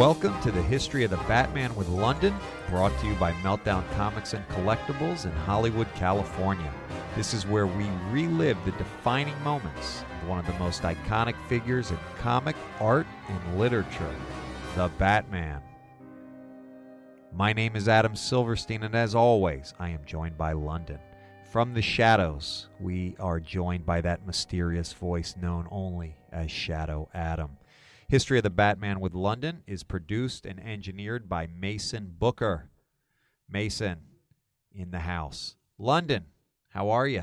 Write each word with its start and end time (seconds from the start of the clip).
Welcome 0.00 0.40
to 0.40 0.50
the 0.50 0.62
History 0.62 1.04
of 1.04 1.10
the 1.10 1.18
Batman 1.28 1.76
with 1.76 1.86
Londyn, 1.88 2.34
brought 2.70 2.98
to 3.00 3.06
you 3.06 3.14
by 3.16 3.32
Meltdown 3.42 3.84
Comics 3.96 4.32
and 4.32 4.48
Collectibles 4.48 5.26
in 5.26 5.30
Hollywood, 5.32 5.88
California. 5.94 6.72
This 7.14 7.34
is 7.34 7.46
where 7.46 7.66
we 7.66 7.86
relive 8.10 8.56
the 8.64 8.70
defining 8.72 9.38
moments 9.42 10.00
of 10.00 10.28
one 10.30 10.38
of 10.38 10.46
the 10.46 10.58
most 10.58 10.84
iconic 10.84 11.34
figures 11.48 11.90
in 11.90 11.98
comic, 12.18 12.56
art, 12.80 13.06
and 13.28 13.58
literature, 13.58 14.14
the 14.74 14.90
Batman. 14.96 15.60
My 17.34 17.52
name 17.52 17.76
is 17.76 17.86
Adam 17.86 18.16
Silverstein, 18.16 18.84
and 18.84 18.94
as 18.94 19.14
always, 19.14 19.74
I 19.78 19.90
am 19.90 20.06
joined 20.06 20.38
by 20.38 20.54
Londyn. 20.54 21.00
From 21.52 21.74
the 21.74 21.82
shadows, 21.82 22.70
we 22.80 23.16
are 23.20 23.38
joined 23.38 23.84
by 23.84 24.00
that 24.00 24.26
mysterious 24.26 24.94
voice 24.94 25.36
known 25.36 25.68
only 25.70 26.16
as 26.32 26.50
Shadow 26.50 27.10
Adam. 27.12 27.58
History 28.10 28.38
of 28.38 28.42
the 28.42 28.50
Batman 28.50 28.98
with 28.98 29.12
Londyn 29.12 29.58
is 29.68 29.84
produced 29.84 30.44
and 30.44 30.58
engineered 30.58 31.28
by 31.28 31.46
Mason 31.46 32.12
Booker. 32.18 32.68
Mason 33.48 33.98
in 34.74 34.90
the 34.90 34.98
house. 34.98 35.54
Londyn, 35.78 36.24
how 36.70 36.90
are 36.90 37.06
you? 37.06 37.22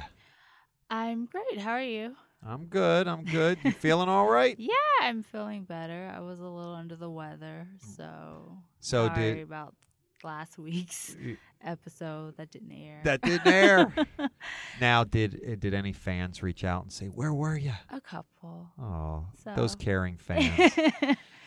I'm 0.90 1.26
great. 1.26 1.60
How 1.60 1.72
are 1.72 1.82
you? 1.82 2.16
I'm 2.42 2.68
good. 2.68 3.06
I'm 3.06 3.26
good. 3.26 3.60
You 3.66 3.72
feeling 3.82 4.08
all 4.08 4.30
right? 4.30 4.56
Yeah, 4.58 4.74
I'm 5.02 5.24
feeling 5.24 5.66
better. 5.66 6.10
I 6.16 6.22
was 6.22 6.40
a 6.40 6.48
little 6.48 6.74
under 6.74 6.96
the 6.96 7.10
weather, 7.10 7.68
so 7.98 8.58
So 8.80 9.08
sorry 9.08 9.34
did 9.34 9.44
about 9.44 9.76
last 10.24 10.58
week's 10.58 11.16
episode 11.64 12.38
that 12.38 12.52
didn't 12.52 12.72
air. 12.72 13.02
that 13.04 13.22
didn't 13.22 13.48
air? 13.48 13.94
now, 14.82 15.04
did 15.04 15.42
uh, 15.50 15.56
did 15.56 15.74
any 15.74 15.94
fans 15.94 16.42
reach 16.44 16.64
out 16.64 16.84
and 16.84 16.92
say, 16.92 17.08
"Where 17.08 17.34
were 17.34 17.58
you?" 17.58 17.74
a 17.90 18.02
couple. 18.02 18.70
Oh, 18.82 19.26
those 19.56 19.76
caring 19.76 20.18
fans. 20.20 20.74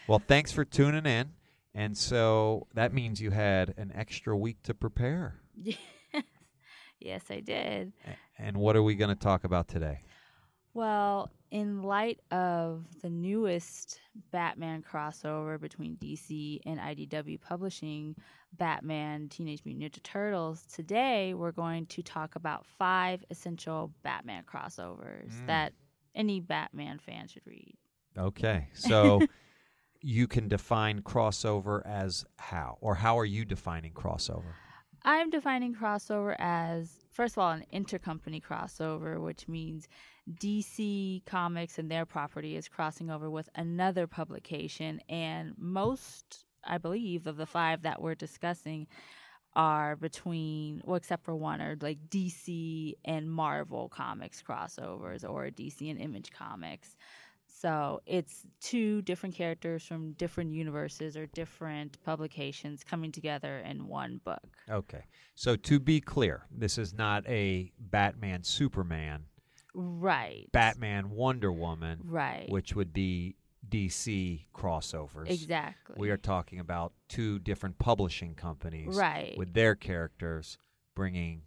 well, 0.06 0.20
thanks 0.26 0.52
for 0.52 0.64
tuning 0.64 1.06
in. 1.06 1.30
And 1.74 1.96
so 1.96 2.66
that 2.74 2.92
means 2.92 3.20
you 3.20 3.30
had 3.30 3.74
an 3.76 3.92
extra 3.94 4.36
week 4.36 4.60
to 4.64 4.74
prepare. 4.74 5.40
yes, 5.54 5.76
yes 6.98 7.22
I 7.30 7.38
did. 7.40 7.92
And 8.38 8.56
what 8.56 8.74
are 8.74 8.82
we 8.82 8.96
going 8.96 9.10
to 9.14 9.20
talk 9.20 9.44
about 9.44 9.68
today? 9.68 10.00
Well, 10.74 11.30
in 11.50 11.82
light 11.82 12.20
of 12.30 12.84
the 13.02 13.10
newest 13.10 14.00
Batman 14.30 14.82
crossover 14.82 15.60
between 15.60 15.96
DC 15.96 16.60
and 16.64 16.78
IDW 16.78 17.40
Publishing, 17.40 18.14
Batman 18.52 19.28
Teenage 19.28 19.62
Mutant 19.64 19.92
Ninja 19.94 20.02
Turtles, 20.02 20.62
today 20.72 21.34
we're 21.34 21.52
going 21.52 21.86
to 21.86 22.02
talk 22.02 22.36
about 22.36 22.64
five 22.66 23.24
essential 23.30 23.92
Batman 24.02 24.44
crossovers 24.44 25.32
Mm. 25.42 25.46
that 25.46 25.72
any 26.14 26.40
Batman 26.40 26.98
fan 26.98 27.26
should 27.28 27.46
read. 27.46 27.74
Okay. 28.16 28.68
So 28.74 29.20
you 30.02 30.26
can 30.26 30.48
define 30.48 31.02
crossover 31.02 31.84
as 31.86 32.24
how? 32.38 32.78
Or 32.80 32.94
how 32.94 33.18
are 33.18 33.24
you 33.24 33.44
defining 33.44 33.92
crossover? 33.92 34.54
I'm 35.02 35.30
defining 35.30 35.74
crossover 35.74 36.36
as, 36.38 36.90
first 37.10 37.34
of 37.34 37.38
all, 37.38 37.52
an 37.52 37.64
intercompany 37.72 38.42
crossover, 38.42 39.20
which 39.20 39.48
means 39.48 39.88
DC 40.30 41.24
Comics 41.24 41.78
and 41.78 41.90
their 41.90 42.04
property 42.04 42.56
is 42.56 42.68
crossing 42.68 43.10
over 43.10 43.30
with 43.30 43.48
another 43.54 44.06
publication. 44.06 45.00
And 45.08 45.54
most, 45.56 46.44
I 46.64 46.78
believe, 46.78 47.26
of 47.26 47.36
the 47.36 47.46
five 47.46 47.82
that 47.82 48.02
we're 48.02 48.14
discussing 48.14 48.86
are 49.56 49.96
between, 49.96 50.82
well, 50.84 50.96
except 50.96 51.24
for 51.24 51.34
one, 51.34 51.60
are 51.60 51.76
like 51.80 51.98
DC 52.08 52.94
and 53.04 53.30
Marvel 53.30 53.88
Comics 53.88 54.42
crossovers 54.42 55.28
or 55.28 55.46
DC 55.46 55.90
and 55.90 56.00
Image 56.00 56.30
Comics. 56.30 56.94
So 57.60 58.00
it's 58.06 58.46
two 58.60 59.02
different 59.02 59.34
characters 59.34 59.84
from 59.84 60.12
different 60.12 60.52
universes 60.52 61.14
or 61.14 61.26
different 61.26 62.02
publications 62.02 62.82
coming 62.82 63.12
together 63.12 63.58
in 63.58 63.86
one 63.86 64.20
book. 64.24 64.56
Okay. 64.70 65.04
So 65.34 65.56
to 65.56 65.78
be 65.78 66.00
clear, 66.00 66.46
this 66.50 66.78
is 66.78 66.94
not 66.94 67.26
a 67.28 67.70
Batman 67.78 68.44
Superman, 68.44 69.24
Right. 69.74 70.48
Batman 70.52 71.10
Wonder 71.10 71.52
Woman, 71.52 72.00
Right. 72.04 72.48
which 72.48 72.74
would 72.74 72.92
be 72.92 73.36
DC 73.68 74.46
crossovers. 74.54 75.28
exactly. 75.28 75.96
We 75.98 76.10
are 76.10 76.16
talking 76.16 76.60
about 76.60 76.94
two 77.08 77.38
different 77.40 77.78
publishing 77.78 78.34
companies 78.34 78.96
right. 78.96 79.36
with 79.36 79.52
their 79.52 79.76
characters 79.76 80.56
bringing 80.94 81.42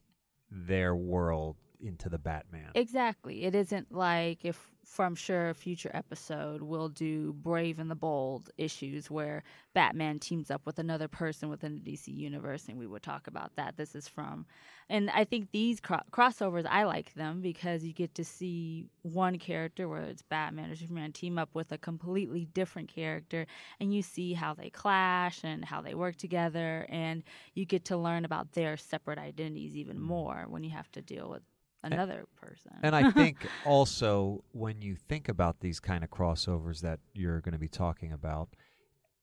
their 0.49 0.95
world 0.95 1.57
into 1.81 2.07
the 2.07 2.19
Batman. 2.19 2.71
Exactly. 2.75 3.43
It 3.43 3.55
isn't 3.55 3.91
like 3.91 4.45
if 4.45 4.72
from 4.85 5.15
sure 5.15 5.49
a 5.49 5.53
future 5.53 5.91
episode 5.93 6.61
we'll 6.61 6.89
do 6.89 7.33
Brave 7.33 7.79
and 7.79 7.89
the 7.89 7.95
Bold 7.95 8.49
issues 8.57 9.09
where 9.09 9.43
Batman 9.73 10.19
teams 10.19 10.51
up 10.51 10.65
with 10.65 10.79
another 10.79 11.07
person 11.07 11.49
within 11.49 11.75
the 11.75 11.91
DC 11.91 12.07
universe 12.07 12.67
and 12.67 12.77
we 12.77 12.87
would 12.87 13.03
talk 13.03 13.27
about 13.27 13.55
that. 13.55 13.77
This 13.77 13.95
is 13.95 14.07
from 14.07 14.45
and 14.89 15.09
I 15.09 15.23
think 15.23 15.51
these 15.51 15.79
cro- 15.79 16.01
crossovers 16.11 16.65
I 16.69 16.83
like 16.83 17.13
them 17.13 17.41
because 17.41 17.83
you 17.83 17.93
get 17.93 18.15
to 18.15 18.25
see 18.25 18.87
one 19.01 19.39
character 19.39 19.87
whether 19.87 20.05
it's 20.05 20.21
Batman 20.21 20.71
or 20.71 20.75
Superman 20.75 21.11
team 21.11 21.37
up 21.37 21.49
with 21.53 21.71
a 21.71 21.77
completely 21.77 22.45
different 22.53 22.89
character 22.89 23.45
and 23.79 23.93
you 23.93 24.01
see 24.01 24.33
how 24.33 24.53
they 24.53 24.69
clash 24.69 25.43
and 25.43 25.63
how 25.63 25.81
they 25.81 25.93
work 25.93 26.17
together 26.17 26.85
and 26.89 27.23
you 27.53 27.65
get 27.65 27.85
to 27.85 27.97
learn 27.97 28.25
about 28.25 28.51
their 28.53 28.77
separate 28.77 29.19
identities 29.19 29.75
even 29.77 29.97
mm-hmm. 29.97 30.05
more 30.05 30.45
when 30.49 30.63
you 30.63 30.69
have 30.69 30.91
to 30.91 31.01
deal 31.01 31.29
with 31.29 31.43
another 31.83 32.25
person. 32.39 32.71
And 32.81 32.95
I 32.95 33.11
think 33.11 33.47
also 33.65 34.43
when 34.51 34.81
you 34.81 34.95
think 34.95 35.29
about 35.29 35.59
these 35.59 35.79
kind 35.79 36.03
of 36.03 36.09
crossovers 36.09 36.81
that 36.81 36.99
you're 37.13 37.41
going 37.41 37.53
to 37.53 37.59
be 37.59 37.67
talking 37.67 38.11
about, 38.11 38.49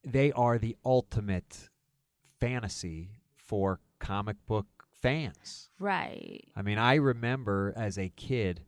they 0.04 0.32
are 0.32 0.59
the 0.59 0.76
ultimate 0.84 1.69
fantasy 2.38 3.10
for 3.37 3.81
comic 3.98 4.37
book 4.47 4.66
fans. 5.00 5.71
right. 5.78 6.44
I 6.54 6.62
mean, 6.62 6.78
I 6.78 6.94
remember 6.97 7.72
as 7.76 7.98
a 7.98 8.10
kid, 8.10 8.62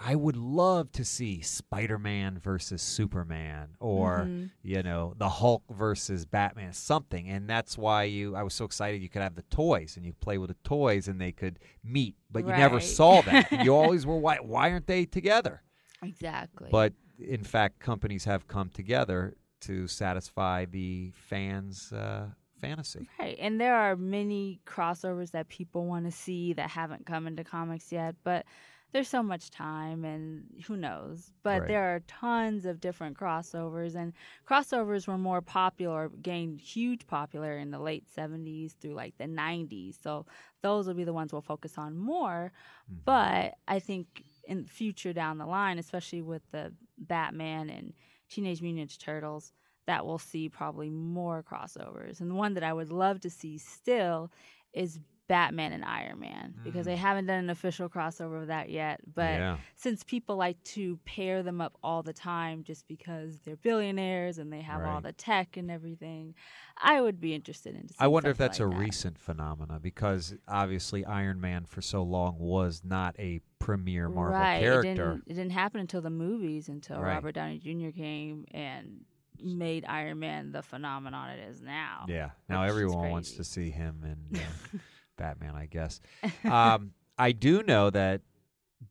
I 0.00 0.14
would 0.14 0.36
love 0.36 0.92
to 0.92 1.04
see 1.04 1.40
Spider 1.42 1.98
Man 1.98 2.38
versus 2.38 2.80
Superman 2.82 3.70
or, 3.80 4.26
Mhm. 4.30 4.50
you 4.62 4.82
know, 4.82 5.14
the 5.16 5.28
Hulk 5.28 5.64
versus 5.70 6.24
Batman, 6.24 6.72
something. 6.72 7.28
And 7.28 7.48
that's 7.50 7.76
why 7.76 8.04
you, 8.04 8.34
I 8.36 8.42
was 8.42 8.54
so 8.54 8.64
excited 8.64 9.02
you 9.02 9.08
could 9.08 9.22
have 9.22 9.34
the 9.34 9.42
toys 9.42 9.96
and 9.96 10.06
you 10.06 10.12
play 10.14 10.38
with 10.38 10.48
the 10.48 10.56
toys 10.68 11.08
and 11.08 11.20
they 11.20 11.32
could 11.32 11.58
meet, 11.82 12.16
but 12.30 12.44
you 12.44 12.52
never 12.52 12.80
saw 12.80 13.20
that. 13.22 13.50
You 13.64 13.74
always 13.74 14.06
were, 14.06 14.16
why, 14.18 14.36
why 14.36 14.70
aren't 14.70 14.86
they 14.86 15.04
together? 15.04 15.62
Exactly. 16.02 16.68
But 16.70 16.92
in 17.18 17.42
fact, 17.42 17.80
companies 17.80 18.24
have 18.24 18.46
come 18.46 18.68
together 18.70 19.34
to 19.62 19.88
satisfy 19.88 20.64
the 20.64 21.10
fans' 21.14 21.92
uh, 21.92 22.28
fantasy. 22.60 23.08
right, 23.18 23.36
and 23.40 23.60
there 23.60 23.74
are 23.74 23.96
many 23.96 24.60
crossovers 24.64 25.32
that 25.32 25.48
people 25.48 25.86
want 25.86 26.04
to 26.04 26.12
see 26.12 26.52
that 26.52 26.70
haven't 26.70 27.04
come 27.06 27.26
into 27.26 27.42
comics 27.44 27.90
yet, 27.92 28.14
but 28.22 28.46
there's 28.92 29.08
so 29.08 29.22
much 29.22 29.50
time 29.50 30.04
and 30.04 30.62
who 30.66 30.76
knows. 30.76 31.32
But 31.42 31.64
Right. 31.64 31.66
there 31.66 31.94
are 31.94 32.00
tons 32.00 32.64
of 32.66 32.80
different 32.80 33.18
crossovers 33.18 33.94
and 33.94 34.12
crossovers 34.48 35.06
were 35.06 35.18
more 35.18 35.42
popular, 35.42 36.08
gained 36.22 36.60
huge 36.60 37.06
popularity 37.06 37.62
in 37.62 37.70
the 37.70 37.78
late 37.78 38.08
70s 38.08 38.74
through 38.74 38.94
like 38.94 39.16
the 39.18 39.26
90s. 39.26 39.98
So 40.00 40.26
those 40.62 40.86
will 40.86 40.94
be 40.94 41.04
the 41.04 41.12
ones 41.12 41.32
we'll 41.32 41.42
focus 41.42 41.76
on 41.78 41.96
more. 41.96 42.52
Mhm. 42.88 43.02
But 43.04 43.54
I 43.66 43.78
think 43.78 44.24
in 44.44 44.62
the 44.62 44.68
future 44.68 45.12
down 45.12 45.38
the 45.38 45.46
line, 45.46 45.78
especially 45.78 46.22
with 46.22 46.42
the 46.50 46.74
Batman 46.98 47.70
and 47.70 47.94
Teenage 48.28 48.62
Mutant 48.62 48.90
Ninja 48.90 48.98
Turtles, 48.98 49.52
that 49.86 50.04
we'll 50.06 50.18
see 50.18 50.48
probably 50.48 50.90
more 50.90 51.42
crossovers. 51.42 52.20
And 52.20 52.30
the 52.30 52.34
one 52.34 52.54
that 52.54 52.62
I 52.64 52.72
would 52.72 52.90
love 52.90 53.20
to 53.20 53.30
see 53.30 53.56
still 53.58 54.30
is 54.72 54.98
Batman 55.28 55.72
and 55.74 55.84
Iron 55.84 56.18
Man 56.20 56.54
because 56.64 56.82
Mm. 56.82 56.90
they 56.90 56.96
haven't 56.96 57.26
done 57.26 57.38
an 57.44 57.50
official 57.50 57.88
crossover 57.88 58.40
of 58.40 58.46
that 58.48 58.70
yet. 58.70 59.00
But 59.14 59.38
yeah. 59.38 59.56
since 59.76 60.02
people 60.02 60.36
like 60.36 60.62
to 60.74 60.98
pair 61.04 61.42
them 61.42 61.60
up 61.60 61.76
all 61.82 62.02
the 62.02 62.14
time 62.14 62.64
just 62.64 62.88
because 62.88 63.38
they're 63.40 63.56
billionaires 63.56 64.38
and 64.38 64.50
they 64.52 64.62
have 64.62 64.82
all 64.82 65.00
the 65.02 65.12
tech 65.12 65.56
and 65.58 65.70
everything, 65.70 66.34
I 66.78 67.00
would 67.02 67.20
be 67.20 67.34
interested 67.34 67.74
in. 67.74 67.88
I 67.98 68.08
wonder 68.08 68.30
if 68.30 68.38
that's 68.38 68.58
like 68.58 68.68
a 68.68 68.70
that. 68.70 68.80
recent 68.80 69.18
phenomena 69.18 69.78
because 69.78 70.34
obviously 70.48 71.04
Iron 71.04 71.40
Man 71.40 71.66
for 71.66 71.82
so 71.82 72.02
long 72.02 72.38
was 72.38 72.80
not 72.82 73.14
a 73.18 73.40
premier 73.58 74.08
Marvel 74.08 74.32
right. 74.32 74.56
It 74.56 74.62
character. 74.62 74.94
didn't, 74.94 75.24
it 75.26 75.34
didn't 75.34 75.52
happen 75.52 75.80
until 75.80 76.00
the 76.00 76.10
movies, 76.10 76.68
until 76.68 77.00
Right. 77.00 77.14
Robert 77.14 77.32
Downey 77.34 77.58
Jr. 77.58 77.90
came 77.94 78.46
and 78.52 79.04
made 79.42 79.84
Iron 79.86 80.18
Man 80.20 80.52
the 80.52 80.62
phenomenon 80.62 81.30
it 81.30 81.48
is 81.50 81.60
now. 81.60 82.06
Yeah. 82.08 82.30
Now 82.48 82.62
everyone 82.62 83.10
wants 83.10 83.32
to 83.32 83.44
see 83.44 83.70
him 83.70 84.00
and. 84.04 84.38
uh, 84.42 84.78
Batman, 85.18 85.54
I 85.54 85.66
guess. 85.66 86.00
Um, 86.44 86.92
I 87.18 87.32
do 87.32 87.62
know 87.62 87.90
that 87.90 88.22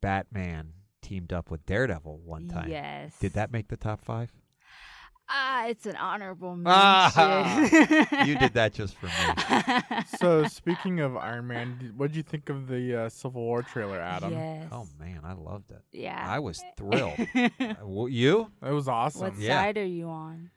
Batman 0.02 0.74
teamed 1.02 1.34
up 1.34 1.50
with 1.50 1.66
Daredevil 1.66 2.20
one 2.20 2.48
time. 2.48 2.70
Yes. 2.70 3.18
Did 3.20 3.34
that 3.34 3.52
make 3.52 3.70
the 3.70 3.78
top 3.78 4.04
five? 4.04 4.32
Ah, 5.30 5.66
it's 5.68 5.86
an 5.86 5.98
honorable 5.98 6.56
mention. 6.56 6.72
Ah, 6.74 8.24
You 8.26 8.38
did 8.38 8.54
that 8.54 8.74
just 8.74 8.96
for 8.96 9.08
me. 9.08 10.04
so 10.20 10.46
speaking 10.48 11.02
of 11.02 11.18
Iron 11.18 11.48
Man, 11.48 11.94
what 11.98 12.08
did 12.12 12.16
you 12.18 12.24
think 12.24 12.50
of 12.50 12.68
the 12.70 12.96
uh, 13.04 13.10
Civil 13.10 13.42
War 13.42 13.62
trailer, 13.62 14.00
Adam? 14.00 14.32
Yes. 14.32 14.68
Oh 14.72 14.88
man, 14.98 15.22
I 15.26 15.34
loved 15.34 15.72
it. 15.72 15.82
yeah. 15.92 16.26
I 16.26 16.40
was 16.40 16.62
thrilled. 16.78 17.20
Uh, 17.60 18.06
you? 18.06 18.50
It 18.66 18.72
was 18.72 18.88
awesome. 18.88 19.22
what 19.34 19.38
Yeah. 19.38 19.58
side 19.62 19.78
are 19.78 19.84
you 19.86 20.08
on? 20.08 20.50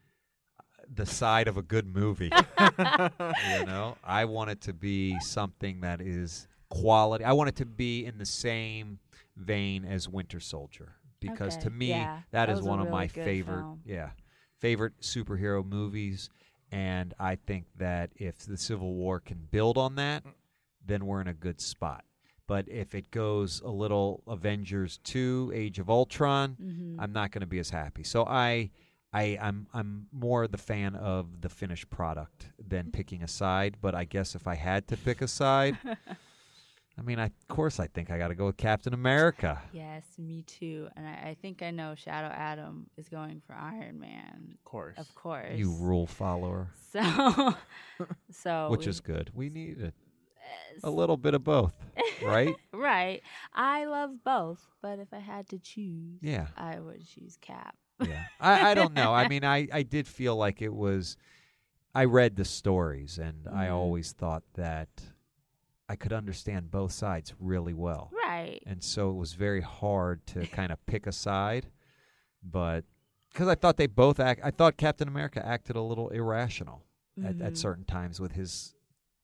The 0.93 1.07
side 1.07 1.47
of 1.49 1.57
a 1.57 1.63
good 1.63 1.87
movie. 1.95 2.33
you 2.59 3.65
know, 3.67 3.97
I 4.05 4.25
want 4.25 4.51
it 4.51 4.61
to 4.63 4.73
be 4.73 5.19
something 5.21 5.81
that 5.83 6.01
is 6.01 6.47
quality. 6.69 7.25
I 7.25 7.33
want 7.33 7.49
it 7.49 7.57
to 7.57 7.67
be 7.67 8.05
in 8.05 8.19
the 8.19 8.27
same 8.27 8.99
vein 9.37 9.85
as 9.85 10.09
Winter 10.09 10.41
Soldier 10.41 10.95
because 11.21 11.57
Okay, 11.57 11.65
to 11.65 11.71
me 11.71 11.89
yeah, 11.91 12.19
that 12.33 12.47
that 12.47 12.51
is 12.51 12.63
one 12.63 12.81
of 12.81 12.87
really 12.87 12.93
my 12.93 13.07
favorite 13.09 13.63
film. 13.63 13.81
yeah, 13.85 14.11
favorite 14.59 15.01
superhero 15.01 15.65
movies 15.65 16.29
and 16.73 17.15
I 17.19 17.35
think 17.37 17.67
that 17.79 18.11
if 18.17 18.39
the 18.47 18.57
Civil 18.57 18.95
War 18.95 19.19
can 19.21 19.49
build 19.51 19.77
on 19.77 19.97
that, 19.97 20.23
then 20.87 21.05
we're 21.07 21.21
in 21.21 21.27
a 21.29 21.35
good 21.35 21.61
spot. 21.61 22.05
But 22.47 22.69
if 22.69 22.95
it 22.95 23.11
goes 23.11 23.61
a 23.61 23.69
little 23.71 24.23
Avengers 24.29 24.99
2 25.05 25.51
Age 25.55 25.79
of 25.81 25.89
Ultron, 25.91 26.57
Mhm. 26.61 26.97
I'm 26.99 27.13
not 27.13 27.31
going 27.33 27.41
to 27.41 27.47
be 27.47 27.59
as 27.59 27.71
happy. 27.71 28.03
So 28.05 28.25
I, 28.25 28.71
I, 29.12 29.37
I'm, 29.41 29.67
I'm 29.75 30.07
more 30.12 30.47
the 30.47 30.59
fan 30.59 30.95
of 30.95 31.41
the 31.41 31.49
finished 31.49 31.91
product 31.91 32.47
than 32.65 32.91
picking 32.93 33.23
a 33.23 33.29
side. 33.29 33.77
But 33.81 33.95
I 33.95 34.05
guess 34.05 34.35
if 34.35 34.47
I 34.47 34.55
had 34.55 34.87
to 34.89 34.97
pick 34.97 35.21
a 35.21 35.27
side, 35.29 35.77
I 36.99 37.03
mean, 37.03 37.19
I, 37.19 37.27
of 37.27 37.49
course, 37.49 37.81
I 37.81 37.87
think 37.87 38.11
I 38.11 38.19
got 38.19 38.29
to 38.29 38.35
go 38.35 38.47
with 38.47 38.57
Captain 38.57 38.93
America. 38.95 39.62
Yes, 39.73 40.05
me 40.19 40.43
too. 40.43 40.89
And 40.97 41.07
I, 41.09 41.31
I 41.31 41.37
think 41.41 41.62
I 41.62 41.71
know 41.71 41.95
Shadow 41.97 42.29
Adam 42.29 42.87
is 42.97 43.09
going 43.09 43.41
for 43.47 43.55
Iron 43.55 43.99
Man, 43.99 44.51
Of 44.55 44.65
course. 44.65 44.99
of 44.99 45.15
course. 45.15 45.56
You 45.59 45.73
rule 45.73 46.06
follower, 46.06 46.69
So, 46.93 47.55
so 48.31 48.69
which 48.71 48.87
we- 48.87 48.91
is 48.91 49.01
good. 49.01 49.31
We 49.35 49.49
need 49.49 49.81
a, 49.81 49.87
uh, 49.87 49.91
a 50.85 50.91
little 50.91 51.17
bit 51.17 51.35
of 51.35 51.43
both, 51.43 51.73
right? 52.23 52.55
right. 52.73 53.23
I 53.55 53.87
love 53.87 54.23
both, 54.25 54.65
but 54.83 54.99
if 54.99 55.09
I 55.13 55.19
had 55.21 55.49
to 55.51 55.59
choose, 55.59 56.19
Yeah. 56.21 56.49
I 56.56 56.81
would 56.81 57.06
choose 57.09 57.39
Cap. 57.41 57.77
Yeah 58.06 58.23
I, 58.41 58.70
I 58.70 58.75
don't 58.75 58.94
know 58.94 59.12
i 59.12 59.29
mean 59.29 59.44
I, 59.44 59.69
I 59.73 59.82
did 59.82 60.06
feel 60.06 60.37
like 60.37 60.62
it 60.62 60.73
was 60.75 61.17
i 61.94 62.05
read 62.05 62.37
the 62.37 62.44
stories 62.44 63.19
and 63.19 63.47
i 63.52 63.67
Mhm. 63.67 63.73
always 63.73 64.12
thought 64.12 64.43
that 64.55 64.88
i 65.88 65.97
could 65.97 66.12
understand 66.12 66.70
both 66.70 66.93
sides 66.93 67.35
really 67.38 67.75
well 67.75 68.11
Right. 68.26 68.62
and 68.67 68.82
so 68.82 69.11
it 69.11 69.14
was 69.17 69.32
very 69.35 69.61
hard 69.61 70.26
to 70.29 70.47
kind 70.47 70.73
of 70.73 70.85
pick 70.87 71.06
a 71.06 71.12
side 71.12 71.67
but 72.43 72.85
because 73.32 73.49
i 73.49 73.55
thought 73.55 73.76
they 73.76 73.87
both 73.87 74.19
act 74.20 74.41
i 74.44 74.50
thought 74.50 74.76
captain 74.76 75.08
america 75.08 75.44
acted 75.44 75.76
a 75.76 75.82
little 75.82 76.08
irrational 76.11 76.85
at, 77.23 77.41
at 77.41 77.53
Mhm. 77.55 77.56
certain 77.56 77.85
times 77.85 78.19
with 78.20 78.32
his 78.32 78.75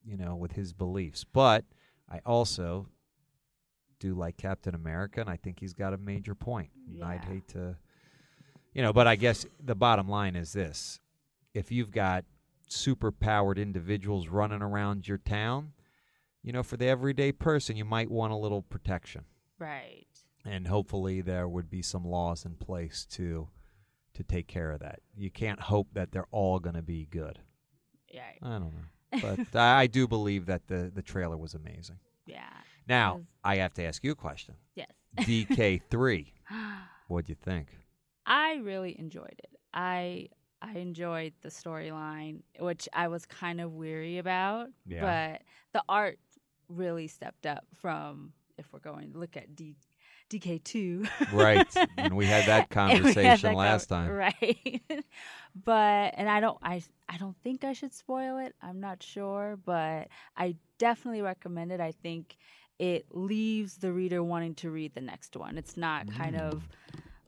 you 0.04 0.16
know 0.16 0.34
with 0.36 0.52
his 0.52 0.72
beliefs 0.72 1.24
but 1.24 1.64
i 2.10 2.20
also 2.26 2.88
do 3.98 4.14
like 4.14 4.36
captain 4.36 4.74
america 4.74 5.20
and 5.20 5.30
i 5.30 5.36
think 5.36 5.58
he's 5.60 5.72
got 5.72 5.92
a 5.94 5.98
major 5.98 6.34
point. 6.34 6.70
point 6.86 7.00
And 7.00 7.04
i'd 7.04 7.24
hate 7.24 7.48
to 7.48 7.76
you 8.76 8.82
know 8.82 8.92
but 8.92 9.06
i 9.06 9.16
guess 9.16 9.46
the 9.62 9.74
bottom 9.74 10.08
line 10.08 10.36
is 10.36 10.52
this 10.52 11.00
if 11.54 11.72
you've 11.72 11.90
got 11.90 12.24
super 12.68 13.10
powered 13.10 13.58
individuals 13.58 14.28
running 14.28 14.60
around 14.62 15.08
your 15.08 15.18
town 15.18 15.72
you 16.42 16.52
know 16.52 16.62
for 16.62 16.76
the 16.76 16.86
everyday 16.86 17.32
person 17.32 17.76
you 17.76 17.84
might 17.84 18.10
want 18.10 18.32
a 18.32 18.36
little 18.36 18.62
protection 18.62 19.24
Right. 19.58 20.06
and 20.44 20.66
hopefully 20.66 21.22
there 21.22 21.48
would 21.48 21.70
be 21.70 21.80
some 21.82 22.04
laws 22.04 22.44
in 22.44 22.54
place 22.56 23.06
to 23.12 23.48
to 24.14 24.22
take 24.22 24.46
care 24.46 24.70
of 24.72 24.80
that 24.80 25.00
you 25.16 25.30
can't 25.30 25.60
hope 25.60 25.88
that 25.94 26.12
they're 26.12 26.28
all 26.30 26.58
going 26.58 26.76
to 26.76 26.82
be 26.82 27.06
good 27.06 27.38
Right. 28.14 28.38
I 28.42 28.58
don't 28.58 28.72
know, 28.72 29.36
but 29.52 29.58
I 29.58 29.86
do 29.86 30.06
believe 30.08 30.46
that 30.46 30.68
the 30.68 30.90
the 30.94 31.02
trailer 31.02 31.36
was 31.36 31.52
amazing. 31.54 31.98
Yeah. 32.26 32.48
Now 32.88 33.20
I 33.44 33.56
have 33.56 33.74
to 33.74 33.84
ask 33.84 34.02
you 34.02 34.12
a 34.12 34.14
question. 34.14 34.54
Yes. 34.74 34.90
DK 35.18 35.82
three, 35.90 36.32
what'd 37.08 37.28
you 37.28 37.34
think? 37.34 37.68
I 38.26 38.56
really 38.56 38.98
enjoyed 38.98 39.36
it. 39.38 39.50
I 39.72 40.28
I 40.62 40.72
enjoyed 40.78 41.34
the 41.42 41.48
storyline, 41.50 42.40
which 42.58 42.88
I 42.92 43.08
was 43.08 43.24
kind 43.26 43.60
of 43.60 43.74
weary 43.74 44.18
about, 44.18 44.68
Yeah. 44.86 45.00
but 45.02 45.42
the 45.72 45.82
art 45.88 46.18
really 46.68 47.06
stepped 47.06 47.46
up 47.46 47.64
from 47.74 48.32
if 48.58 48.72
we're 48.72 48.78
going 48.80 49.12
to 49.12 49.18
look 49.18 49.36
at 49.36 49.54
D, 49.54 49.76
DK2. 50.30 51.08
Right, 51.32 51.66
and 51.98 52.16
we 52.16 52.24
had 52.26 52.46
that 52.46 52.46
we 52.46 52.52
had 52.52 52.70
conversation 52.70 53.50
that 53.50 53.54
last 53.56 53.88
con- 53.90 54.06
time. 54.08 54.12
Right. 54.16 54.82
but 55.64 56.14
and 56.16 56.28
I 56.28 56.40
don't 56.40 56.58
I 56.62 56.82
I 57.08 57.16
don't 57.18 57.36
think 57.42 57.64
I 57.64 57.72
should 57.72 57.92
spoil 57.94 58.38
it. 58.38 58.54
I'm 58.62 58.80
not 58.80 59.02
sure, 59.02 59.58
but 59.64 60.08
I 60.36 60.56
definitely 60.78 61.22
recommend 61.22 61.70
it. 61.72 61.80
I 61.80 61.92
think 61.92 62.36
it 62.78 63.06
leaves 63.10 63.76
the 63.78 63.92
reader 63.92 64.22
wanting 64.22 64.54
to 64.56 64.70
read 64.70 64.94
the 64.94 65.00
next 65.00 65.34
one. 65.36 65.56
It's 65.56 65.76
not 65.76 66.10
kind 66.10 66.36
Mm. 66.36 66.40
of 66.52 66.68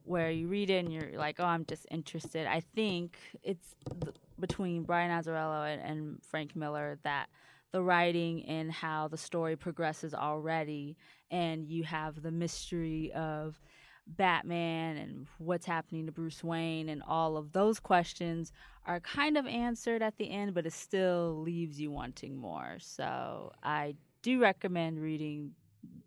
where 0.08 0.30
you 0.30 0.48
read 0.48 0.70
it 0.70 0.84
and 0.84 0.92
you're 0.92 1.18
like, 1.18 1.36
"Oh, 1.38 1.44
I'm 1.44 1.64
just 1.64 1.86
interested." 1.90 2.46
I 2.46 2.60
think 2.60 3.18
it's 3.42 3.74
th- 4.02 4.16
between 4.40 4.84
Brian 4.84 5.10
Azzarello 5.10 5.72
and, 5.72 5.82
and 5.82 6.22
Frank 6.22 6.56
Miller 6.56 6.98
that 7.02 7.28
the 7.72 7.82
writing 7.82 8.44
and 8.46 8.72
how 8.72 9.08
the 9.08 9.16
story 9.16 9.56
progresses 9.56 10.14
already 10.14 10.96
and 11.30 11.66
you 11.66 11.84
have 11.84 12.22
the 12.22 12.30
mystery 12.30 13.12
of 13.12 13.60
Batman 14.06 14.96
and 14.96 15.26
what's 15.36 15.66
happening 15.66 16.06
to 16.06 16.12
Bruce 16.12 16.42
Wayne 16.42 16.88
and 16.88 17.02
all 17.06 17.36
of 17.36 17.52
those 17.52 17.78
questions 17.78 18.52
are 18.86 19.00
kind 19.00 19.36
of 19.36 19.46
answered 19.46 20.02
at 20.02 20.16
the 20.16 20.30
end, 20.30 20.54
but 20.54 20.64
it 20.64 20.72
still 20.72 21.42
leaves 21.42 21.78
you 21.78 21.90
wanting 21.90 22.36
more. 22.36 22.78
So 22.80 23.52
I 23.62 23.96
do 24.22 24.40
recommend 24.40 25.00
reading 25.00 25.52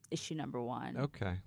issue 0.09 0.35
number 0.35 0.61
one. 0.61 0.97
Okay. 0.97 1.37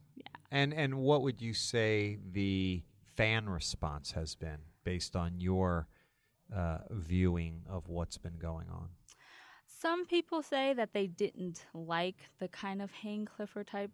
And 0.55 0.73
and 0.73 0.95
what 0.95 1.23
would 1.23 1.43
you 1.43 1.53
say 1.53 2.17
the 2.31 2.85
fan 3.17 3.49
response 3.49 4.13
has 4.13 4.37
been 4.37 4.59
based 4.85 5.17
on 5.17 5.41
your 5.41 5.89
uh, 6.55 6.79
viewing 6.91 7.63
of 7.69 7.89
what's 7.89 8.19
been 8.19 8.39
going 8.39 8.69
on? 8.71 8.91
Some 9.67 10.07
people 10.07 10.43
say 10.43 10.73
that 10.73 10.93
they 10.93 11.09
didn't 11.09 11.65
like 11.75 12.31
the 12.39 12.47
kind 12.47 12.81
of 12.81 12.93
Hank 12.93 13.31
Clifford 13.35 13.67
type 13.67 13.91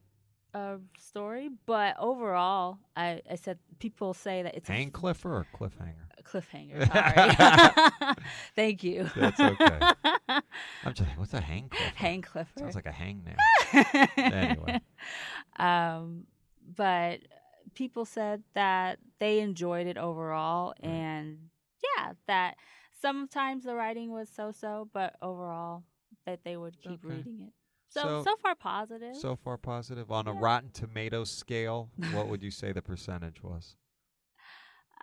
of 0.52 0.82
story, 0.98 1.48
but 1.64 1.96
overall, 1.98 2.76
I, 2.94 3.22
I 3.28 3.36
said 3.36 3.58
people 3.78 4.12
say 4.12 4.42
that 4.42 4.54
it's 4.54 4.68
a 4.68 4.72
Hang 4.72 4.90
Cliffer 4.90 5.34
or 5.34 5.46
cliffhanger? 5.54 6.10
a 6.20 6.22
cliffhanger. 6.22 6.92
Sorry. 6.92 8.14
Thank 8.56 8.84
you. 8.84 9.10
That's 9.16 9.40
okay. 9.40 9.78
I'm 10.84 10.94
just 10.94 11.08
like, 11.08 11.18
what's 11.18 11.34
a 11.34 11.40
hang 11.40 11.68
Cliffer? 11.68 11.96
Hank 11.96 12.26
Clifford. 12.26 12.58
Sounds 12.58 12.74
like 12.74 12.86
a 12.86 12.90
hangnail. 12.90 13.36
Anyway. 14.16 14.80
um, 15.58 16.26
but 16.76 17.20
people 17.74 18.04
said 18.04 18.42
that 18.54 18.98
they 19.18 19.40
enjoyed 19.40 19.86
it 19.86 19.96
overall, 19.98 20.74
and 20.82 21.38
yeah, 21.96 22.12
that 22.26 22.56
sometimes 23.00 23.64
the 23.64 23.74
writing 23.74 24.10
was 24.12 24.28
so-so, 24.28 24.88
but 24.92 25.16
overall 25.22 25.84
that 26.26 26.40
they 26.44 26.56
would 26.56 26.78
keep 26.80 27.04
Okay. 27.04 27.14
reading 27.16 27.40
it. 27.48 27.52
So 27.88 28.00
So- 28.02 28.22
so, 28.24 28.36
far 28.36 28.54
positive. 28.54 29.16
So 29.16 29.34
far, 29.36 29.56
positive. 29.58 30.12
On 30.12 30.28
a 30.28 30.32
Rotten 30.32 30.70
Tomatoes 30.70 31.30
scale, 31.30 31.90
what 32.12 32.28
would 32.28 32.42
you 32.42 32.50
say 32.50 32.72
the 32.72 32.82
percentage 32.82 33.42
was? 33.42 33.76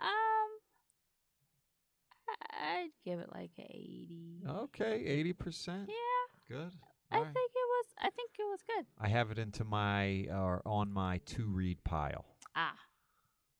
um, 0.00 0.50
I'd 2.60 2.90
give 3.04 3.18
it 3.18 3.28
like 3.34 3.50
eighty. 3.58 4.42
Okay, 4.46 5.04
eighty 5.04 5.32
percent. 5.32 5.88
Yeah, 5.88 6.56
Good. 6.56 6.72
I 7.10 7.16
right. 7.18 7.24
think 7.24 7.50
it 7.54 7.68
was. 7.68 7.86
I 8.00 8.10
think 8.10 8.30
it 8.38 8.42
was 8.50 8.60
good. 8.66 8.86
I 8.98 9.08
have 9.08 9.30
it 9.30 9.38
into 9.38 9.64
my 9.64 10.26
or 10.30 10.62
on 10.66 10.92
my 10.92 11.18
to 11.26 11.46
read 11.46 11.82
pile. 11.84 12.24
Ah, 12.54 12.74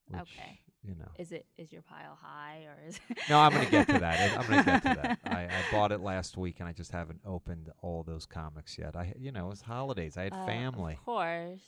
Which, 0.08 0.20
Okay. 0.22 0.60
You 0.84 0.94
know. 0.94 1.08
is 1.18 1.32
it 1.32 1.44
is 1.58 1.72
your 1.72 1.82
pile 1.82 2.16
high 2.20 2.64
or 2.66 2.78
is? 2.88 3.00
No, 3.28 3.40
I'm 3.40 3.52
going 3.52 3.64
to 3.64 3.70
get 3.70 3.88
to 3.88 3.98
that. 3.98 4.38
I'm 4.38 4.46
going 4.46 4.64
to 4.64 4.70
get 4.70 4.82
to 4.82 5.00
that. 5.02 5.18
I, 5.24 5.40
I 5.44 5.62
bought 5.72 5.90
it 5.92 6.00
last 6.00 6.36
week, 6.36 6.60
and 6.60 6.68
I 6.68 6.72
just 6.72 6.92
haven't 6.92 7.20
opened 7.26 7.68
all 7.82 8.04
those 8.04 8.24
comics 8.26 8.78
yet. 8.78 8.94
I, 8.96 9.12
you 9.18 9.32
know, 9.32 9.50
it's 9.50 9.60
holidays. 9.60 10.16
I 10.16 10.24
had 10.24 10.32
Uh, 10.32 10.46
family. 10.46 10.94
Of 10.94 11.04
course. 11.04 11.60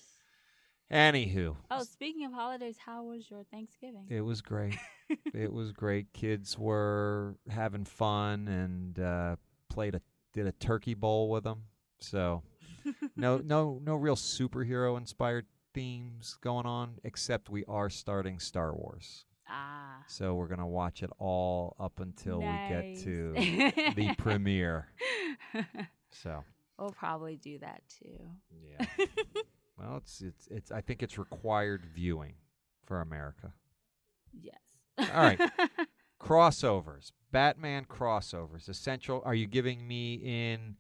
Anywho, 0.90 1.56
Oh, 1.70 1.82
speaking 1.84 2.25
of 2.26 2.32
holidays, 2.32 2.76
how 2.84 3.04
was 3.04 3.30
your 3.30 3.44
Thanksgiving? 3.44 4.06
it 4.08 4.22
was 4.22 4.40
great. 4.42 4.76
it 5.34 5.52
was 5.52 5.70
great. 5.72 6.12
Kids 6.12 6.58
were 6.58 7.37
having 7.49 7.84
fun 7.84 8.49
and 8.49 8.99
uh, 8.99 9.37
played 9.68 9.94
a 9.94 10.00
did 10.32 10.46
a 10.46 10.52
turkey 10.52 10.94
bowl 10.94 11.28
with 11.30 11.44
them. 11.44 11.62
So 12.00 12.42
no 13.16 13.38
no 13.45 13.80
no 13.83 13.95
real 13.95 14.16
superhero 14.16 14.97
inspired 14.97 15.47
themes 15.75 16.37
going 16.40 16.66
on 16.66 16.99
except 17.04 17.49
we 17.49 17.64
are 17.66 17.88
starting 17.90 18.38
Star 18.40 18.75
Wars. 18.75 19.25
ah. 19.49 20.02
So 20.09 20.35
we're 20.35 20.49
going 20.49 20.59
to 20.61 20.66
watch 20.66 21.02
it 21.04 21.11
all 21.19 21.76
up 21.78 22.00
until 22.00 22.38
we 22.38 22.47
get 22.69 22.99
to 23.04 23.33
the 23.95 24.14
premiere. 24.19 24.88
So, 26.12 26.42
we'll 26.76 26.90
probably 26.90 27.37
do 27.37 27.59
that 27.61 27.83
too. 27.88 28.19
yeah. 28.50 28.85
well, 29.78 29.97
it's 29.99 30.21
it's 30.21 30.49
it's 30.49 30.73
I 30.73 30.80
think 30.80 31.04
it's 31.04 31.19
required 31.19 31.85
viewing 31.95 32.35
for 32.85 33.00
America. 33.00 33.52
yes. 34.33 34.59
All 34.99 35.07
right. 35.23 35.40
Crossovers. 36.21 37.12
Batman 37.30 37.85
crossovers. 37.85 38.69
Essential. 38.69 39.23
Are 39.25 39.35
you 39.37 39.47
giving 39.47 39.87
me 39.87 40.14
in 40.14 40.75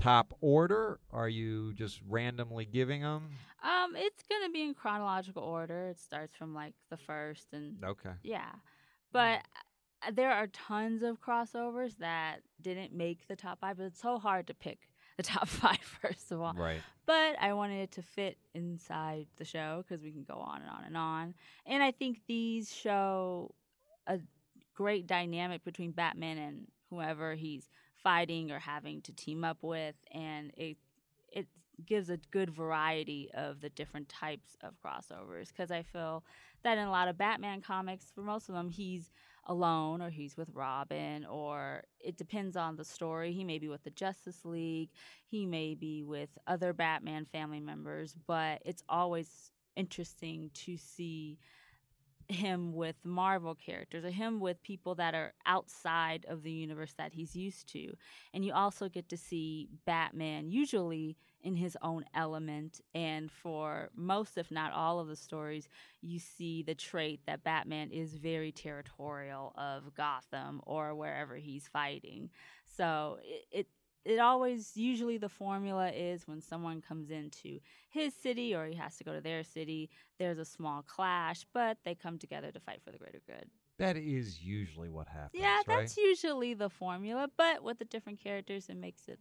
top 0.00 0.34
order? 0.40 0.98
Are 1.12 1.28
you 1.28 1.72
just 1.74 2.00
randomly 2.08 2.64
giving 2.64 3.02
them? 3.02 3.30
um, 3.62 3.94
it's 3.94 4.22
gonna 4.30 4.50
be 4.50 4.62
in 4.62 4.74
chronological 4.74 5.42
order. 5.42 5.88
It 5.88 5.98
starts 6.00 6.34
from 6.34 6.54
like 6.54 6.72
the 6.90 6.96
first 6.96 7.48
and 7.52 7.76
Okay. 7.84 8.12
yeah, 8.22 8.50
but 9.12 9.40
uh, 10.06 10.10
there 10.12 10.30
are 10.32 10.46
tons 10.46 11.02
of 11.02 11.20
crossovers 11.20 11.98
that 11.98 12.38
didn't 12.62 12.94
make 12.94 13.26
the 13.28 13.36
top 13.36 13.60
five, 13.60 13.76
but 13.76 13.84
it's 13.84 14.00
so 14.00 14.18
hard 14.18 14.46
to 14.46 14.54
pick 14.54 14.78
the 15.18 15.22
top 15.34 15.46
five 15.46 15.78
first 16.00 16.32
of 16.32 16.40
all. 16.40 16.54
Right. 16.54 16.80
But 17.04 17.36
I 17.40 17.52
wanted 17.52 17.82
it 17.82 17.92
to 17.92 18.02
fit 18.02 18.38
inside 18.54 19.26
the 19.36 19.44
show 19.44 19.84
because 19.86 20.02
we 20.02 20.10
can 20.12 20.22
go 20.24 20.34
on 20.36 20.62
and 20.62 20.70
on 20.70 20.84
and 20.86 20.96
on. 20.96 21.34
And 21.66 21.82
I 21.82 21.90
think 21.90 22.20
these 22.26 22.72
show 22.72 23.54
a 24.06 24.20
great 24.74 25.06
dynamic 25.06 25.64
between 25.64 25.90
Batman 25.90 26.38
and 26.38 26.66
whoever 26.88 27.34
he's 27.34 27.68
fighting 28.02 28.50
or 28.50 28.58
having 28.58 29.02
to 29.02 29.12
team 29.12 29.44
up 29.44 29.58
with, 29.62 29.94
and 30.12 30.52
it 30.56 30.76
it 31.32 31.46
gives 31.86 32.10
a 32.10 32.18
good 32.30 32.50
variety 32.50 33.30
of 33.34 33.60
the 33.60 33.70
different 33.70 34.08
types 34.08 34.56
of 34.62 34.74
crossovers. 34.84 35.48
Because 35.48 35.70
I 35.70 35.82
feel 35.82 36.24
that 36.62 36.78
in 36.78 36.86
a 36.86 36.90
lot 36.90 37.08
of 37.08 37.16
Batman 37.16 37.60
comics, 37.60 38.06
for 38.14 38.22
most 38.22 38.48
of 38.48 38.54
them, 38.54 38.68
he's 38.68 39.10
alone 39.46 40.02
or 40.02 40.10
he's 40.10 40.36
with 40.36 40.48
Robin 40.52 41.24
or 41.24 41.82
it 41.98 42.16
depends 42.16 42.56
on 42.56 42.76
the 42.76 42.84
story. 42.84 43.32
He 43.32 43.44
may 43.44 43.58
be 43.58 43.68
with 43.68 43.82
the 43.82 43.90
Justice 43.90 44.44
League, 44.44 44.90
he 45.26 45.46
may 45.46 45.74
be 45.74 46.02
with 46.02 46.30
other 46.46 46.72
Batman 46.72 47.24
family 47.24 47.60
members, 47.60 48.14
but 48.26 48.60
it's 48.64 48.84
always 48.88 49.50
interesting 49.76 50.50
to 50.54 50.76
see 50.76 51.38
him 52.30 52.72
with 52.72 52.96
Marvel 53.04 53.54
characters 53.54 54.04
or 54.04 54.10
him 54.10 54.40
with 54.40 54.62
people 54.62 54.94
that 54.96 55.14
are 55.14 55.32
outside 55.46 56.26
of 56.28 56.42
the 56.42 56.50
universe 56.50 56.94
that 56.98 57.12
he's 57.12 57.34
used 57.34 57.68
to. 57.72 57.92
And 58.32 58.44
you 58.44 58.52
also 58.52 58.88
get 58.88 59.08
to 59.08 59.16
see 59.16 59.68
Batman 59.86 60.50
usually 60.50 61.16
in 61.42 61.56
his 61.56 61.76
own 61.82 62.04
element. 62.14 62.80
And 62.94 63.30
for 63.30 63.90
most, 63.96 64.36
if 64.36 64.50
not 64.50 64.72
all, 64.72 65.00
of 65.00 65.08
the 65.08 65.16
stories, 65.16 65.68
you 66.02 66.18
see 66.18 66.62
the 66.62 66.74
trait 66.74 67.20
that 67.26 67.42
Batman 67.42 67.90
is 67.90 68.14
very 68.14 68.52
territorial 68.52 69.54
of 69.56 69.94
Gotham 69.94 70.60
or 70.66 70.94
wherever 70.94 71.36
he's 71.36 71.68
fighting. 71.68 72.30
So 72.76 73.18
it, 73.22 73.46
it 73.50 73.66
it 74.04 74.18
always 74.18 74.76
usually 74.76 75.18
the 75.18 75.28
formula 75.28 75.90
is 75.90 76.26
when 76.26 76.40
someone 76.40 76.80
comes 76.80 77.10
into 77.10 77.58
his 77.88 78.14
city 78.14 78.54
or 78.54 78.66
he 78.66 78.74
has 78.74 78.96
to 78.96 79.04
go 79.04 79.12
to 79.14 79.20
their 79.20 79.42
city 79.44 79.90
there's 80.18 80.38
a 80.38 80.44
small 80.44 80.82
clash 80.82 81.44
but 81.52 81.76
they 81.84 81.94
come 81.94 82.18
together 82.18 82.50
to 82.50 82.60
fight 82.60 82.80
for 82.84 82.90
the 82.90 82.98
greater 82.98 83.20
good 83.26 83.48
That 83.78 83.96
is 83.96 84.42
usually 84.42 84.88
what 84.88 85.06
happens. 85.08 85.30
yeah 85.42 85.56
right? 85.56 85.64
that's 85.66 85.96
usually 85.96 86.54
the 86.54 86.70
formula 86.70 87.28
but 87.36 87.62
with 87.62 87.78
the 87.78 87.84
different 87.84 88.20
characters 88.22 88.68
it 88.68 88.76
makes 88.76 89.08
it 89.08 89.18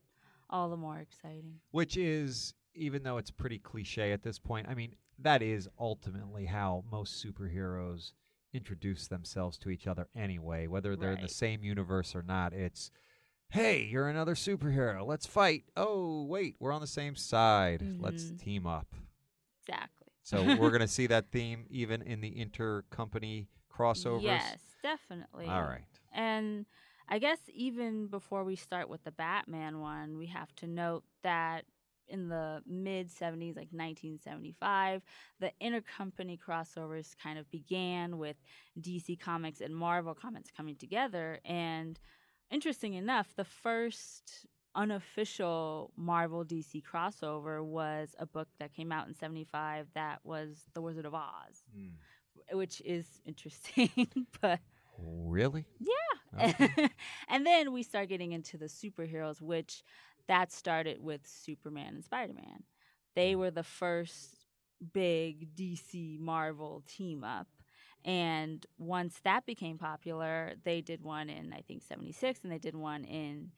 all 0.50 0.69
the 0.69 0.77
more 0.77 0.98
exciting 1.00 1.55
Which 1.71 1.95
is, 1.95 2.53
even 2.74 3.03
though 3.03 3.17
it's 3.17 3.29
pretty 3.31 3.59
cliche 3.59 4.12
at 4.12 4.24
this 4.24 4.39
point, 4.39 4.67
I 4.67 4.74
mean, 4.74 4.95
that 5.19 5.43
is 5.43 5.67
ultimately 5.79 6.45
how 6.48 6.83
most 6.91 7.24
superheroes 7.24 8.13
introduce 8.51 9.07
themselves 9.07 9.59
to 9.59 9.69
each 9.69 9.86
other 9.86 10.07
anyway, 10.15 10.65
whether 10.65 10.95
they're 10.95 11.12
in 11.13 11.21
the 11.21 11.27
same 11.27 11.63
universe 11.63 12.15
or 12.15 12.24
not. 12.24 12.53
It's, 12.53 12.89
hey, 13.50 13.84
you're 13.84 14.08
another 14.08 14.36
superhero. 14.36 15.06
Let's 15.06 15.25
fight. 15.25 15.63
Oh, 15.75 16.24
wait, 16.25 16.56
we're 16.60 16.72
on 16.72 16.82
the 16.82 16.88
same 16.88 17.15
side. 17.15 17.96
Let's 18.00 18.25
Mhm. 18.25 18.39
team 18.39 18.68
up. 18.68 18.96
exactly 19.62 20.08
So 20.24 20.44
we're 20.58 20.70
going 20.72 20.82
to 20.82 20.88
see 20.88 21.08
that 21.08 21.32
theme 21.32 21.65
even 21.70 22.01
in 22.01 22.22
the 22.22 22.32
intercompany 22.34 23.48
crossovers. 23.72 24.22
yes 24.24 24.60
definitely 24.82 25.46
All 25.48 25.62
right. 25.63 25.84
And 26.12 26.65
I 27.08 27.20
guess 27.20 27.39
even 27.53 28.08
before 28.08 28.44
we 28.44 28.56
start 28.56 28.89
with 28.89 29.03
the 29.03 29.12
Batman 29.12 29.79
one, 29.79 30.18
we 30.18 30.27
have 30.27 30.56
to 30.58 30.68
note 30.68 31.03
that 31.24 31.65
in 32.08 32.29
the 32.29 32.63
mid 32.65 33.10
70s, 33.12 33.56
like 33.56 33.72
1975, 33.72 35.03
the 35.39 35.51
intercompany 35.62 36.39
crossovers 36.39 37.15
kind 37.22 37.38
of 37.38 37.50
began 37.51 38.18
with 38.18 38.38
DC 38.79 39.20
Comics 39.20 39.62
and 39.62 39.75
Marvel 39.75 40.15
Comics 40.15 40.50
coming 40.50 40.75
together. 40.75 41.39
And 41.46 42.00
interesting 42.51 42.94
enough, 42.94 43.34
the 43.36 43.44
first 43.46 44.46
unofficial 44.75 45.91
Marvel 45.96 46.46
DC 46.46 46.84
crossover 46.84 47.63
was 47.63 48.15
a 48.20 48.25
book 48.25 48.48
that 48.60 48.74
came 48.74 48.91
out 48.91 49.08
in 49.08 49.15
75 49.15 49.88
that 49.96 50.20
was 50.24 50.65
The 50.74 50.82
Wizard 50.82 51.06
of 51.06 51.15
Oz, 51.15 51.63
hmm. 51.75 52.58
which 52.58 52.82
is 52.86 53.06
interesting, 53.25 54.08
but 54.41 54.60
Really? 54.98 55.65
yeah. 55.79 56.50
Okay. 56.50 56.89
and 57.27 57.46
then 57.46 57.72
we 57.72 57.84
start 57.84 58.10
getting 58.10 58.34
into 58.34 58.58
the 58.58 58.65
superheroes, 58.65 59.41
which 59.41 59.84
that 60.27 60.51
started 60.51 61.01
with 61.01 61.22
Superman 61.25 61.96
and 61.96 62.03
Spider 62.03 62.34
Man. 62.34 62.63
They 63.15 63.34
hmm. 63.34 63.39
were 63.39 63.51
the 63.51 63.63
first 63.63 64.36
big 64.94 65.56
DC 65.56 66.20
Marvel 66.20 66.84
team 66.88 67.24
up. 67.24 67.48
And 68.06 68.65
once 68.77 69.20
that 69.24 69.46
became 69.46 69.77
popular, 69.77 70.53
they 70.63 70.82
did 70.82 71.01
one 71.01 71.29
in 71.29 71.53
I 71.53 71.62
think 71.62 71.84
76 71.84 72.39
and 72.44 72.51
they 72.51 72.58
did 72.58 72.75
one 72.75 73.03
in 73.03 73.51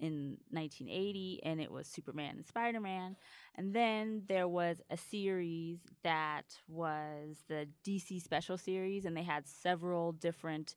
in 0.00 0.38
1980 0.50 1.40
and 1.42 1.60
it 1.60 1.70
was 1.70 1.86
Superman 1.86 2.36
and 2.36 2.46
Spider-Man. 2.46 3.16
And 3.56 3.74
then 3.74 4.22
there 4.28 4.46
was 4.46 4.80
a 4.90 4.96
series 4.96 5.78
that 6.04 6.44
was 6.68 7.38
the 7.48 7.68
DC 7.84 8.22
Special 8.22 8.56
Series 8.56 9.04
and 9.04 9.16
they 9.16 9.24
had 9.24 9.46
several 9.46 10.12
different 10.12 10.76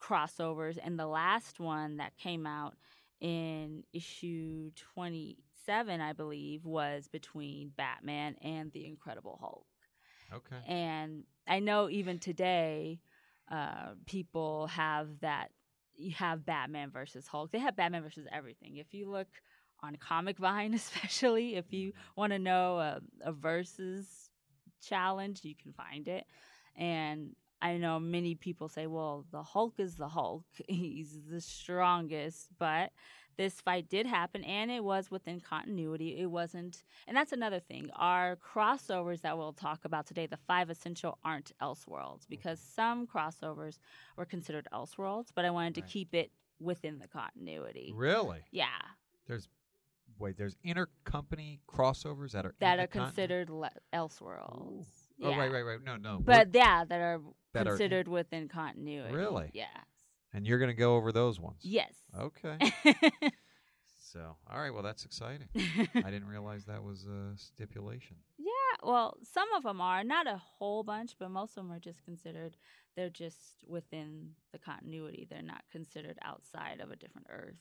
crossovers 0.00 0.78
and 0.82 0.98
the 0.98 1.06
last 1.06 1.60
one 1.60 1.96
that 1.96 2.16
came 2.16 2.46
out 2.46 2.76
in 3.20 3.82
issue 3.92 4.70
27 4.94 6.00
I 6.00 6.12
believe 6.12 6.64
was 6.64 7.08
between 7.08 7.72
Batman 7.76 8.36
and 8.42 8.70
the 8.72 8.86
Incredible 8.86 9.38
Hulk. 9.40 9.66
Okay. 10.34 10.56
And 10.66 11.24
I 11.46 11.60
know 11.60 11.88
even 11.90 12.18
today, 12.18 13.00
uh, 13.50 13.90
people 14.06 14.66
have 14.68 15.08
that. 15.20 15.50
You 15.96 16.12
have 16.14 16.44
Batman 16.44 16.90
versus 16.90 17.26
Hulk. 17.26 17.52
They 17.52 17.60
have 17.60 17.76
Batman 17.76 18.02
versus 18.02 18.26
everything. 18.32 18.78
If 18.78 18.92
you 18.94 19.08
look 19.08 19.28
on 19.80 19.96
Comic 19.96 20.38
Vine, 20.38 20.74
especially 20.74 21.56
if 21.56 21.72
you 21.72 21.92
want 22.16 22.32
to 22.32 22.38
know 22.38 22.78
a, 22.78 23.00
a 23.22 23.32
versus 23.32 24.30
challenge, 24.82 25.40
you 25.44 25.54
can 25.54 25.72
find 25.72 26.08
it. 26.08 26.24
And 26.76 27.36
I 27.62 27.76
know 27.76 28.00
many 28.00 28.34
people 28.34 28.68
say, 28.68 28.86
well, 28.86 29.24
the 29.30 29.42
Hulk 29.42 29.74
is 29.78 29.94
the 29.94 30.08
Hulk. 30.08 30.44
He's 30.68 31.18
the 31.30 31.40
strongest. 31.40 32.48
But 32.58 32.90
this 33.36 33.60
fight 33.60 33.88
did 33.88 34.06
happen 34.06 34.44
and 34.44 34.70
it 34.70 34.82
was 34.84 35.10
within 35.10 35.40
continuity. 35.40 36.18
It 36.20 36.26
wasn't, 36.26 36.82
and 37.06 37.16
that's 37.16 37.32
another 37.32 37.60
thing. 37.60 37.90
Our 37.96 38.36
crossovers 38.36 39.20
that 39.22 39.36
we'll 39.38 39.52
talk 39.52 39.84
about 39.84 40.06
today, 40.06 40.26
the 40.26 40.36
five 40.36 40.70
essential, 40.70 41.18
aren't 41.24 41.52
Elseworlds 41.60 42.20
mm-hmm. 42.22 42.30
because 42.30 42.60
some 42.60 43.06
crossovers 43.06 43.78
were 44.16 44.24
considered 44.24 44.66
Elseworlds, 44.72 45.28
but 45.34 45.44
I 45.44 45.50
wanted 45.50 45.74
to 45.76 45.80
Right. 45.82 45.90
keep 45.90 46.14
it 46.14 46.30
within 46.60 46.98
the 46.98 47.08
continuity. 47.08 47.92
Really? 47.94 48.40
Yeah, 48.50 48.66
There's 49.26 49.48
wait, 50.18 50.36
there's 50.36 50.56
intercompany 50.64 51.58
crossovers 51.68 52.32
that 52.32 52.46
are 52.46 52.54
that 52.60 52.78
are 52.78 52.86
considered 52.86 53.50
le- 53.50 53.70
Elseworlds. 53.92 54.86
Oh, 55.22 55.30
Yeah. 55.30 55.38
right, 55.38 55.50
right, 55.52 55.62
right. 55.62 55.82
No, 55.82 55.96
no. 55.96 56.18
But 56.20 56.48
yeah, 56.54 56.84
that 56.84 57.00
are 57.00 57.20
That 57.52 57.66
are 57.66 57.72
in- 57.72 57.78
considered 57.78 58.08
within 58.08 58.48
continuity. 58.48 59.14
Really? 59.14 59.50
Yes. 59.52 59.68
And 60.34 60.46
you're 60.46 60.58
going 60.58 60.70
to 60.70 60.74
go 60.74 60.96
over 60.96 61.12
those 61.12 61.38
ones. 61.40 61.60
Yes. 61.62 61.94
Okay. 62.18 62.58
so, 64.00 64.36
all 64.50 64.60
right. 64.60 64.72
Well, 64.74 64.82
that's 64.82 65.04
exciting. 65.04 65.48
I 65.94 66.10
didn't 66.10 66.26
realize 66.26 66.64
that 66.64 66.82
was 66.82 67.06
a 67.06 67.36
stipulation. 67.36 68.16
Yeah, 68.36 68.88
well, 68.88 69.16
some 69.22 69.50
of 69.56 69.62
them 69.62 69.80
are 69.80 70.02
not 70.02 70.26
a 70.26 70.36
whole 70.58 70.82
bunch, 70.82 71.12
but 71.18 71.30
most 71.30 71.50
of 71.56 71.62
them 71.64 71.72
are 71.72 71.78
just 71.78 72.02
considered. 72.04 72.56
They're 72.96 73.08
just 73.08 73.64
within 73.66 74.30
the 74.52 74.58
continuity. 74.58 75.26
They're 75.30 75.42
not 75.42 75.62
considered 75.70 76.18
outside 76.22 76.80
of 76.80 76.90
a 76.90 76.96
different 76.96 77.28
Earth 77.30 77.54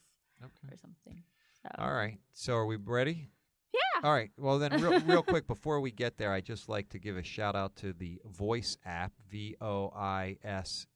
Okay. 0.43 0.73
or 0.73 0.77
something. 0.77 1.21
So. 1.61 1.69
All 1.77 1.93
right. 1.93 2.17
So, 2.33 2.55
are 2.55 2.65
we 2.65 2.77
ready? 2.77 3.29
Yeah. 3.73 4.07
All 4.07 4.11
right. 4.13 4.31
Well, 4.37 4.57
then, 4.59 4.81
real, 4.81 4.99
real 5.01 5.23
quick 5.33 5.45
before 5.47 5.79
we 5.79 5.91
get 5.91 6.17
there, 6.17 6.31
I'd 6.33 6.45
just 6.45 6.67
like 6.67 6.89
to 6.89 6.99
give 6.99 7.15
a 7.17 7.23
shout 7.23 7.55
out 7.55 7.75
to 7.77 7.93
the 7.93 8.19
Vois 8.25 8.75
app, 8.83 9.11
V 9.29 9.55
O 9.61 9.91
I 9.95 10.37
S 10.43 10.87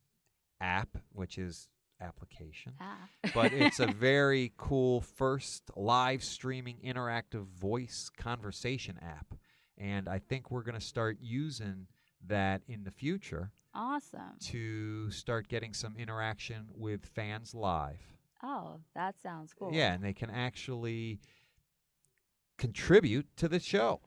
app, 0.62 0.98
which 1.12 1.38
is 1.38 1.70
application. 2.02 2.74
Ah. 2.80 3.08
but 3.34 3.54
it's 3.54 3.80
a 3.80 3.88
very 3.88 4.54
cool 4.58 5.02
first 5.02 5.64
live 5.76 6.24
streaming 6.24 6.78
interactive 6.86 7.46
voice 7.48 8.10
conversation 8.18 9.00
app. 9.02 9.34
And 9.78 10.08
I 10.10 10.20
think 10.20 10.50
we're 10.52 10.64
going 10.64 10.80
to 10.80 10.86
start 10.86 11.18
using 11.22 11.88
that 12.26 12.62
in 12.68 12.84
the 12.84 12.92
future 12.92 13.52
awesome. 13.76 14.38
to 14.42 15.10
start 15.12 15.48
getting 15.48 15.74
some 15.74 15.96
interaction 15.98 16.68
with 16.74 17.06
fans 17.06 17.54
live. 17.54 18.02
Oh, 18.44 18.80
that 18.96 19.20
sounds 19.20 19.54
cool. 19.54 19.72
Yeah, 19.74 19.94
and 19.94 20.04
they 20.04 20.14
can 20.14 20.30
actually 20.30 21.20
contribute 22.58 23.28
to 23.38 23.48
the 23.48 23.60
show. 23.60 24.02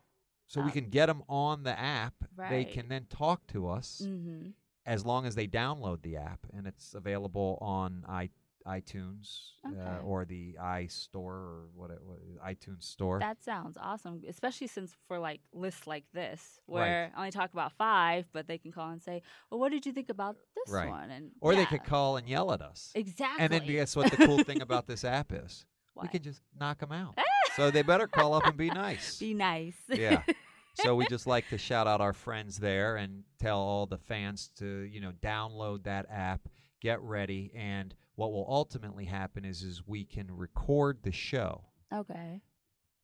So 0.47 0.61
we 0.61 0.71
Oh. 0.71 0.73
can 0.73 0.89
get 0.91 1.07
them 1.07 1.23
on 1.29 1.63
the 1.63 1.79
app. 1.79 2.15
They 2.37 2.65
can 2.65 2.89
then 2.89 3.07
talk 3.07 3.47
to 3.49 3.69
us 3.69 4.03
Mm-hmm. 4.05 4.51
As 4.91 5.07
long 5.07 5.25
as 5.27 5.35
they 5.37 5.47
download 5.47 6.03
the 6.03 6.17
app, 6.17 6.41
and 6.53 6.67
it's 6.67 6.95
available 6.95 7.59
on 7.61 8.05
i 8.09 8.29
iTunes 8.67 9.53
uh, 9.67 10.03
or 10.05 10.27
the 10.27 10.55
iStore 10.61 11.17
or 11.17 11.63
what, 11.75 11.91
it, 11.91 11.99
what 12.03 12.19
iTunes 12.47 12.83
store. 12.85 13.19
That 13.19 13.43
sounds 13.43 13.79
awesome, 13.81 14.21
especially 14.29 14.67
since 14.67 14.95
for 15.09 15.19
like 15.19 15.41
lists 15.55 15.87
like 15.87 16.05
this, 16.13 16.61
Right. 16.69 16.81
where 16.89 17.13
I 17.15 17.19
only 17.19 17.31
talk 17.31 17.55
about 17.55 17.73
five, 17.73 18.27
but 18.35 18.47
they 18.49 18.59
can 18.59 18.71
call 18.71 18.91
and 18.91 19.03
say, 19.03 19.23
"Well, 19.51 19.61
what 19.61 19.73
did 19.73 19.87
you 19.87 19.93
think 19.93 20.11
about 20.11 20.37
this 20.55 20.75
Right. 20.75 20.91
one?" 20.91 21.11
And 21.11 21.31
or 21.41 21.55
they 21.55 21.65
could 21.67 21.85
call 21.85 22.19
and 22.19 22.29
yell 22.29 22.53
at 22.53 22.61
us. 22.61 22.91
exactly. 22.95 23.43
And 23.45 23.53
then 23.53 23.65
guess 23.67 23.97
what 23.97 24.11
the 24.11 24.19
cool 24.27 24.45
thing 24.45 24.61
about 24.61 24.87
this 24.87 25.05
app 25.19 25.33
is? 25.33 25.65
We 26.01 26.09
can 26.09 26.23
just 26.23 26.43
knock 26.59 26.79
them 26.81 26.93
out. 26.93 27.19
so 27.57 27.71
they 27.71 27.83
better 27.83 28.07
call 28.07 28.35
up 28.35 28.47
and 28.47 28.57
be 28.57 28.69
nice. 28.69 29.19
be 29.19 29.33
nice. 29.35 29.77
yeah. 29.89 30.23
So 30.75 30.95
we 30.95 31.07
just 31.09 31.27
like 31.27 31.49
to 31.51 31.59
shout 31.59 31.87
out 31.87 32.01
our 32.01 32.13
friends 32.13 32.59
there 32.59 32.97
and 32.97 33.25
tell 33.39 33.59
all 33.59 33.87
the 33.87 33.99
fans 33.99 34.51
to, 34.59 34.67
you 34.83 35.01
know, 35.01 35.13
download 35.23 35.85
that 35.85 36.07
app, 36.11 36.49
get 36.81 37.01
ready, 37.03 37.53
and 37.55 37.95
what 38.15 38.33
will 38.33 38.47
ultimately 38.49 39.05
happen 39.05 39.45
is 39.45 39.63
is 39.63 39.83
we 39.87 40.05
can 40.05 40.27
record 40.31 40.99
the 41.03 41.13
show 41.13 41.65
okay. 41.93 42.41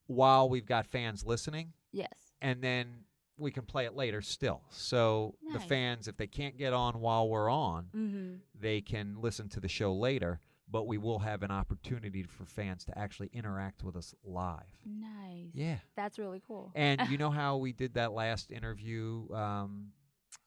while 0.06 0.49
we've 0.49 0.66
got 0.66 0.87
fans 0.87 1.25
listening 1.25 1.73
Yes. 1.92 2.12
and 2.42 2.62
then 2.62 3.04
we 3.38 3.50
can 3.50 3.64
play 3.64 3.85
it 3.87 3.94
later 3.94 4.20
still. 4.23 4.62
So 4.70 5.35
the 5.52 5.61
fans 5.61 6.08
if 6.08 6.16
they 6.16 6.26
can't 6.26 6.56
get 6.56 6.73
on 6.73 7.00
while 7.00 7.28
we're 7.28 7.50
on, 7.50 7.87
Mm-hmm. 7.94 8.35
they 8.58 8.80
can 8.80 9.16
listen 9.20 9.49
to 9.50 9.61
the 9.61 9.68
show 9.68 9.92
later, 9.94 10.40
but 10.70 10.87
we 10.87 10.99
will 10.99 11.20
have 11.20 11.42
an 11.42 11.50
opportunity 11.50 12.25
for 12.25 12.44
fans 12.44 12.85
to 12.85 12.99
actually 12.99 13.30
interact 13.32 13.85
with 13.85 13.96
us 13.96 14.14
live. 14.25 14.62
Nice. 14.85 15.50
Yeah. 15.54 15.76
That's 15.96 16.18
really 16.18 16.42
cool. 16.46 16.73
And 16.75 17.00
you 17.08 17.18
know 17.18 17.30
how 17.42 17.56
we 17.56 17.73
did 17.73 17.94
that 17.94 18.12
last 18.12 18.50
interview 18.50 19.32
um, 19.32 19.88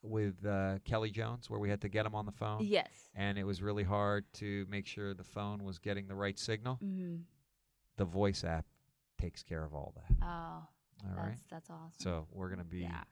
with 0.02 0.46
uh, 0.46 0.80
Kelly 0.86 1.10
Jones, 1.10 1.50
where 1.50 1.60
we 1.60 1.70
had 1.70 1.82
to 1.82 1.90
get 1.90 2.06
him 2.06 2.16
on 2.16 2.26
the 2.26 2.32
phone, 2.32 2.60
yes. 2.62 2.90
and 3.16 3.38
it 3.38 3.44
was 3.44 3.62
really 3.62 3.84
hard 3.84 4.26
to 4.34 4.66
make 4.70 4.86
sure 4.86 5.14
the 5.14 5.24
phone 5.24 5.64
was 5.64 5.80
getting 5.80 6.08
the 6.08 6.16
right 6.16 6.38
signal. 6.38 6.80
Mm-hmm. 6.84 7.18
The 7.98 8.06
voice 8.06 8.44
app 8.44 8.66
takes 9.20 9.44
care 9.44 9.64
of 9.64 9.74
all 9.74 9.94
that. 9.96 10.16
Oh, 10.22 10.28
All 10.28 10.68
that's 11.16 11.18
right. 11.18 11.38
that's 11.50 11.70
awesome. 11.70 11.92
So 11.98 12.28
we're 12.32 12.48
going 12.48 12.60
to 12.60 12.66
be 12.66 12.80
yeah. 12.80 13.04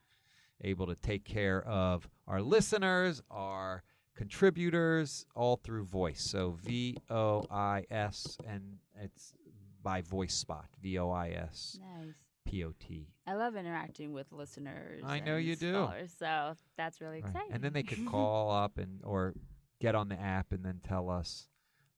able 0.64 0.88
to 0.88 0.96
take 0.96 1.26
care 1.26 1.62
of 1.64 2.08
our 2.28 2.42
listeners, 2.42 3.22
our 3.30 3.84
contributors, 4.18 5.26
all 5.36 5.56
through 5.58 5.86
voice. 5.86 6.22
So 6.22 6.58
V 6.64 6.98
O 7.10 7.46
I 7.50 7.86
S, 7.90 8.38
and 8.46 8.80
it's 9.02 9.34
by 9.82 10.02
Voispot. 10.02 10.66
V 10.82 11.00
O 11.00 11.10
I 11.12 11.30
S 11.30 11.80
Nice. 11.80 12.14
P 12.46 12.64
O 12.66 12.74
T. 12.80 13.08
I 13.26 13.34
love 13.36 13.56
interacting 13.56 14.12
with 14.14 14.32
listeners. 14.32 15.04
I 15.06 15.20
know 15.20 15.38
you 15.38 15.56
do. 15.56 15.88
So 16.20 16.58
that's 16.78 17.00
really 17.00 17.22
Right. 17.22 17.30
exciting. 17.30 17.54
And 17.54 17.64
then 17.64 17.74
they 17.74 17.84
could 17.84 18.06
call 18.10 18.52
up 18.52 18.78
and 18.78 19.02
or 19.04 19.34
get 19.80 19.96
on 19.96 20.10
the 20.10 20.20
app 20.20 20.52
and 20.52 20.66
then 20.66 20.80
tell 20.86 21.10
us, 21.10 21.48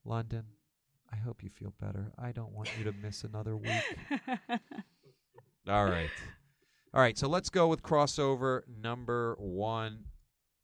Londyn, 0.05 0.43
I 1.11 1.15
hope 1.15 1.41
you 1.43 1.49
feel 1.49 1.73
better. 1.81 2.11
I 2.19 2.31
don't 2.31 2.51
want 2.51 2.69
you 2.77 2.83
to 2.85 2.91
miss 2.91 3.23
another 3.23 3.55
week. 3.55 3.71
All 5.67 5.85
right. 5.85 6.09
All 6.93 7.01
right, 7.01 7.17
so 7.17 7.27
let's 7.27 7.49
go 7.51 7.67
with 7.67 7.83
crossover 7.83 8.61
number 8.81 9.35
one 9.39 10.05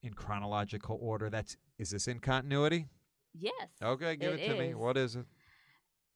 in 0.05 0.13
chronological 0.13 0.97
order. 1.01 1.29
That's 1.29 1.57
is 1.77 1.89
this 1.89 2.07
in 2.07 2.19
continuity? 2.19 2.88
yes. 3.38 3.69
Okay, 3.83 4.15
give 4.15 4.33
it, 4.33 4.39
It 4.39 4.53
to 4.53 4.59
me. 4.59 4.74
What 4.74 4.97
is 4.97 5.15
it? 5.15 5.25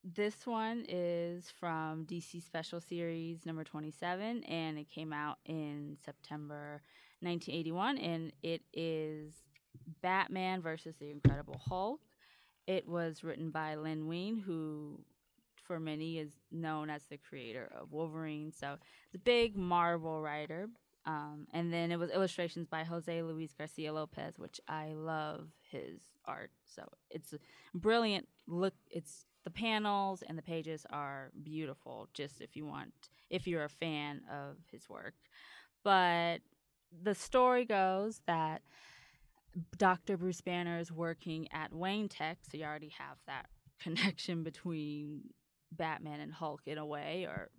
This 0.03 0.47
one 0.47 0.85
is 0.87 1.51
from 1.59 2.05
DC 2.05 2.41
Special 2.41 2.79
Series 2.79 3.45
number 3.45 3.65
27, 3.65 4.45
and 4.45 4.77
it 4.77 4.89
came 4.89 5.11
out 5.11 5.39
in 5.45 5.97
September 6.05 6.81
1981, 7.19 7.97
and 7.97 8.31
it 8.41 8.61
is 8.73 9.33
Batman 10.01 10.61
versus 10.61 10.95
the 10.99 11.11
Incredible 11.11 11.59
Hulk. 11.67 11.99
It 12.65 12.87
was 12.87 13.23
written 13.23 13.51
by 13.51 13.75
Len 13.75 14.07
Wein, 14.07 14.37
who 14.37 15.01
for 15.69 15.79
many 15.79 16.17
is 16.17 16.31
known 16.51 16.89
as 16.89 17.03
the 17.09 17.17
creator 17.17 17.69
of 17.79 17.91
Wolverine. 17.91 18.51
So 18.53 18.77
it's 19.05 19.15
a 19.15 19.19
big 19.19 19.57
Marvel 19.57 20.21
writer. 20.21 20.67
Um, 21.05 21.47
and 21.53 21.73
then 21.73 21.91
it 21.91 21.99
was 21.99 22.11
illustrations 22.11 22.67
by 22.67 22.83
Jose 22.83 23.21
Luis 23.21 23.53
Garcia 23.57 23.93
Lopez, 23.93 24.37
which 24.37 24.59
I 24.67 24.93
love 24.93 25.47
his 25.71 26.01
art. 26.25 26.51
So 26.65 26.83
it's 27.09 27.33
brilliant 27.73 28.27
look. 28.47 28.73
It's 28.91 29.25
the 29.43 29.49
panels 29.49 30.23
and 30.27 30.37
the 30.37 30.43
pages 30.43 30.85
are 30.91 31.31
beautiful. 31.43 32.09
Just 32.13 32.41
if 32.41 32.55
you 32.55 32.65
want, 32.65 32.93
if 33.29 33.47
you're 33.47 33.63
a 33.63 33.69
fan 33.69 34.21
of 34.31 34.57
his 34.71 34.89
work, 34.89 35.15
but 35.83 36.39
the 37.03 37.15
story 37.15 37.65
goes 37.65 38.21
that 38.27 38.61
Dr. 39.77 40.17
Bruce 40.17 40.41
Banner 40.41 40.79
is 40.79 40.91
working 40.91 41.47
at 41.51 41.73
Wayne 41.73 42.09
Tech, 42.09 42.39
so 42.49 42.57
you 42.57 42.65
already 42.65 42.91
have 42.97 43.17
that 43.27 43.47
connection 43.79 44.43
between 44.43 45.21
Batman 45.71 46.19
and 46.19 46.33
Hulk 46.33 46.61
in 46.65 46.77
a 46.77 46.85
way, 46.85 47.25
or 47.27 47.49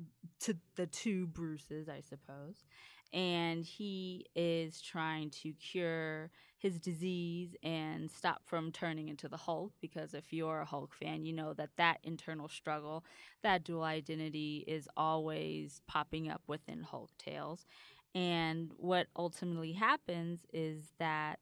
to 0.41 0.57
the 0.77 0.87
two 0.87 1.27
Bruces, 1.27 1.89
I 1.89 2.01
suppose. 2.01 2.65
And 3.13 3.65
he 3.65 4.27
is 4.37 4.81
trying 4.81 5.31
to 5.43 5.53
cure 5.55 6.31
his 6.59 6.79
disease 6.79 7.57
and 7.63 8.11
stop 8.11 8.43
from 8.45 8.71
turning 8.71 9.09
into 9.09 9.29
the 9.29 9.37
Hulk 9.37 9.73
because 9.81 10.15
if 10.15 10.33
you're 10.33 10.61
a 10.61 10.65
Hulk 10.67 10.95
fan, 10.95 11.25
you 11.25 11.33
know 11.33 11.55
that 11.55 11.71
that 11.77 11.99
internal 12.05 12.49
struggle, 12.49 13.05
that 13.43 13.65
dual 13.65 13.83
identity 13.83 14.65
is 14.67 14.89
always 14.97 15.81
popping 15.89 16.31
up 16.31 16.43
within 16.47 16.83
Hulk 16.83 17.11
tales. 17.19 17.67
And 18.15 18.73
what 18.77 19.07
ultimately 19.17 19.73
happens 19.73 20.41
is 20.53 20.93
that 20.99 21.39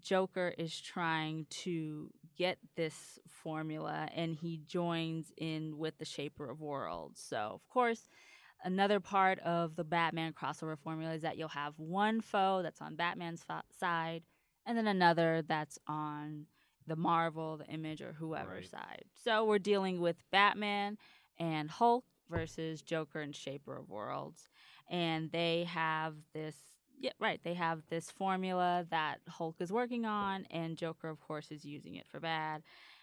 Joker 0.00 0.54
is 0.56 0.80
trying 0.80 1.46
to 1.50 2.10
get 2.36 2.58
this 2.76 3.18
formula 3.28 4.08
and 4.14 4.34
he 4.34 4.60
joins 4.66 5.32
in 5.36 5.76
with 5.76 5.98
the 5.98 6.04
Shaper 6.04 6.48
of 6.48 6.60
Worlds. 6.60 7.20
So, 7.20 7.36
of 7.54 7.68
course, 7.68 8.08
another 8.64 9.00
part 9.00 9.38
of 9.40 9.76
the 9.76 9.84
Batman 9.84 10.32
crossover 10.32 10.78
formula 10.78 11.14
is 11.14 11.22
that 11.22 11.36
you'll 11.36 11.48
have 11.48 11.74
one 11.78 12.20
foe 12.20 12.60
that's 12.62 12.80
on 12.80 12.96
Batman's 12.96 13.42
fo- 13.42 13.60
side 13.78 14.22
and 14.66 14.76
then 14.78 14.86
another 14.86 15.42
that's 15.46 15.78
on 15.86 16.46
the 16.86 16.96
Marvel, 16.96 17.56
the 17.58 17.66
Image, 17.66 18.00
or 18.02 18.12
whoever's 18.12 18.72
Right. 18.72 18.82
side. 18.82 19.04
So, 19.14 19.44
we're 19.44 19.58
dealing 19.58 20.00
with 20.00 20.16
Batman 20.30 20.98
and 21.38 21.70
Hulk 21.70 22.04
versus 22.28 22.82
Joker 22.82 23.20
and 23.20 23.34
Shaper 23.34 23.76
of 23.76 23.88
Worlds. 23.88 24.48
And 24.88 25.30
they 25.30 25.64
have 25.64 26.14
this 26.34 26.56
yeah, 26.98 27.10
right. 27.18 27.40
They 27.42 27.54
have 27.54 27.82
this 27.88 28.12
formula 28.12 28.86
that 28.90 29.18
Hulk 29.26 29.56
is 29.60 29.72
working 29.72 30.04
on, 30.04 30.44
and 30.52 30.76
Joker, 30.76 31.08
of 31.08 31.18
course, 31.18 31.50
is 31.50 31.64
using 31.64 31.96
it 31.96 32.06
for 32.06 32.20
bad. 32.20 32.62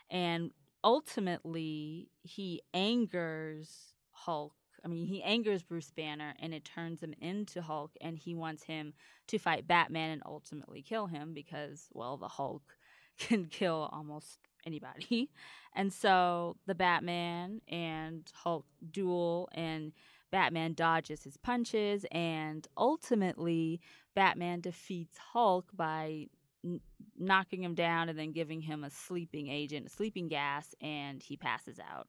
And 0.09 0.51
ultimately, 0.85 2.09
he 2.23 2.61
angers 2.73 3.93
Hulk. 4.11 4.53
I 4.83 4.87
mean, 4.87 5.07
he 5.07 5.23
angers 5.23 5.63
Bruce 5.63 5.91
Banner, 5.91 6.33
and 6.39 6.53
it 6.53 6.65
turns 6.65 7.01
him 7.01 7.13
into 7.21 7.61
Hulk, 7.61 7.91
and 8.01 8.17
he 8.17 8.35
wants 8.35 8.63
him 8.63 8.93
to 9.27 9.37
fight 9.37 9.67
Batman 9.67 10.11
and 10.11 10.23
ultimately 10.25 10.81
kill 10.81 11.07
him 11.07 11.33
because, 11.33 11.87
well, 11.93 12.17
the 12.17 12.27
Hulk 12.27 12.77
can 13.17 13.45
kill 13.45 13.89
almost 13.91 14.39
anybody. 14.65 15.29
And 15.75 15.93
so 15.93 16.57
the 16.65 16.73
Batman 16.73 17.61
and 17.67 18.27
Hulk 18.33 18.65
duel, 18.91 19.49
and 19.53 19.93
Batman 20.31 20.73
dodges 20.73 21.23
his 21.23 21.37
punches, 21.37 22.07
and 22.11 22.67
ultimately, 22.75 23.79
Batman 24.15 24.61
defeats 24.61 25.17
Hulk 25.19 25.69
by 25.71 26.25
n- 26.63 26.81
knocking 27.17 27.63
him 27.63 27.75
down 27.75 28.09
and 28.09 28.17
then 28.17 28.31
giving 28.31 28.61
him 28.61 28.83
a 28.83 28.89
sleeping 28.89 29.47
agent, 29.49 29.87
a 29.87 29.89
sleeping 29.89 30.27
gas, 30.27 30.73
and 30.81 31.21
he 31.21 31.37
passes 31.37 31.79
out. 31.79 32.07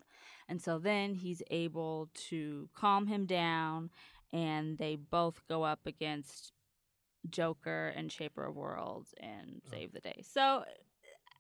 And 0.49 0.61
so 0.61 0.79
then 0.79 1.15
he's 1.15 1.43
able 1.51 2.09
to 2.29 2.69
calm 2.75 3.07
him 3.07 3.27
down, 3.27 3.91
and 4.33 4.79
they 4.79 4.97
both 4.97 5.43
go 5.49 5.63
up 5.63 5.81
against 5.87 6.53
Joker 7.29 7.93
and 7.95 8.11
Shaper 8.11 8.45
of 8.47 8.57
Worlds 8.57 9.15
and 9.21 9.61
oh. 9.67 9.71
save 9.71 9.93
the 9.93 10.01
day. 10.01 10.23
So 10.23 10.65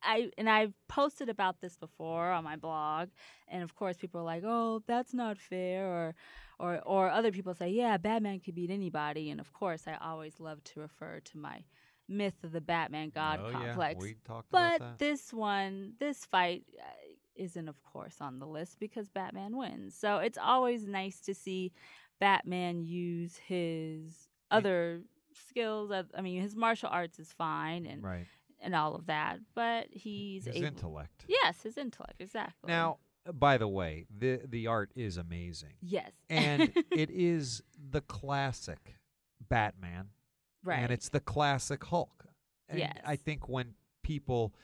I 0.03 0.31
and 0.39 0.49
I've 0.49 0.75
posted 0.89 1.29
about 1.29 1.61
this 1.61 1.77
before 1.77 2.31
on 2.31 2.45
my 2.45 2.57
blog, 2.57 3.09
and 3.49 3.63
of 3.63 3.75
course 3.75 3.97
people 3.97 4.21
are 4.21 4.25
like, 4.25 4.43
"Oh, 4.45 4.83
that's 4.87 5.13
not 5.15 5.39
fair," 5.39 5.87
or 5.87 6.15
or 6.59 6.81
or 6.81 7.11
other 7.11 7.33
people 7.33 7.55
say, 7.55 7.71
"Yeah, 7.71 7.97
Batman 7.97 8.41
could 8.41 8.55
beat 8.55 8.71
anybody." 8.71 9.31
And 9.31 9.41
of 9.41 9.53
course, 9.53 9.87
I 9.87 9.97
always 10.01 10.41
love 10.41 10.63
to 10.65 10.81
refer 10.81 11.21
to 11.21 11.39
my 11.39 11.65
myth 12.11 12.35
of 12.43 12.53
the 12.53 12.61
Batman 12.61 13.11
God 13.15 13.41
oh, 13.43 13.51
complex. 13.51 13.97
Yeah, 13.99 14.03
we 14.03 14.17
talked 14.27 14.51
but 14.51 14.99
this 14.99 15.33
one, 15.33 15.95
this 15.99 16.25
fight 16.27 16.65
uh, 16.79 16.85
isn't, 17.37 17.69
of 17.69 17.83
course, 17.83 18.17
on 18.21 18.39
the 18.39 18.47
list 18.47 18.79
because 18.81 19.09
Batman 19.09 19.57
wins. 19.57 19.95
So 19.95 20.19
it's 20.19 20.39
always 20.39 20.87
nice 20.87 21.21
to 21.21 21.35
see 21.35 21.73
Batman 22.19 22.83
use 22.83 23.37
his 23.37 24.29
other 24.51 25.03
skills. 25.49 25.91
Uh, 25.91 26.03
I 26.17 26.21
mean, 26.21 26.43
his 26.43 26.57
martial 26.57 26.91
arts 26.91 27.19
is 27.19 27.33
fine 27.33 27.87
and 27.87 28.03
right. 28.03 28.27
and 28.61 28.75
all 28.75 28.95
of 28.95 29.07
that, 29.07 29.39
but 29.55 29.87
he's 29.91 30.45
His 30.47 30.57
able- 30.57 30.67
intellect. 30.67 31.25
Yes, 31.29 31.63
his 31.63 31.79
intellect 31.79 32.21
exactly. 32.21 32.69
Now, 32.69 32.99
uh, 33.27 33.33
by 33.33 33.57
the 33.57 33.69
way, 33.69 34.07
the 34.17 34.41
the 34.47 34.67
art 34.67 34.91
is 34.95 35.17
amazing. 35.17 35.75
yes, 35.81 36.11
And 36.29 36.73
it 36.91 37.11
is 37.11 37.63
the 37.79 38.01
classic 38.01 38.97
Batman 39.49 40.09
right, 40.63 40.79
and 40.81 40.91
it's 40.93 41.09
the 41.09 41.21
classic 41.21 41.85
Hulk. 41.85 42.27
And 42.69 42.79
Yes. 42.79 42.99
I 43.05 43.17
think 43.17 43.49
when 43.49 43.75
people 44.03 44.55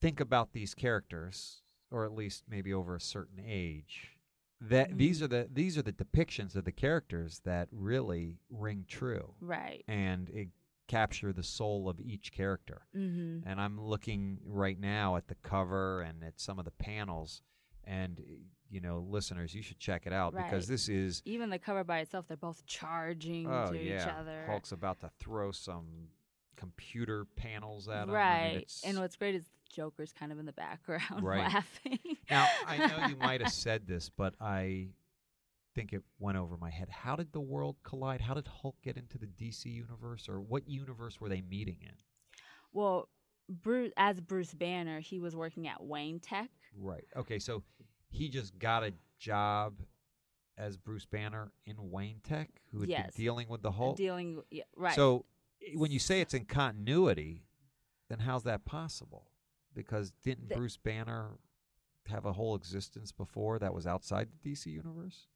think 0.00 0.20
about 0.20 0.52
these 0.52 0.74
characters, 0.74 1.62
or 1.90 2.04
at 2.04 2.12
least 2.12 2.44
maybe 2.48 2.72
over 2.72 2.96
a 2.96 3.00
certain 3.00 3.38
age, 3.44 4.16
that 4.60 4.96
these 4.96 5.20
Mhm. 5.20 5.24
are 5.24 5.28
the 5.28 5.48
these 5.52 5.76
are 5.76 5.82
the 5.82 5.92
depictions 5.92 6.54
of 6.56 6.64
the 6.64 6.72
characters 6.72 7.40
that 7.40 7.68
really 7.72 8.38
ring 8.48 8.84
true 8.86 9.34
Right. 9.40 9.84
and 9.88 10.30
it 10.30 10.50
capture 10.86 11.32
the 11.32 11.42
soul 11.42 11.88
of 11.88 12.00
each 12.00 12.32
character. 12.32 12.86
Mm-hmm. 12.94 13.46
And 13.48 13.60
I'm 13.60 13.80
looking 13.80 14.40
right 14.44 14.78
now 14.78 15.16
at 15.16 15.28
the 15.28 15.34
cover 15.36 16.00
and 16.02 16.22
at 16.22 16.38
some 16.38 16.58
of 16.58 16.64
the 16.64 16.70
panels, 16.70 17.42
and 17.84 18.20
eh, 18.20 18.34
you 18.70 18.80
know, 18.80 19.04
listeners, 19.08 19.54
you 19.54 19.60
should 19.62 19.78
check 19.78 20.06
it 20.06 20.12
out 20.14 20.34
because 20.34 20.66
this 20.66 20.88
is 20.88 21.20
Even 21.26 21.50
the 21.50 21.58
cover 21.58 21.84
by 21.84 21.98
itself, 21.98 22.26
they're 22.26 22.36
both 22.38 22.64
charging 22.66 23.46
oh 23.46 23.70
to 23.70 23.78
each 23.78 24.00
other. 24.00 24.44
Hulk's 24.46 24.72
about 24.72 25.00
to 25.00 25.10
throw 25.20 25.52
some 25.52 26.08
computer 26.56 27.26
panels 27.36 27.88
at 27.88 28.04
him. 28.04 28.10
Right. 28.14 28.52
it's- 28.56 28.82
and 28.86 28.98
what's 28.98 29.16
great 29.16 29.34
is 29.34 29.44
Joker's 29.70 30.12
kind 30.12 30.32
of 30.32 30.38
in 30.38 30.46
the 30.46 30.52
background 30.52 31.02
Right. 31.22 31.52
laughing. 31.52 31.98
now 32.30 32.46
I 32.66 32.76
know 32.78 33.06
you 33.08 33.16
might 33.16 33.40
have 33.42 33.52
said 33.52 33.86
this, 33.86 34.08
but 34.08 34.34
I 34.40 34.88
think 35.74 35.92
it 35.92 36.02
went 36.18 36.38
over 36.38 36.56
my 36.56 36.70
head. 36.70 36.88
How 36.90 37.16
did 37.16 37.32
the 37.32 37.40
world 37.40 37.76
collide? 37.82 38.20
How 38.22 38.34
did 38.34 38.46
Hulk 38.48 38.76
get 38.82 38.96
into 38.96 39.18
the 39.18 39.26
DC 39.26 39.66
universe, 39.66 40.28
or 40.28 40.40
what 40.40 40.68
universe 40.68 41.20
were 41.20 41.28
they 41.28 41.40
meeting 41.42 41.78
in? 41.82 41.92
Well, 42.72 43.08
Bruce, 43.48 43.92
as 43.96 44.20
Bruce 44.20 44.54
Banner, 44.54 45.00
he 45.00 45.18
was 45.18 45.34
working 45.34 45.66
at 45.68 45.82
Wayne 45.82 46.20
Tech. 46.20 46.50
Right. 46.76 47.04
Okay. 47.16 47.38
So 47.38 47.62
he 48.10 48.28
just 48.28 48.58
got 48.58 48.82
a 48.84 48.92
job 49.18 49.74
as 50.58 50.76
Bruce 50.76 51.06
Banner 51.06 51.52
in 51.66 51.76
Wayne 51.90 52.20
Tech, 52.22 52.50
who 52.70 52.80
had 52.80 52.88
Yes. 52.90 53.02
been 53.16 53.24
dealing 53.24 53.48
with 53.48 53.62
the 53.62 53.70
uh, 53.70 53.72
Hulk. 53.72 53.96
Dealing, 53.96 54.42
yeah, 54.50 54.64
right. 54.76 54.94
So 54.94 55.24
when 55.74 55.90
you 55.90 55.98
say 55.98 56.20
it's 56.20 56.34
in 56.34 56.44
continuity, 56.44 57.44
then 58.08 58.18
how's 58.20 58.42
that 58.44 58.64
possible? 58.64 59.28
Because 59.74 60.12
didn't 60.22 60.50
The- 60.50 60.56
Bruce 60.56 60.76
Banner 60.76 61.38
have 62.06 62.26
a 62.26 62.32
whole 62.32 62.54
existence 62.54 63.12
before 63.12 63.58
that 63.60 63.72
was 63.72 63.86
outside 63.86 64.28
the 64.30 64.50
DC 64.50 64.66
universe? 64.66 65.26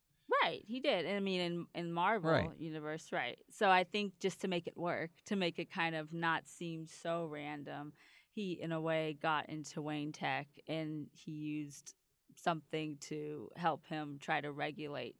right, 0.42 0.62
he 0.66 0.81
did. 0.81 1.07
I 1.07 1.18
mean, 1.20 1.40
in 1.40 1.66
in 1.75 1.92
Marvel 1.92 2.31
Right. 2.31 2.51
universe, 2.59 3.11
right. 3.11 3.38
So 3.51 3.70
I 3.70 3.85
think 3.85 4.18
just 4.20 4.40
to 4.42 4.49
make 4.49 4.66
it 4.66 4.77
work, 4.77 5.11
to 5.27 5.37
make 5.37 5.59
it 5.59 5.70
kind 5.72 5.94
of 5.96 6.12
not 6.12 6.46
seem 6.49 6.87
so 6.87 7.25
random, 7.27 7.94
he 8.37 8.53
in 8.53 8.70
a 8.70 8.81
way 8.81 9.16
got 9.20 9.49
into 9.49 9.81
Wayne 9.81 10.12
Tech 10.12 10.46
and 10.68 11.07
he 11.12 11.33
used 11.33 11.94
something 12.37 12.99
to 13.01 13.49
help 13.57 13.87
him 13.87 14.18
try 14.20 14.42
to 14.42 14.53
regulate. 14.53 15.16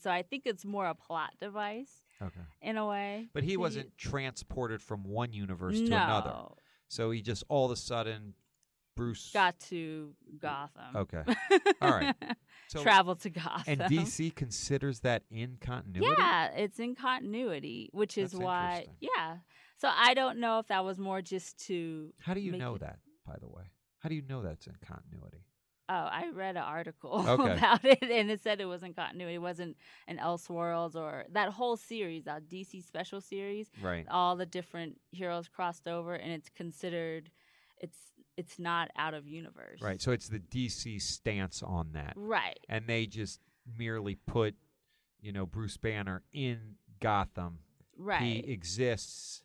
So 0.00 0.10
I 0.10 0.22
think 0.22 0.44
it's 0.46 0.64
more 0.64 0.86
a 0.86 0.94
plot 0.94 1.30
device 1.40 2.04
Okay. 2.22 2.40
in 2.60 2.76
a 2.76 2.86
way. 2.86 3.28
But 3.34 3.42
he 3.42 3.56
wasn't 3.56 3.98
transported 3.98 4.80
from 4.80 5.02
one 5.02 5.32
universe 5.32 5.80
no, 5.80 5.88
to 5.88 5.94
another. 6.04 6.34
So 6.88 7.10
he 7.10 7.20
just 7.20 7.42
all 7.48 7.66
of 7.66 7.72
a 7.72 7.76
sudden 7.76 8.34
Bruce 8.94 9.30
got 9.32 9.58
to 9.70 10.14
Gotham. 10.38 10.94
Okay. 10.94 11.22
All 11.82 11.90
right. 11.90 12.14
So 12.68 12.82
Travel 12.82 13.16
to 13.16 13.30
Gotham. 13.30 13.64
and 13.66 13.80
DC 13.80 14.34
considers 14.36 15.00
that 15.00 15.24
in 15.30 15.56
continuity? 15.60 16.14
Yeah, 16.16 16.50
it's 16.54 16.78
in 16.78 16.94
continuity, 16.94 17.88
which 17.92 18.16
is 18.18 18.34
why. 18.34 18.86
Yeah. 19.00 19.38
So 19.82 19.90
I 19.92 20.14
don't 20.14 20.38
know 20.38 20.60
if 20.60 20.68
that 20.68 20.84
was 20.84 20.96
more 21.00 21.20
just 21.20 21.58
to. 21.66 22.14
How 22.20 22.34
do 22.34 22.40
you 22.40 22.52
know 22.52 22.76
it- 22.76 22.82
that, 22.82 23.00
by 23.26 23.34
the 23.40 23.48
way? 23.48 23.64
How 23.98 24.08
do 24.08 24.14
you 24.14 24.22
know 24.28 24.40
that's 24.40 24.68
in 24.68 24.74
continuity? 24.80 25.44
Oh, 25.88 25.94
I 25.94 26.30
read 26.32 26.56
an 26.56 26.62
article 26.62 27.24
Okay. 27.28 27.52
about 27.52 27.84
it, 27.84 28.00
and 28.00 28.30
it 28.30 28.40
said 28.40 28.60
it 28.60 28.66
wasn't 28.66 28.94
continuity. 28.94 29.34
It 29.34 29.38
wasn't 29.42 29.76
an 30.06 30.18
Elseworlds 30.18 30.94
or 30.94 31.24
that 31.32 31.48
whole 31.48 31.76
series, 31.76 32.22
that 32.26 32.48
DC 32.48 32.84
special 32.84 33.20
series. 33.20 33.72
Right. 33.82 34.06
All 34.08 34.36
the 34.36 34.46
different 34.46 35.00
heroes 35.10 35.48
crossed 35.48 35.88
over, 35.88 36.14
and 36.14 36.30
it's 36.30 36.48
considered. 36.48 37.30
It's 37.78 37.98
it's 38.36 38.60
not 38.60 38.88
out 38.96 39.14
of 39.14 39.26
universe. 39.26 39.80
Right. 39.82 40.00
So 40.00 40.12
it's 40.12 40.28
the 40.28 40.38
DC 40.38 41.02
stance 41.02 41.60
on 41.60 41.90
that. 41.94 42.12
Right. 42.14 42.60
And 42.68 42.86
they 42.86 43.06
just 43.06 43.40
merely 43.76 44.14
put, 44.14 44.54
you 45.20 45.32
know, 45.32 45.44
Bruce 45.44 45.76
Banner 45.76 46.22
in 46.32 46.76
Gotham. 47.00 47.58
Right. 47.98 48.22
He 48.22 48.38
exists 48.52 49.42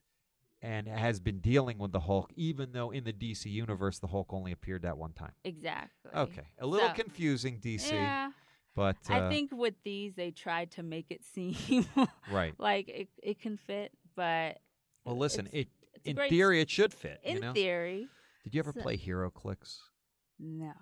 and 0.61 0.87
has 0.87 1.19
been 1.19 1.39
dealing 1.39 1.77
with 1.77 1.91
the 1.91 1.99
Hulk, 2.01 2.31
even 2.35 2.71
though 2.71 2.89
in 2.91 3.03
the 3.03 3.13
DC 3.13 3.45
universe 3.45 3.99
the 3.99 4.07
Hulk 4.07 4.33
only 4.33 4.51
appeared 4.51 4.81
that 4.83 4.97
one 4.97 5.13
time. 5.13 5.33
exactly. 5.43 6.11
Okay. 6.15 6.47
A 6.59 6.65
little 6.67 6.87
So- 6.89 6.93
confusing, 6.95 7.59
DC. 7.59 7.91
Yeah. 7.91 8.31
But 8.75 8.97
uh, 9.09 9.13
I 9.15 9.29
think 9.29 9.51
with 9.51 9.73
these 9.83 10.13
they 10.15 10.29
tried 10.31 10.71
to 10.71 10.83
make 10.83 11.07
it 11.09 11.23
seem 11.23 11.55
right. 12.31 12.53
like 12.59 12.87
it, 12.89 13.07
it 13.23 13.39
can 13.39 13.57
fit, 13.57 13.91
but 14.15 14.59
Well, 15.05 15.17
listen, 15.17 15.47
it's- 15.47 15.61
it 15.61 15.67
it's 15.95 16.07
in 16.07 16.15
great- 16.15 16.29
theory 16.29 16.61
it 16.61 16.69
should 16.69 16.93
fit. 16.93 17.19
in 17.23 17.35
you 17.37 17.41
know? 17.41 17.53
theory, 17.53 18.07
Did 18.43 18.53
you 18.53 18.59
ever 18.59 18.71
so- 18.73 18.81
play 18.81 18.97
HeroClix? 18.97 19.77
no. 20.39 20.73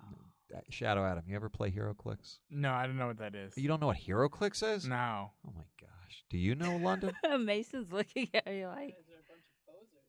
Uh, 0.54 0.60
Shadow 0.70 1.04
Adam, 1.04 1.24
you 1.26 1.34
ever 1.34 1.48
play 1.48 1.72
HeroClix? 1.72 2.38
No, 2.50 2.70
I 2.72 2.86
don't 2.86 2.96
know 2.96 3.08
what 3.08 3.18
that 3.18 3.34
is. 3.34 3.54
You 3.58 3.66
don't 3.66 3.80
know 3.80 3.88
what 3.88 3.96
HeroClix 3.98 4.62
is? 4.76 4.86
No. 4.86 5.32
Oh 5.44 5.52
my 5.56 5.64
gosh. 5.80 6.22
Do 6.30 6.38
you 6.38 6.54
know 6.54 6.70
Londyn? 6.78 7.12
Mason's 7.44 7.90
looking 7.90 8.28
at 8.32 8.46
me 8.46 8.64
like. 8.64 8.94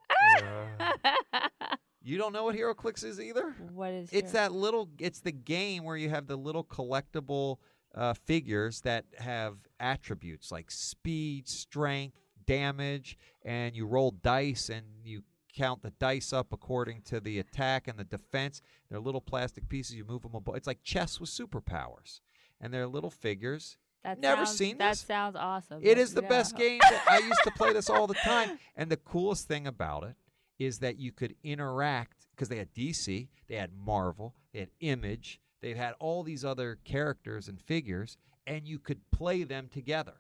you 2.04 2.18
don't 2.18 2.34
know 2.34 2.46
what 2.46 2.56
HeroClix 2.56 3.04
is 3.04 3.20
either? 3.20 3.56
what 3.74 3.92
is? 3.92 4.10
It's 4.12 4.34
your- 4.34 4.42
that 4.44 4.52
little 4.54 4.90
it's 5.00 5.20
the 5.20 5.32
game 5.32 5.84
where 5.84 5.98
you 5.98 6.10
have 6.10 6.28
the 6.28 6.36
little 6.38 6.64
collectible 6.64 7.58
uh, 7.96 8.14
figures 8.14 8.82
that 8.82 9.06
have 9.18 9.58
attributes 9.80 10.52
like 10.52 10.70
speed, 10.72 11.48
strength, 11.48 12.18
damage, 12.46 13.18
and 13.44 13.76
you 13.76 13.86
roll 13.86 14.12
dice 14.12 14.70
and 14.70 14.86
you 15.04 15.24
count 15.56 15.82
the 15.82 15.92
dice 16.00 16.32
up 16.32 16.54
according 16.54 17.02
to 17.02 17.20
the 17.20 17.40
attack 17.40 17.88
and 17.88 17.98
the 17.98 18.04
defense. 18.04 18.62
They're 18.90 19.00
little 19.00 19.22
plastic 19.22 19.68
pieces. 19.68 19.96
You 19.96 20.06
move 20.06 20.22
them 20.22 20.36
above. 20.36 20.56
It's 20.56 20.68
like 20.68 20.84
chess 20.84 21.20
with 21.20 21.30
superpowers, 21.30 22.20
and 22.62 22.72
they're 22.74 22.88
little 22.88 23.10
figures. 23.10 23.78
That 24.08 24.20
never 24.20 24.46
sounds, 24.46 24.58
seen 24.58 24.78
That 24.78 24.92
this? 24.92 25.02
sounds 25.02 25.36
awesome. 25.36 25.80
It 25.84 25.98
is 25.98 26.14
the 26.14 26.22
best 26.22 26.56
game. 26.56 26.80
that- 26.80 27.06
I 27.10 27.20
used 27.20 27.42
to 27.44 27.52
play 27.52 27.74
this 27.74 27.90
all 27.90 28.08
the 28.08 28.14
time. 28.16 28.60
And 28.76 28.92
the 28.92 28.98
coolest 28.98 29.48
thing 29.48 29.66
about 29.66 30.04
it 30.04 30.16
is 30.60 30.80
that 30.80 30.98
you 31.00 31.12
could 31.12 31.36
interact 31.44 32.28
because 32.32 32.48
they 32.48 32.58
had 32.58 32.74
DC, 32.76 33.28
they 33.48 33.56
had 33.56 33.72
Marvel, 33.76 34.36
they 34.54 34.60
had 34.60 34.70
Image, 34.82 35.40
they 35.62 35.74
had 35.74 35.96
all 36.00 36.22
these 36.24 36.46
other 36.46 36.78
characters 36.84 37.48
and 37.48 37.60
figures, 37.60 38.18
and 38.46 38.68
you 38.68 38.78
could 38.78 39.02
play 39.12 39.44
them 39.44 39.68
together. 39.74 40.14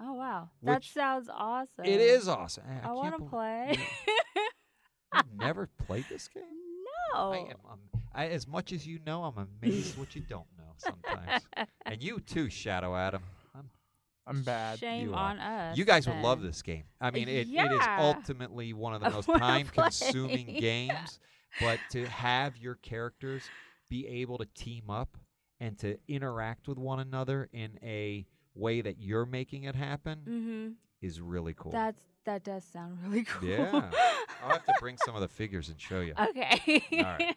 Oh 0.00 0.14
wow, 0.14 0.48
that 0.62 0.84
sounds 0.84 1.28
awesome. 1.32 1.84
It 1.84 2.00
is 2.00 2.28
awesome. 2.28 2.64
I, 2.82 2.88
I, 2.88 2.92
want 2.92 3.18
to 3.18 3.24
play. 3.24 3.76
You've 5.14 5.34
never 5.38 5.68
played 5.86 6.06
this 6.08 6.28
game? 6.28 6.44
no. 7.14 7.32
I 7.32 7.38
am. 7.38 7.78
I, 8.14 8.26
as 8.28 8.46
much 8.48 8.72
as 8.72 8.86
you 8.86 9.00
know, 9.04 9.24
I'm 9.24 9.48
amazed 9.62 9.98
what 9.98 10.14
you 10.16 10.22
don't 10.22 10.46
know 10.56 10.57
sometimes. 10.84 11.42
and 11.86 12.02
you 12.02 12.20
too, 12.20 12.48
Shadow 12.50 12.94
Adam. 12.96 13.22
I'm 13.54 13.70
I'm 14.26 14.42
bad. 14.42 14.78
Shame 14.78 15.06
You 15.08 15.14
are. 15.14 15.30
on 15.30 15.38
us. 15.38 15.76
You 15.78 15.84
guys 15.84 16.06
would 16.06 16.16
then. 16.16 16.22
love 16.22 16.42
this 16.42 16.60
game. 16.62 16.84
I 17.00 17.10
mean, 17.10 17.28
it, 17.28 17.32
it 17.36 17.42
is 17.46 17.50
Yeah. 17.50 17.96
ultimately 18.00 18.72
one 18.72 18.94
of 18.94 19.00
the 19.00 19.06
I 19.06 19.10
most 19.12 19.28
wanna 19.28 19.40
time 19.40 19.66
consuming 19.68 20.46
play. 20.46 20.60
games. 20.60 21.18
But 21.60 21.78
to 21.92 22.04
have 22.06 22.56
your 22.58 22.74
characters 22.76 23.42
be 23.88 24.06
able 24.06 24.36
to 24.38 24.44
team 24.54 24.90
up 24.90 25.16
and 25.60 25.78
to 25.78 25.98
interact 26.06 26.68
with 26.68 26.78
one 26.78 27.00
another 27.00 27.48
in 27.52 27.78
a 27.82 28.26
way 28.54 28.80
that 28.82 28.98
you're 29.00 29.24
making 29.26 29.64
it 29.64 29.74
happen 29.74 30.18
Mm-hmm. 30.28 30.68
is 31.00 31.20
really 31.20 31.54
cool. 31.56 31.72
That's 31.72 32.00
that 32.26 32.44
does 32.44 32.64
sound 32.64 32.98
really 33.02 33.24
cool. 33.28 33.48
Yeah. 33.48 33.90
I'll 34.44 34.50
have 34.50 34.64
to 34.66 34.74
bring 34.78 34.98
some 35.06 35.14
of 35.14 35.22
the 35.22 35.28
figures 35.28 35.70
and 35.70 35.80
show 35.80 36.00
you. 36.00 36.12
okay. 36.20 36.82
All 36.92 37.02
right. 37.02 37.34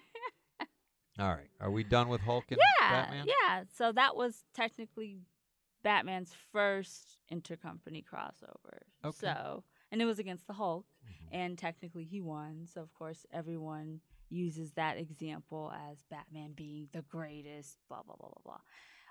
All 1.20 1.30
right. 1.30 1.50
Are 1.60 1.72
we 1.72 1.84
done 1.84 2.08
with 2.10 2.22
Hulk 2.22 2.46
and 2.50 2.60
yeah, 2.82 2.90
Batman? 3.02 3.28
yeah. 3.28 3.64
So 3.74 3.92
that 3.92 4.16
was 4.16 4.44
technically 4.54 5.20
Batman's 5.84 6.34
first 6.52 7.18
intercompany 7.32 8.04
crossover. 8.04 8.80
Okay. 9.04 9.18
So, 9.20 9.64
and 9.92 10.02
it 10.02 10.06
was 10.06 10.20
against 10.20 10.48
the 10.48 10.54
Hulk, 10.54 10.86
Mhm. 11.06 11.28
and 11.32 11.58
technically 11.58 12.06
he 12.06 12.22
won. 12.22 12.66
So 12.68 12.82
of 12.82 12.94
course 12.94 13.26
everyone 13.32 14.02
uses 14.30 14.72
that 14.74 14.98
example 14.98 15.74
as 15.90 16.04
Batman 16.04 16.54
being 16.54 16.88
the 16.94 17.02
greatest. 17.02 17.78
Blah 17.90 18.04
blah 18.04 18.16
blah 18.16 18.30
blah 18.30 18.42
blah, 18.44 18.62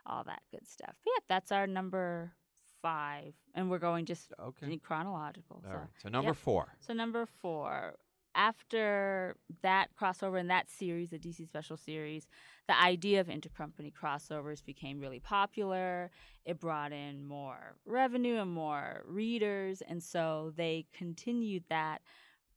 all 0.06 0.24
that 0.24 0.42
good 0.50 0.66
stuff. 0.66 0.94
But 1.04 1.10
yeah, 1.14 1.20
that's 1.28 1.52
our 1.52 1.66
number 1.66 2.32
five, 2.80 3.34
and 3.54 3.68
we're 3.70 3.78
going 3.78 4.06
just 4.06 4.32
Okay. 4.38 4.78
chronological. 4.78 5.62
All 5.66 5.70
so. 5.72 5.78
right. 5.78 5.88
So 5.98 6.08
number 6.08 6.28
Yep. 6.30 6.36
four. 6.36 6.74
So 6.80 6.94
number 6.94 7.26
four, 7.26 7.98
after 8.40 9.36
that 9.60 9.88
crossover 10.00 10.40
in 10.40 10.46
that 10.46 10.70
series, 10.70 11.10
the 11.10 11.18
DC 11.18 11.46
Special 11.46 11.76
Series, 11.76 12.26
the 12.68 12.80
idea 12.80 13.20
of 13.20 13.26
intercompany 13.26 13.92
crossovers 13.92 14.64
became 14.64 14.98
really 14.98 15.20
popular. 15.20 16.10
It 16.46 16.58
brought 16.58 16.90
in 16.90 17.22
more 17.22 17.76
revenue 17.84 18.40
and 18.40 18.50
more 18.50 19.02
readers, 19.06 19.82
and 19.86 20.02
so 20.02 20.54
they 20.56 20.86
continued 20.96 21.64
that 21.68 22.00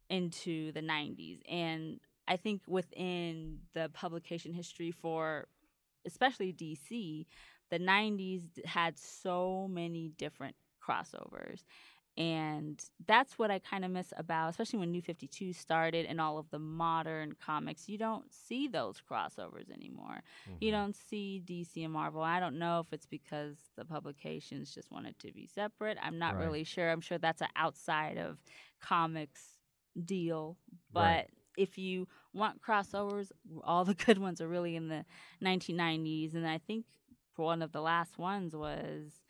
into 0.10 0.72
the 0.72 0.80
90s. 0.80 1.42
And 1.52 2.00
I 2.30 2.38
think 2.38 2.62
within 2.66 3.60
the 3.74 3.90
publication 3.94 4.54
history 4.54 4.92
for 4.92 5.48
especially 6.06 6.54
DC, 6.54 7.26
the 7.70 7.80
90s 7.80 8.44
had 8.66 8.98
so 8.98 9.68
many 9.70 10.14
different 10.18 10.56
crossovers 10.82 11.64
and 12.18 12.84
that's 13.08 13.38
what 13.40 13.50
I 13.52 13.60
kind 13.60 13.84
of 13.84 13.92
miss 13.92 14.14
about, 14.18 14.50
especially 14.50 14.80
when 14.80 14.92
New 14.92 15.02
52 15.02 15.54
started 15.54 16.06
and 16.06 16.22
all 16.22 16.38
of 16.38 16.50
the 16.52 16.60
modern 16.60 17.34
comics. 17.44 17.90
You 17.90 17.98
don't 17.98 18.32
see 18.32 18.68
those 18.68 19.02
crossovers 19.02 19.72
anymore. 19.72 20.22
You 20.60 20.72
Mhm. 20.72 20.74
don't 20.74 20.96
see 20.96 21.42
DC 21.44 21.84
and 21.84 21.94
Marvel. 21.94 22.22
I 22.22 22.40
don't 22.40 22.60
know 22.60 22.80
if 22.80 22.94
it's 22.94 23.06
because 23.08 23.58
the 23.76 23.86
publications 23.86 24.74
just 24.74 24.92
wanted 24.92 25.18
to 25.20 25.32
be 25.32 25.48
separate. 25.48 25.98
I'm 26.02 26.20
not 26.20 26.36
Right. 26.36 26.38
really 26.38 26.64
sure. 26.64 26.92
I'm 26.92 27.02
sure 27.02 27.18
that's 27.18 27.42
an 27.42 27.50
outside 27.56 28.18
of 28.18 28.38
comics 28.80 29.58
deal. 30.06 30.58
But 30.94 31.28
Right. 31.28 31.30
if 31.58 31.78
you 31.78 32.08
want 32.34 32.62
crossovers, 32.62 33.32
all 33.64 33.86
the 33.86 33.94
good 34.06 34.18
ones 34.20 34.42
are 34.42 34.48
really 34.48 34.76
in 34.76 34.88
the 34.88 35.06
1990s. 35.42 36.36
And 36.36 36.48
I 36.48 36.60
think 36.60 36.86
one 37.36 37.62
of 37.62 37.72
the 37.72 37.82
last 37.82 38.18
ones 38.18 38.56
was 38.56 39.23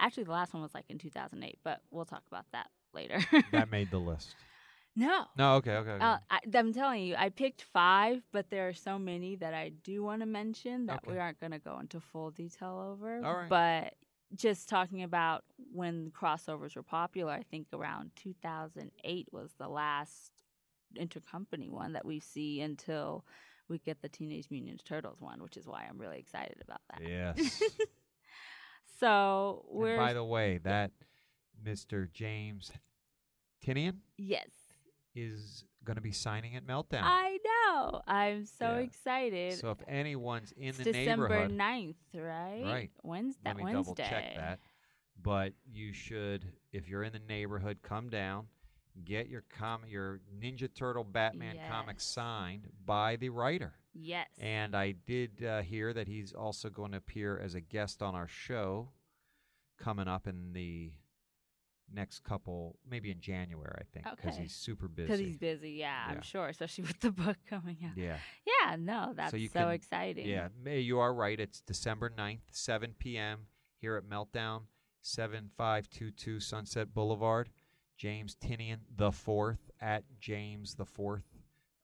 actually 0.00 0.24
the 0.24 0.32
last 0.32 0.52
one 0.52 0.62
was 0.62 0.74
like 0.74 0.84
in 0.88 0.98
2008, 0.98 1.58
but 1.64 1.80
we'll 1.90 2.04
talk 2.04 2.22
about 2.28 2.46
that 2.52 2.68
later. 2.94 3.20
that 3.52 3.70
made 3.70 3.90
the 3.90 3.98
list. 3.98 4.34
no. 4.96 5.24
No, 5.36 5.54
okay, 5.56 5.72
okay. 5.76 5.90
okay. 5.90 6.04
Uh, 6.04 6.18
I, 6.30 6.40
I'm 6.54 6.72
telling 6.72 7.02
you, 7.04 7.14
I 7.16 7.28
picked 7.28 7.62
five, 7.62 8.22
but 8.32 8.50
there 8.50 8.68
are 8.68 8.74
so 8.74 8.98
many 8.98 9.36
that 9.36 9.54
I 9.54 9.72
do 9.82 10.02
want 10.02 10.20
to 10.20 10.26
mention 10.26 10.86
that 10.86 11.06
we 11.06 11.18
aren't 11.18 11.40
going 11.40 11.52
to 11.52 11.58
go 11.58 11.78
into 11.78 12.00
full 12.00 12.30
detail 12.30 12.90
over. 12.92 13.24
All 13.24 13.34
right. 13.34 13.48
But 13.48 13.94
just 14.34 14.68
talking 14.68 15.02
about 15.02 15.44
when 15.72 16.10
crossovers 16.10 16.76
were 16.76 16.82
popular, 16.82 17.32
I 17.32 17.42
think 17.42 17.68
around 17.72 18.10
2008 18.16 19.28
was 19.32 19.52
the 19.58 19.68
last 19.68 20.32
intercompany 20.98 21.70
one 21.70 21.92
that 21.92 22.04
we 22.04 22.20
see 22.20 22.60
until 22.60 23.24
we 23.68 23.78
get 23.78 24.00
the 24.00 24.08
Teenage 24.08 24.46
Mutant 24.50 24.78
Ninja 24.78 24.84
Turtles 24.84 25.20
one, 25.20 25.42
which 25.42 25.56
is 25.56 25.66
why 25.66 25.86
I'm 25.88 25.98
really 25.98 26.18
excited 26.18 26.56
about 26.62 26.80
that. 26.90 27.06
yes. 27.06 27.62
So 28.98 29.64
we're 29.68 29.96
by 29.96 30.12
the 30.12 30.24
way, 30.24 30.58
that 30.64 30.90
Mr. 31.64 32.10
James 32.12 32.72
Tynion 33.64 33.96
yes, 34.16 34.48
is 35.14 35.64
going 35.84 35.96
to 35.96 36.02
be 36.02 36.12
signing 36.12 36.56
at 36.56 36.66
Meltdown. 36.66 37.02
I 37.02 37.38
know. 37.44 38.02
I'm 38.06 38.44
so 38.44 38.74
Yeah. 38.74 38.78
excited. 38.78 39.54
so 39.54 39.70
if 39.70 39.78
anyone's 39.88 40.52
in 40.52 40.68
it's 40.68 40.78
the 40.78 40.84
December 40.84 41.28
neighborhood, 41.28 41.50
9th, 41.52 41.96
right? 42.14 42.62
Right. 42.64 42.90
Wednesday. 43.02 43.40
let 43.46 43.56
me 43.56 43.64
Wednesday. 43.64 43.82
double 43.82 43.94
check 43.94 44.34
that. 44.36 44.60
But 45.20 45.54
you 45.66 45.92
should, 45.92 46.52
if 46.72 46.88
you're 46.88 47.02
in 47.02 47.12
the 47.12 47.18
neighborhood, 47.20 47.78
come 47.82 48.08
down, 48.08 48.46
get 49.04 49.28
your 49.28 49.42
com- 49.48 49.84
your 49.86 50.20
Ninja 50.38 50.72
Turtle 50.72 51.04
Batman 51.04 51.56
comic 51.68 52.00
signed 52.00 52.68
by 52.84 53.16
the 53.16 53.28
writer. 53.30 53.74
Yes. 54.00 54.28
And 54.38 54.74
I 54.76 54.92
did 54.92 55.42
uh, 55.44 55.62
hear 55.62 55.92
that 55.92 56.06
he's 56.06 56.32
also 56.32 56.68
going 56.70 56.92
to 56.92 56.98
appear 56.98 57.38
as 57.38 57.54
a 57.54 57.60
guest 57.60 58.02
on 58.02 58.14
our 58.14 58.28
show 58.28 58.90
coming 59.78 60.06
up 60.08 60.26
in 60.26 60.52
the 60.52 60.92
next 61.92 62.22
couple, 62.22 62.78
maybe 62.88 63.10
in 63.10 63.18
January, 63.20 63.74
I 63.80 63.84
think, 63.92 64.04
because 64.16 64.34
Okay. 64.34 64.42
he's 64.42 64.54
super 64.54 64.88
busy. 64.88 65.06
because 65.06 65.20
he's 65.20 65.38
busy. 65.38 65.70
Yeah, 65.70 66.06
Yeah. 66.08 66.14
I'm 66.16 66.22
sure, 66.22 66.46
especially 66.48 66.84
with 66.88 67.00
the 67.00 67.10
book 67.10 67.36
coming 67.48 67.78
out. 67.84 67.96
yeah, 67.96 68.18
Yeah, 68.46 68.76
no, 68.78 69.12
that's 69.16 69.30
so, 69.30 69.36
you 69.36 69.48
can- 69.48 69.70
exciting. 69.70 70.26
yeah. 70.26 70.48
May 70.62 70.80
you 70.80 70.98
are 70.98 71.14
right. 71.14 71.38
It's 71.40 71.60
December 71.62 72.10
9th, 72.10 72.40
7 72.50 72.94
p.m. 72.98 73.46
here 73.80 73.96
at 73.96 74.04
Meltdown, 74.04 74.62
7522 75.02 76.40
Sunset 76.40 76.92
Boulevard. 76.94 77.48
James 77.96 78.36
Tynion 78.36 78.78
the 78.94 79.10
fourth 79.10 79.70
at 79.80 80.04
James 80.20 80.76
the 80.76 80.84
fourth 80.84 81.24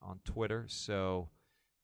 on 0.00 0.20
Twitter. 0.24 0.64
So 0.68 1.28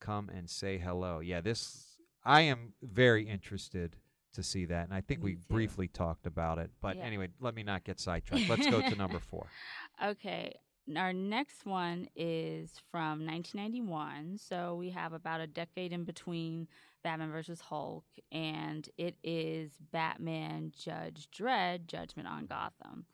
come 0.00 0.28
and 0.28 0.48
say 0.48 0.78
hello. 0.78 1.20
Yeah, 1.20 1.40
this 1.40 1.86
I 2.24 2.42
am 2.42 2.72
very 2.82 3.28
interested 3.28 3.96
to 4.32 4.42
see 4.42 4.64
that, 4.66 4.84
and 4.84 4.94
I 4.94 5.00
think 5.00 5.20
Me 5.20 5.24
we 5.24 5.34
too. 5.36 5.42
briefly 5.48 5.88
talked 5.88 6.26
about 6.26 6.58
it. 6.58 6.70
But 6.80 6.96
Yeah. 6.96 7.04
anyway, 7.04 7.28
let 7.40 7.54
me 7.54 7.62
not 7.62 7.84
get 7.84 7.98
sidetracked. 7.98 8.48
Let's 8.48 8.66
go 8.68 8.80
to 8.80 8.94
number 8.96 9.18
four. 9.20 9.46
Okay. 10.04 10.54
Our 10.96 11.12
next 11.12 11.66
one 11.66 12.08
is 12.16 12.72
from 12.90 13.24
1991. 13.26 14.38
So 14.38 14.74
we 14.76 14.90
have 14.90 15.12
about 15.12 15.40
a 15.40 15.46
decade 15.46 15.92
in 15.92 16.04
between 16.04 16.66
Batman 17.04 17.30
versus 17.30 17.60
Hulk, 17.60 18.04
and 18.32 18.88
it 18.96 19.14
is 19.22 19.72
Batman 19.92 20.72
Judge 20.76 21.28
Dredd 21.30 21.86
Judgment 21.86 22.26
on 22.28 22.46
Gotham. 22.46 23.04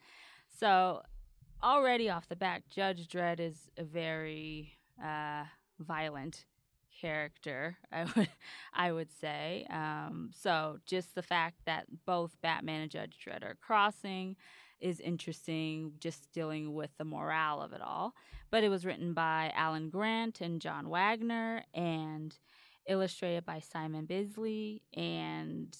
So 0.48 1.02
already 1.62 2.08
off 2.08 2.28
the 2.28 2.36
bat, 2.36 2.62
Judge 2.70 3.08
Dredd 3.08 3.40
is 3.40 3.68
a 3.76 3.84
very 3.84 4.78
uh, 5.04 5.44
violent 5.80 6.46
character. 7.00 7.76
I 7.92 8.04
would, 8.16 8.28
I 8.72 8.92
would 8.92 9.12
say. 9.20 9.66
Um, 9.70 10.30
so 10.34 10.78
just 10.86 11.14
the 11.14 11.22
fact 11.22 11.60
that 11.66 11.86
both 12.06 12.36
Batman 12.42 12.82
and 12.82 12.90
Judge 12.90 13.18
Dredd 13.24 13.44
are 13.44 13.56
crossing 13.60 14.36
is 14.80 15.00
interesting, 15.00 15.92
just 16.00 16.30
dealing 16.32 16.74
with 16.74 16.90
the 16.98 17.04
morale 17.04 17.62
of 17.62 17.72
it 17.72 17.80
all. 17.80 18.14
But 18.50 18.62
it 18.62 18.68
was 18.68 18.84
written 18.84 19.14
by 19.14 19.52
Alan 19.54 19.90
Grant 19.90 20.40
and 20.40 20.60
John 20.60 20.88
Wagner 20.88 21.64
and 21.74 22.36
illustrated 22.86 23.44
by 23.44 23.60
Simon 23.60 24.04
Bisley. 24.04 24.82
And 24.94 25.76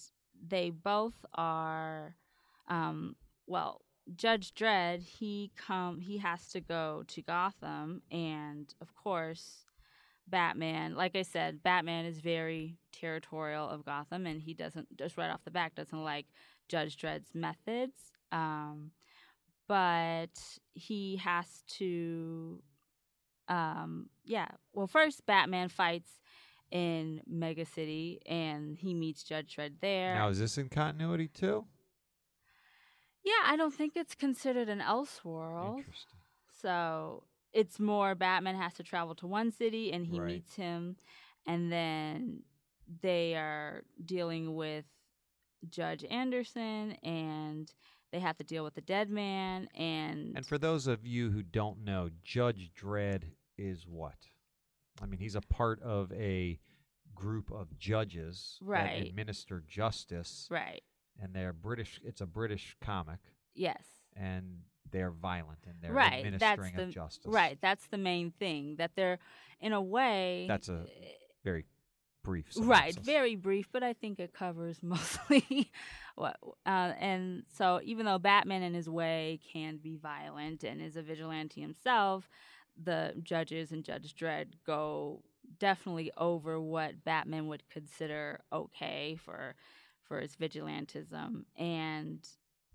they 0.48 0.70
both 0.70 1.24
are, 1.34 2.16
um, 2.68 3.16
well, 3.46 3.82
Judge 4.14 4.54
Dredd, 4.54 5.02
he 5.02 5.50
come 5.56 6.00
he 6.00 6.18
has 6.18 6.48
to 6.50 6.60
go 6.60 7.02
to 7.08 7.22
Gotham 7.22 8.02
and 8.10 8.72
of 8.80 8.94
course 8.94 9.65
Batman, 10.28 10.94
like 10.94 11.16
I 11.16 11.22
said, 11.22 11.62
Batman 11.62 12.04
is 12.04 12.18
very 12.18 12.78
territorial 12.92 13.68
of 13.68 13.84
Gotham 13.84 14.26
and 14.26 14.40
he 14.40 14.54
doesn't 14.54 14.96
just 14.96 15.16
right 15.16 15.30
off 15.30 15.44
the 15.44 15.50
bat 15.50 15.74
doesn't 15.74 16.02
like 16.02 16.26
Judge 16.68 16.96
Dredd's 16.96 17.34
methods. 17.34 17.96
Um, 18.32 18.90
but 19.68 20.38
he 20.74 21.16
has 21.16 21.62
to 21.78 22.62
um 23.48 24.08
yeah. 24.24 24.48
Well 24.72 24.86
first 24.86 25.24
Batman 25.26 25.68
fights 25.68 26.10
in 26.72 27.22
Mega 27.26 27.64
City 27.64 28.20
and 28.26 28.76
he 28.76 28.94
meets 28.94 29.22
Judge 29.22 29.56
Dredd 29.56 29.74
there. 29.80 30.14
Now, 30.14 30.28
is 30.28 30.40
this 30.40 30.58
in 30.58 30.68
continuity 30.68 31.28
too? 31.28 31.66
yeah, 33.26 33.32
I 33.44 33.56
don't 33.56 33.74
think 33.74 33.94
it's 33.96 34.14
considered 34.14 34.68
an 34.68 34.78
Elseworld. 34.78 35.78
Interesting. 35.78 36.18
So 36.62 37.24
it's 37.52 37.78
more 37.80 38.14
Batman 38.14 38.54
has 38.56 38.74
to 38.74 38.82
travel 38.82 39.14
to 39.16 39.26
one 39.26 39.50
city 39.52 39.92
and 39.92 40.06
he 40.06 40.18
Right. 40.20 40.26
meets 40.34 40.54
him, 40.56 40.96
and 41.46 41.70
then 41.72 42.42
they 43.02 43.34
are 43.34 43.84
dealing 44.04 44.54
with 44.54 44.84
Judge 45.68 46.04
Anderson 46.04 46.92
and 47.02 47.72
they 48.12 48.20
have 48.20 48.36
to 48.38 48.44
deal 48.44 48.62
with 48.62 48.74
the 48.74 48.80
dead 48.80 49.10
man 49.10 49.68
and, 49.74 50.36
And 50.36 50.46
for 50.46 50.58
those 50.58 50.86
of 50.86 51.04
you 51.06 51.30
who 51.30 51.42
don't 51.42 51.82
know, 51.84 52.10
Judge 52.22 52.70
Dredd 52.74 53.24
is 53.58 53.86
what? 53.86 54.28
I 55.02 55.06
mean, 55.06 55.18
he's 55.18 55.34
a 55.34 55.40
part 55.40 55.82
of 55.82 56.12
a 56.12 56.58
group 57.14 57.50
of 57.50 57.76
judges 57.78 58.58
that 58.60 58.66
Right. 58.68 59.06
administer 59.06 59.62
justice, 59.66 60.46
right. 60.50 60.82
and 61.18 61.34
they're 61.34 61.52
British. 61.52 62.00
It's 62.04 62.20
a 62.20 62.26
British 62.26 62.76
comic, 62.80 63.20
Yes. 63.54 63.84
and 64.14 64.62
they're 64.90 65.10
violent 65.10 65.60
and 65.66 65.74
they're 65.80 65.92
right. 65.92 66.24
That's 66.24 66.42
administering 66.42 66.76
the 66.76 66.82
of 66.84 66.90
justice. 66.90 67.32
right. 67.32 67.58
That's 67.60 67.86
the 67.88 67.98
main 67.98 68.30
thing 68.30 68.76
that 68.76 68.92
they're 68.96 69.18
in 69.60 69.72
a 69.72 69.80
way 69.82 70.46
That's 70.48 70.68
a 70.68 70.86
very 71.44 71.64
brief. 72.26 72.46
Right, 72.56 72.94
very 72.98 73.36
brief, 73.36 73.68
but 73.72 73.82
I 73.82 73.92
think 73.92 74.18
it 74.18 74.34
covers 74.34 74.78
mostly 74.82 75.70
what. 76.16 76.36
Uh, 76.66 76.92
and 76.98 77.44
so, 77.56 77.80
even 77.84 78.04
though 78.04 78.18
Batman 78.18 78.62
in 78.62 78.74
his 78.74 78.88
way 78.88 79.40
can 79.52 79.78
be 79.78 79.96
violent 79.96 80.64
and 80.64 80.82
is 80.82 80.96
a 80.96 81.02
vigilante 81.02 81.60
himself, 81.60 82.28
the 82.82 83.14
judges 83.22 83.72
and 83.72 83.84
Judge 83.84 84.14
Dredd 84.14 84.54
go 84.66 85.22
definitely 85.58 86.10
over 86.16 86.60
what 86.60 87.04
Batman 87.04 87.46
would 87.46 87.68
consider 87.70 88.40
okay 88.52 89.16
for 89.24 89.54
for 90.02 90.20
his 90.20 90.36
vigilantism, 90.36 91.44
and 91.56 92.20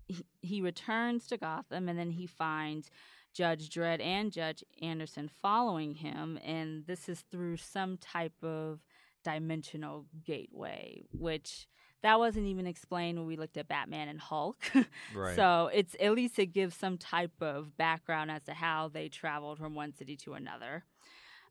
he, 0.06 0.24
he 0.40 0.60
returns 0.60 1.26
to 1.28 1.36
Gotham, 1.36 1.88
and 1.88 1.98
then 1.98 2.10
he 2.10 2.26
finds. 2.26 2.90
Judge 3.34 3.70
Dredd 3.70 4.04
and 4.04 4.30
Judge 4.30 4.62
Anderson 4.82 5.26
following 5.40 5.94
him, 5.94 6.38
and 6.44 6.86
this 6.86 7.08
is 7.08 7.24
through 7.30 7.56
some 7.56 7.96
type 7.96 8.34
of 8.42 8.80
dimensional 9.24 10.04
gateway, 10.24 11.02
which 11.12 11.66
that 12.02 12.18
wasn't 12.18 12.46
even 12.46 12.66
explained 12.66 13.18
when 13.18 13.26
we 13.26 13.36
looked 13.36 13.56
at 13.56 13.68
Batman 13.68 14.08
and 14.08 14.20
Hulk. 14.20 14.58
Right. 15.14 15.36
so 15.36 15.70
it's 15.72 15.94
at 16.00 16.12
least 16.12 16.38
it 16.38 16.46
gives 16.46 16.74
some 16.74 16.98
type 16.98 17.40
of 17.40 17.76
background 17.76 18.30
as 18.30 18.42
to 18.44 18.54
how 18.54 18.88
they 18.88 19.08
traveled 19.08 19.58
from 19.58 19.74
one 19.74 19.92
city 19.94 20.16
to 20.18 20.34
another. 20.34 20.84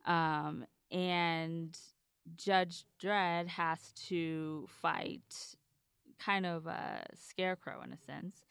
Um, 0.05 0.65
and 0.91 1.77
Judge 2.35 2.85
Dredd 3.01 3.47
has 3.47 3.91
to 4.07 4.67
fight 4.81 5.55
kind 6.23 6.45
of 6.45 6.67
a 6.67 7.05
scarecrow 7.15 7.81
in 7.83 7.93
a 7.93 7.97
sense. 7.97 8.41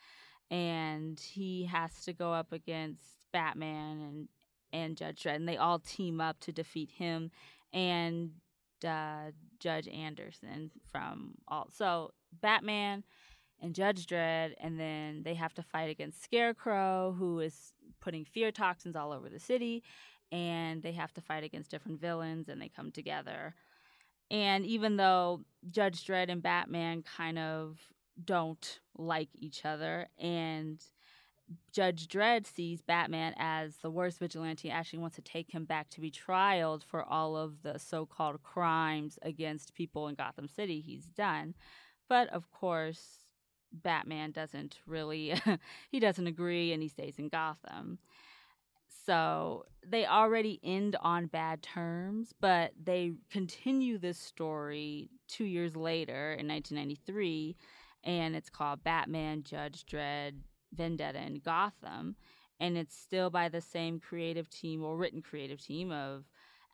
And 0.51 1.19
he 1.21 1.65
has 1.67 2.05
to 2.05 2.13
go 2.13 2.33
up 2.33 2.53
against 2.53 3.03
Batman 3.33 4.01
and 4.01 4.29
and 4.73 4.97
Judge 4.97 5.25
Dredd, 5.25 5.37
and 5.37 5.49
they 5.49 5.57
all 5.57 5.81
team 5.81 6.21
up 6.21 6.39
to 6.41 6.53
defeat 6.53 6.91
him 6.91 7.33
and 7.73 8.31
uh, 8.87 9.33
Judge 9.59 9.89
Anderson 9.89 10.71
from 10.91 11.35
all. 11.49 11.69
So 11.73 12.13
Batman 12.41 13.05
and 13.61 13.75
Judge 13.75 14.07
Dredd, 14.07 14.55
and 14.61 14.79
then 14.79 15.23
they 15.25 15.35
have 15.35 15.55
to 15.55 15.63
fight 15.63 15.91
against 15.91 16.23
Scarecrow, 16.23 17.15
who 17.19 17.41
is 17.41 17.73
putting 18.01 18.25
fear 18.25 18.51
toxins 18.51 18.97
all 18.97 19.13
over 19.13 19.29
the 19.29 19.41
city, 19.41 19.83
and 20.33 20.83
they 20.83 20.93
have 20.93 21.13
to 21.15 21.21
fight 21.21 21.45
against 21.45 21.71
different 21.71 22.01
villains, 22.01 22.49
and 22.49 22.61
they 22.61 22.69
come 22.69 22.91
together. 22.91 23.55
And 24.31 24.65
even 24.65 24.97
though 24.97 25.41
Judge 25.69 26.07
Dredd 26.07 26.31
and 26.31 26.43
Batman 26.43 27.03
kind 27.03 27.39
of 27.39 27.79
don't 28.23 28.81
like 28.97 29.29
each 29.35 29.65
other, 29.65 30.09
and 30.19 30.83
Judge 31.73 32.09
Dredd 32.09 32.47
sees 32.47 32.81
Batman 32.83 33.35
as 33.37 33.77
the 33.79 33.91
worst 33.91 34.19
vigilante, 34.19 34.71
actually 34.71 35.01
wants 35.01 35.17
to 35.17 35.23
take 35.23 35.51
him 35.51 35.65
back 35.65 35.91
to 35.91 36.01
be 36.01 36.11
trialed 36.11 36.85
for 36.85 37.03
all 37.03 37.37
of 37.37 37.63
the 37.63 37.79
so 37.79 38.07
called 38.07 38.43
crimes 38.43 39.19
against 39.23 39.75
people 39.75 40.09
in 40.09 40.15
Gotham 40.15 40.49
City 40.49 40.81
he's 40.81 41.07
done. 41.07 41.55
But 42.09 42.29
of 42.29 42.51
course, 42.51 43.19
Batman 43.73 44.33
doesn't 44.33 44.79
really, 44.87 45.35
he 45.91 46.01
doesn't 46.01 46.27
agree 46.27 46.73
and 46.73 46.83
he 46.83 46.89
stays 46.89 47.19
in 47.19 47.29
Gotham. 47.29 47.99
So 49.11 49.65
they 49.85 50.07
already 50.07 50.61
end 50.63 50.95
on 51.01 51.27
bad 51.27 51.65
terms, 51.65 52.33
but 52.41 52.71
they 52.81 53.15
continue 53.29 53.99
this 53.99 54.19
story 54.19 55.11
two 55.27 55.43
years 55.43 55.75
later 55.75 56.35
in 56.35 56.47
1993, 56.47 57.57
and 58.05 58.37
it's 58.37 58.49
called 58.49 58.85
Batman 58.85 59.43
Judge 59.43 59.85
Dredd 59.85 60.35
Vendetta 60.73 61.21
in 61.21 61.41
Gotham. 61.41 62.15
And 62.61 62.79
it's 62.79 62.97
still 62.97 63.31
by 63.31 63.49
the 63.49 63.61
same 63.61 63.99
creative 63.99 64.49
team 64.49 64.85
or 64.85 64.97
written 64.97 65.23
creative 65.23 65.61
team 65.61 65.91
of 65.91 66.23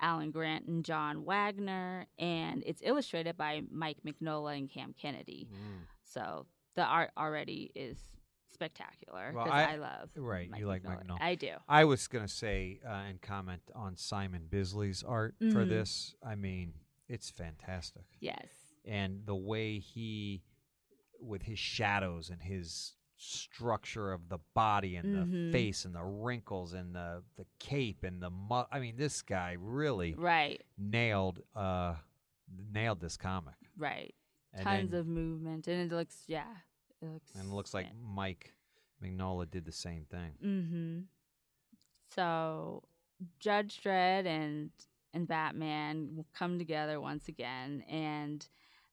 Alan 0.02 0.30
Grant 0.30 0.66
and 0.66 0.84
John 0.84 1.24
Wagner, 1.24 2.04
and 2.18 2.62
it's 2.66 2.82
illustrated 2.84 3.38
by 3.38 3.62
Mike 3.70 4.00
Mignola 4.06 4.58
and 4.58 4.68
Cam 4.68 4.94
Kennedy. 5.00 5.48
Mm. 5.50 5.86
So 6.04 6.44
the 6.74 6.84
art 6.84 7.12
already 7.16 7.72
is 7.74 7.96
spectacular 8.56 9.32
Well, 9.34 9.50
I- 9.50 9.74
I, 9.74 9.76
love 9.76 10.10
right, 10.16 10.50
you 10.56 10.66
like 10.66 10.82
Mike 10.84 11.06
Mignola. 11.06 11.18
I 11.20 11.34
do. 11.34 11.52
I 11.68 11.84
was 11.84 12.08
gonna 12.08 12.26
say 12.28 12.80
uh, 12.84 12.88
and 13.08 13.20
comment 13.20 13.62
on 13.74 13.96
Simon 13.96 14.46
Bisley's 14.50 15.02
art 15.02 15.34
for 15.38 15.64
Mhm. 15.64 15.68
this. 15.68 16.14
I 16.22 16.34
mean, 16.34 16.74
it's 17.08 17.28
fantastic, 17.30 18.04
Yes. 18.20 18.48
and 18.84 19.26
the 19.26 19.34
way 19.36 19.78
he, 19.78 20.42
with 21.20 21.42
his 21.42 21.58
shadows 21.58 22.30
and 22.30 22.42
his 22.42 22.94
structure 23.18 24.12
of 24.12 24.28
the 24.28 24.38
body 24.54 24.96
and 24.96 25.14
the 25.14 25.24
Mhm. 25.24 25.52
face 25.52 25.84
and 25.86 25.94
the 25.94 26.02
wrinkles 26.04 26.72
and 26.74 26.94
the 26.94 27.22
the 27.36 27.46
cape 27.58 28.02
and 28.04 28.22
the 28.22 28.28
mu- 28.30 28.64
I 28.70 28.78
mean, 28.80 28.96
this 28.96 29.22
guy 29.22 29.52
really 29.58 30.14
Right. 30.14 30.62
nailed 30.76 31.40
uh 31.54 31.96
nailed 32.72 33.00
this 33.00 33.16
comic. 33.16 33.54
Right. 33.76 34.14
And 34.52 34.62
Tons 34.64 34.90
then- 34.90 35.00
of 35.00 35.06
movement, 35.06 35.66
and 35.66 35.90
it 35.90 35.94
looks 35.94 36.24
yeah. 36.28 36.56
It 37.02 37.06
looks 37.06 37.30
and 37.34 37.50
it 37.50 37.54
looks 37.54 37.74
like 37.74 37.86
Mike 38.02 38.54
Mignola 39.02 39.50
did 39.50 39.64
the 39.64 39.72
same 39.72 40.06
thing. 40.10 40.32
Mm-hmm. 40.44 41.00
So 42.14 42.82
Judge 43.40 43.80
Dredd 43.82 44.26
and 44.26 44.70
and 45.14 45.26
Batman 45.26 46.10
will 46.14 46.26
come 46.34 46.58
together 46.58 47.00
once 47.00 47.28
again, 47.28 47.82
and 47.88 48.46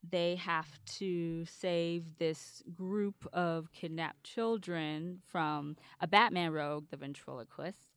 they 0.09 0.35
have 0.35 0.69
to 0.85 1.45
save 1.45 2.17
this 2.17 2.63
group 2.73 3.27
of 3.33 3.71
kidnapped 3.71 4.23
children 4.23 5.21
from 5.25 5.75
a 5.99 6.07
Batman 6.07 6.51
rogue, 6.51 6.85
the 6.89 6.97
ventriloquist, 6.97 7.89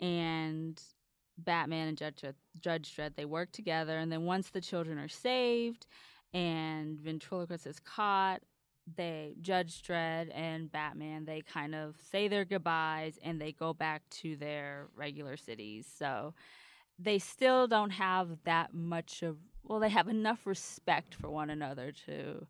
and 0.00 0.80
Batman 1.38 1.88
and 1.88 1.96
Judge 1.98 2.22
Dredd, 2.22 2.34
Judge 2.60 2.96
Dredd 2.96 3.14
they 3.16 3.24
work 3.24 3.52
together, 3.52 3.98
and 3.98 4.10
then 4.10 4.24
once 4.24 4.50
the 4.50 4.60
children 4.60 4.98
are 4.98 5.08
saved 5.08 5.86
and 6.34 6.98
ventriloquist 6.98 7.66
is 7.66 7.78
caught, 7.78 8.42
they 8.96 9.34
Judge 9.40 9.82
Dredd 9.82 10.30
and 10.34 10.70
Batman 10.70 11.24
they 11.24 11.42
kind 11.42 11.74
of 11.74 11.96
say 12.10 12.28
their 12.28 12.44
goodbyes 12.44 13.18
and 13.22 13.40
they 13.40 13.52
go 13.52 13.72
back 13.72 14.02
to 14.22 14.36
their 14.36 14.88
regular 14.94 15.36
cities. 15.36 15.86
So 15.98 16.34
they 16.98 17.18
still 17.18 17.66
don't 17.68 17.90
have 17.90 18.28
that 18.44 18.74
much 18.74 19.22
of 19.22 19.36
well, 19.62 19.80
they 19.80 19.90
have 19.90 20.08
enough 20.08 20.46
respect 20.46 21.14
for 21.14 21.30
one 21.30 21.50
another 21.50 21.92
to 22.06 22.46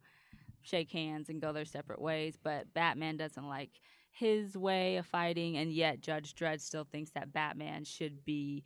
shake 0.62 0.92
hands 0.92 1.28
and 1.28 1.40
go 1.40 1.52
their 1.52 1.64
separate 1.64 2.00
ways, 2.00 2.38
but 2.42 2.72
Batman 2.74 3.16
doesn't 3.16 3.48
like 3.48 3.70
his 4.10 4.56
way 4.56 4.96
of 4.96 5.06
fighting 5.06 5.56
and 5.56 5.72
yet 5.72 6.00
Judge 6.00 6.34
Dredd 6.34 6.60
still 6.60 6.84
thinks 6.84 7.10
that 7.12 7.32
Batman 7.32 7.84
should 7.84 8.24
be 8.24 8.62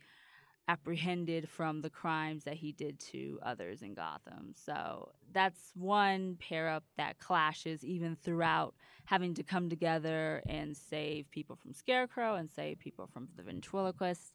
apprehended 0.67 1.49
from 1.49 1.81
the 1.81 1.89
crimes 1.89 2.45
that 2.45 2.55
he 2.55 2.71
did 2.71 2.99
to 2.99 3.39
others 3.43 3.81
in 3.81 3.93
Gotham. 3.93 4.53
So 4.65 5.11
that's 5.33 5.71
one 5.75 6.37
pair 6.39 6.69
up 6.69 6.83
that 6.97 7.19
clashes 7.19 7.83
even 7.83 8.15
throughout 8.15 8.73
having 9.05 9.33
to 9.33 9.43
come 9.43 9.69
together 9.69 10.41
and 10.47 10.75
save 10.77 11.29
people 11.31 11.57
from 11.57 11.73
Scarecrow 11.73 12.35
and 12.35 12.49
save 12.49 12.79
people 12.79 13.07
from 13.07 13.27
the 13.35 13.43
ventriloquist. 13.43 14.33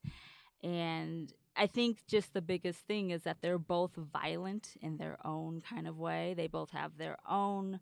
And 0.62 1.32
I 1.56 1.66
think 1.66 2.06
just 2.06 2.34
the 2.34 2.42
biggest 2.42 2.80
thing 2.80 3.10
is 3.10 3.22
that 3.22 3.38
they're 3.40 3.58
both 3.58 3.94
violent 3.94 4.74
in 4.82 4.98
their 4.98 5.16
own 5.24 5.62
kind 5.62 5.88
of 5.88 5.98
way. 5.98 6.34
They 6.36 6.46
both 6.46 6.70
have 6.70 6.98
their 6.98 7.16
own 7.28 7.80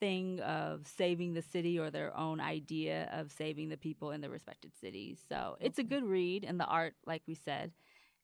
thing 0.00 0.40
of 0.40 0.86
saving 0.86 1.34
the 1.34 1.42
city 1.42 1.78
or 1.78 1.90
their 1.90 2.16
own 2.16 2.40
idea 2.40 3.08
of 3.12 3.30
saving 3.30 3.68
the 3.68 3.76
people 3.76 4.10
in 4.10 4.20
their 4.20 4.30
respected 4.30 4.72
cities. 4.80 5.20
So 5.28 5.56
it's 5.60 5.78
a 5.78 5.84
good 5.84 6.04
read, 6.04 6.44
and 6.44 6.58
the 6.58 6.64
art, 6.66 6.94
like 7.06 7.22
we 7.26 7.34
said, 7.34 7.72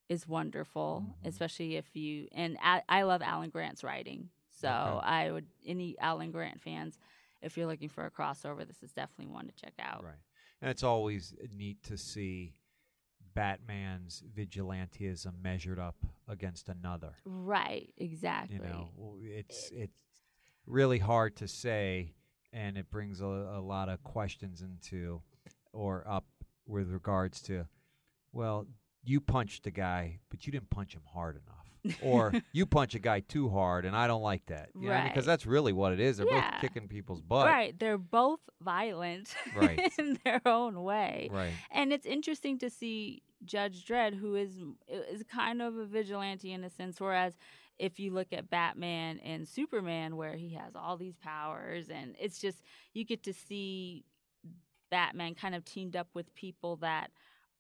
is 0.08 0.26
wonderful, 0.26 1.04
Mhm. 1.22 1.28
especially 1.28 1.76
if 1.76 1.94
you 1.94 2.28
and 2.32 2.56
I, 2.62 2.82
I 2.88 3.02
love 3.02 3.22
Alan 3.22 3.50
Grant's 3.50 3.84
writing. 3.84 4.30
So 4.50 4.68
Okay. 4.68 5.06
I 5.06 5.30
would 5.30 5.46
any 5.64 5.98
Alan 5.98 6.30
Grant 6.30 6.60
fans, 6.60 6.98
if 7.42 7.56
you're 7.56 7.66
looking 7.66 7.88
for 7.88 8.06
a 8.06 8.10
crossover, 8.10 8.66
this 8.66 8.82
is 8.82 8.92
definitely 8.92 9.32
one 9.32 9.46
to 9.46 9.52
check 9.52 9.74
out. 9.78 10.02
Right. 10.04 10.14
And 10.62 10.70
it's 10.70 10.82
always 10.82 11.34
neat 11.54 11.82
to 11.84 11.98
see 11.98 12.54
Batman's 13.34 14.22
vigilantism 14.34 15.42
measured 15.42 15.78
up 15.78 15.96
against 16.26 16.68
another. 16.68 17.16
Right, 17.24 17.92
exactly. 17.98 18.56
You 18.56 18.62
know, 18.62 19.18
it's 19.22 19.70
it's 19.72 20.02
really 20.66 20.98
hard 20.98 21.36
to 21.36 21.48
say, 21.48 22.14
and 22.52 22.76
it 22.76 22.90
brings 22.90 23.20
a, 23.20 23.24
a 23.26 23.60
lot 23.60 23.88
of 23.88 24.02
questions 24.02 24.62
into 24.62 25.22
or 25.72 26.04
up 26.08 26.24
with 26.66 26.90
regards 26.90 27.40
to, 27.42 27.66
well, 28.32 28.66
you 29.04 29.20
punched 29.20 29.64
the 29.64 29.70
guy, 29.70 30.18
but 30.30 30.46
you 30.46 30.52
didn't 30.52 30.70
punch 30.70 30.94
him 30.94 31.02
hard 31.12 31.36
enough, 31.36 31.98
or 32.02 32.32
you 32.52 32.66
punch 32.66 32.94
a 32.94 32.98
guy 32.98 33.20
too 33.20 33.48
hard, 33.48 33.84
and 33.84 33.94
I 33.94 34.06
don't 34.08 34.22
like 34.22 34.44
that. 34.46 34.70
You 34.74 34.88
know, 34.88 34.94
Right. 34.94 35.04
because 35.08 35.24
that's 35.26 35.46
really 35.46 35.72
what 35.72 35.92
it 35.92 36.00
is. 36.00 36.16
They're 36.16 36.26
Yeah. 36.26 36.50
both 36.50 36.60
kicking 36.60 36.88
people's 36.88 37.20
butt. 37.20 37.46
right, 37.46 37.78
they're 37.78 37.98
both 37.98 38.40
violent 38.60 39.34
Right. 39.54 39.92
in 39.98 40.18
their 40.24 40.40
own 40.46 40.82
way. 40.82 41.28
Right. 41.30 41.52
And 41.70 41.92
it's 41.92 42.06
interesting 42.06 42.58
to 42.58 42.70
see 42.70 43.22
Judge 43.44 43.84
Dredd, 43.86 44.14
who 44.14 44.34
is 44.34 44.62
is 44.88 45.22
kind 45.24 45.60
of 45.62 45.76
a 45.76 45.84
vigilante 45.84 46.52
in 46.52 46.64
a 46.64 46.70
sense, 46.70 47.00
whereas 47.00 47.36
if 47.78 47.98
you 47.98 48.12
look 48.12 48.32
at 48.32 48.50
Batman 48.50 49.18
and 49.20 49.46
Superman, 49.46 50.16
where 50.16 50.36
he 50.36 50.54
has 50.54 50.74
all 50.74 50.96
these 50.96 51.16
powers, 51.16 51.88
and 51.88 52.14
it's 52.18 52.38
just 52.38 52.62
you 52.94 53.04
get 53.04 53.22
to 53.24 53.32
see 53.32 54.04
Batman 54.90 55.34
kind 55.34 55.54
of 55.54 55.64
teamed 55.64 55.96
up 55.96 56.08
with 56.14 56.34
people 56.34 56.76
that 56.76 57.10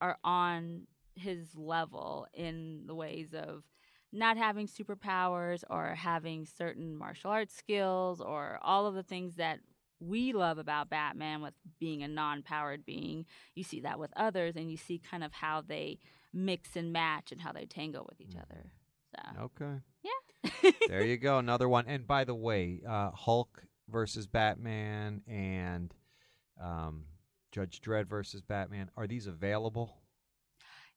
are 0.00 0.18
on 0.24 0.86
his 1.14 1.54
level 1.56 2.26
in 2.34 2.84
the 2.86 2.94
ways 2.94 3.34
of 3.34 3.64
not 4.12 4.36
having 4.36 4.66
superpowers 4.66 5.64
or 5.68 5.94
having 5.94 6.46
certain 6.46 6.94
martial 6.96 7.30
arts 7.30 7.54
skills 7.54 8.20
or 8.20 8.58
all 8.62 8.86
of 8.86 8.94
the 8.94 9.02
things 9.02 9.36
that 9.36 9.60
we 9.98 10.32
love 10.32 10.58
about 10.58 10.90
Batman 10.90 11.40
with 11.42 11.54
being 11.80 12.02
a 12.02 12.08
non 12.08 12.42
powered 12.42 12.84
being. 12.84 13.24
You 13.54 13.64
see 13.64 13.80
that 13.80 13.98
with 13.98 14.10
others, 14.16 14.54
and 14.56 14.70
you 14.70 14.76
see 14.76 14.98
kind 14.98 15.24
of 15.24 15.32
how 15.32 15.62
they 15.62 15.98
mix 16.32 16.76
and 16.76 16.92
match 16.92 17.32
and 17.32 17.40
how 17.40 17.52
they 17.52 17.64
tangle 17.64 18.06
with 18.08 18.20
each 18.20 18.34
Mhm. 18.36 18.42
other. 18.42 18.70
So, 19.14 19.42
Okay. 19.42 19.80
yeah. 20.02 20.70
there 20.88 21.04
you 21.04 21.16
go, 21.16 21.38
another 21.38 21.68
one. 21.68 21.84
And 21.86 22.06
by 22.06 22.24
the 22.24 22.34
way, 22.34 22.80
uh, 22.88 23.10
Hulk 23.12 23.62
versus 23.88 24.26
Batman 24.26 25.22
and 25.26 25.94
um, 26.62 27.04
Judge 27.52 27.80
Dredd 27.80 28.06
versus 28.08 28.40
Batman 28.42 28.90
are 28.96 29.06
these 29.06 29.26
available? 29.26 29.98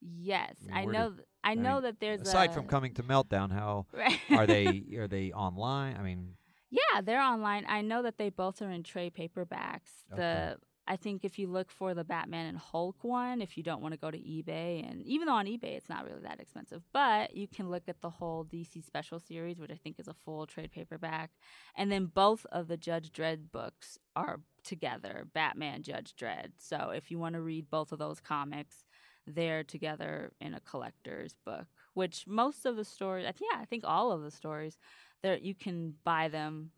yes, 0.02 0.56
I 0.72 0.86
mean, 0.86 0.89
I 0.89 0.91
know. 0.91 1.10
did- 1.12 1.26
I 1.43 1.52
I 1.52 1.56
know 1.56 1.74
mean, 1.76 1.84
that 1.84 2.00
there's 2.02 2.22
Aside 2.22 2.50
a, 2.50 2.54
from 2.54 2.67
coming 2.67 2.93
to 2.95 3.03
Meltdown, 3.03 3.51
how 3.51 3.86
Right. 3.93 4.20
are 4.32 4.45
they? 4.45 4.84
Are 4.97 5.07
they 5.07 5.32
online? 5.32 5.95
I 5.97 6.01
mean, 6.03 6.36
Yeah, 6.70 6.99
they're 7.01 7.22
online. 7.22 7.66
I 7.68 7.82
know 7.82 8.03
that 8.03 8.18
they 8.18 8.30
both 8.30 8.62
are 8.62 8.70
in 8.70 8.84
trade 8.84 9.14
paperbacks. 9.14 10.03
Okay. 10.12 10.22
The 10.22 10.57
I 10.89 10.95
think 10.95 11.23
if 11.23 11.37
you 11.37 11.47
look 11.47 11.69
for 11.69 11.93
the 11.93 12.03
Batman 12.03 12.47
and 12.47 12.57
Hulk 12.57 13.03
one, 13.03 13.41
if 13.41 13.55
you 13.55 13.63
don't 13.63 13.81
want 13.81 13.93
to 13.93 13.99
go 13.99 14.09
to 14.09 14.17
eBay, 14.17 14.83
and 14.89 15.03
even 15.03 15.27
though 15.27 15.35
on 15.35 15.45
eBay 15.45 15.77
it's 15.77 15.87
not 15.87 16.03
really 16.03 16.23
that 16.23 16.39
expensive, 16.39 16.81
but 16.91 17.35
you 17.35 17.47
can 17.47 17.69
look 17.69 17.83
at 17.87 18.01
the 18.01 18.09
whole 18.09 18.43
DC 18.43 18.83
Special 18.83 19.19
series, 19.19 19.59
which 19.59 19.69
I 19.69 19.75
think 19.75 19.99
is 19.99 20.07
a 20.07 20.15
full 20.15 20.47
trade 20.47 20.71
paperback, 20.71 21.29
and 21.75 21.91
then 21.91 22.07
both 22.07 22.47
of 22.51 22.67
the 22.67 22.75
Judge 22.75 23.11
Dredd 23.11 23.51
books 23.51 23.99
are 24.15 24.39
together, 24.63 25.27
Batman 25.31 25.83
Judge 25.83 26.15
Dredd. 26.19 26.53
So 26.57 26.91
if 26.93 27.11
you 27.11 27.19
want 27.19 27.35
to 27.35 27.41
read 27.41 27.69
both 27.69 27.91
of 27.91 27.99
those 27.99 28.19
comics, 28.19 28.83
they're 29.27 29.63
together 29.63 30.31
in 30.41 30.55
a 30.55 30.59
collector's 30.59 31.35
book. 31.45 31.67
Which 31.93 32.25
most 32.25 32.65
of 32.65 32.75
the 32.75 32.85
stories, 32.85 33.25
yeah, 33.39 33.59
I 33.61 33.65
think 33.65 33.83
all 33.85 34.11
of 34.11 34.23
the 34.23 34.31
stories, 34.31 34.79
there 35.21 35.37
you 35.37 35.53
can 35.53 35.93
buy 36.03 36.29
them 36.29 36.71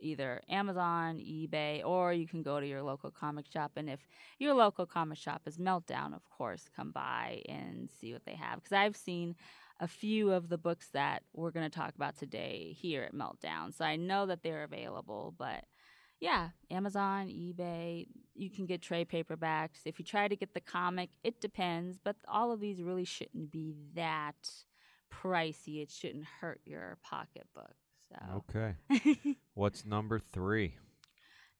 either 0.00 0.42
Amazon, 0.48 1.18
eBay, 1.18 1.84
or 1.84 2.12
you 2.12 2.26
can 2.26 2.42
go 2.42 2.60
to 2.60 2.66
your 2.66 2.82
local 2.82 3.10
comic 3.10 3.46
shop. 3.46 3.72
And 3.76 3.88
if 3.88 4.00
your 4.38 4.54
local 4.54 4.86
comic 4.86 5.18
shop 5.18 5.42
is 5.46 5.58
Meltdown, 5.58 6.14
of 6.14 6.28
course, 6.30 6.68
come 6.74 6.92
by 6.92 7.42
and 7.48 7.88
see 8.00 8.12
what 8.12 8.24
they 8.24 8.34
have. 8.34 8.56
Because 8.56 8.72
I've 8.72 8.96
seen 8.96 9.36
a 9.80 9.88
few 9.88 10.32
of 10.32 10.48
the 10.48 10.58
books 10.58 10.88
that 10.92 11.22
we're 11.32 11.50
going 11.50 11.68
to 11.68 11.78
talk 11.78 11.94
about 11.94 12.16
today 12.16 12.76
here 12.78 13.02
at 13.04 13.14
Meltdown. 13.14 13.76
So 13.76 13.84
I 13.84 13.96
know 13.96 14.26
that 14.26 14.42
they're 14.42 14.64
available, 14.64 15.34
but 15.38 15.64
yeah, 16.20 16.48
Amazon, 16.70 17.28
eBay, 17.28 18.08
you 18.34 18.50
can 18.50 18.66
get 18.66 18.82
trade 18.82 19.08
paperbacks. 19.08 19.82
If 19.84 20.00
you 20.00 20.04
try 20.04 20.26
to 20.26 20.34
get 20.34 20.52
the 20.52 20.60
comic, 20.60 21.10
it 21.22 21.40
depends, 21.40 21.98
but 22.02 22.16
all 22.26 22.50
of 22.50 22.58
these 22.58 22.82
really 22.82 23.04
shouldn't 23.04 23.52
be 23.52 23.76
that 23.94 24.50
pricey. 25.12 25.80
It 25.80 25.90
shouldn't 25.90 26.24
hurt 26.40 26.60
your 26.64 26.98
pocketbook. 27.04 27.76
So 28.08 28.42
Okay. 28.48 28.76
What's 29.54 29.84
number 29.84 30.20
three? 30.32 30.74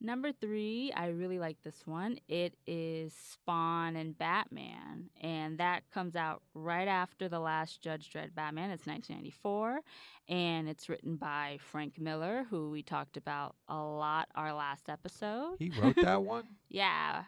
Number 0.01 0.31
three, 0.31 0.93
I 0.95 1.09
really 1.09 1.41
like 1.41 1.57
this 1.65 1.83
one. 1.85 2.21
It 2.29 2.55
is 2.69 3.13
Spawn 3.33 3.97
and 3.97 4.17
Batman, 4.17 5.11
and 5.21 5.59
that 5.59 5.91
comes 5.93 6.15
out 6.15 6.43
right 6.55 6.87
after 6.87 7.29
the 7.29 7.41
last 7.41 7.83
Judge 7.83 8.09
Dredd 8.09 8.33
Batman. 8.33 8.71
It's 8.71 8.87
1994, 8.87 9.81
and 10.29 10.69
it's 10.69 10.89
written 10.89 11.17
by 11.17 11.59
Frank 11.61 11.99
Miller, 11.99 12.47
who 12.49 12.71
we 12.71 12.85
talked 12.85 13.17
about 13.17 13.57
a 13.69 13.77
lot 13.77 14.29
our 14.37 14.53
last 14.53 14.89
episode. 14.89 15.57
He 15.59 15.73
wrote 15.83 15.97
that 15.97 16.23
one? 16.23 16.45
yeah, 16.69 17.25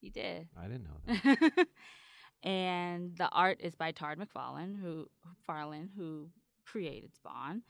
he 0.00 0.08
did. 0.08 0.46
I 0.56 0.68
didn't 0.68 0.84
know 0.84 1.00
that. 1.24 1.66
and 2.48 3.16
the 3.16 3.30
art 3.30 3.56
is 3.60 3.74
by 3.74 3.90
Todd 3.90 4.18
McFarlane, 4.18 4.80
who 4.80 5.08
Farlane, 5.48 5.88
who 5.96 6.28
created 6.64 7.16
Spawn 7.16 7.62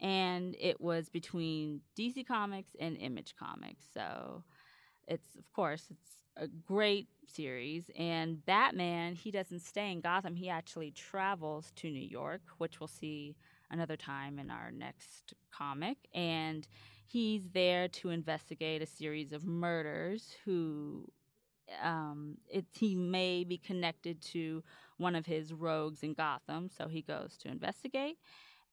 and 0.00 0.56
it 0.58 0.80
was 0.80 1.08
between 1.08 1.80
DC 1.98 2.26
Comics 2.26 2.72
and 2.78 2.96
Image 2.96 3.34
Comics. 3.38 3.84
So 3.92 4.44
it's 5.06 5.36
of 5.36 5.52
course 5.52 5.86
it's 5.90 6.10
a 6.36 6.48
great 6.48 7.08
series. 7.26 7.90
And 7.98 8.44
Batman 8.44 9.14
he 9.14 9.30
doesn't 9.30 9.60
stay 9.60 9.92
in 9.92 10.00
Gotham. 10.00 10.34
He 10.34 10.48
actually 10.48 10.90
travels 10.92 11.72
to 11.76 11.90
New 11.90 12.06
York 12.06 12.42
which 12.58 12.80
we'll 12.80 12.88
see 12.88 13.36
another 13.70 13.96
time 13.96 14.38
in 14.38 14.50
our 14.50 14.70
next 14.70 15.34
comic. 15.52 15.98
And 16.14 16.66
he's 17.06 17.48
there 17.52 17.88
to 17.88 18.10
investigate 18.10 18.82
a 18.82 18.86
series 18.86 19.32
of 19.32 19.44
murders 19.44 20.34
who 20.44 21.06
um, 21.82 22.36
it, 22.48 22.64
he 22.72 22.94
may 22.94 23.44
be 23.44 23.58
connected 23.58 24.20
to 24.22 24.62
one 24.96 25.14
of 25.14 25.26
his 25.26 25.52
rogues 25.52 26.02
in 26.02 26.14
Gotham. 26.14 26.68
So 26.68 26.88
he 26.88 27.02
goes 27.02 27.36
to 27.38 27.48
investigate. 27.48 28.18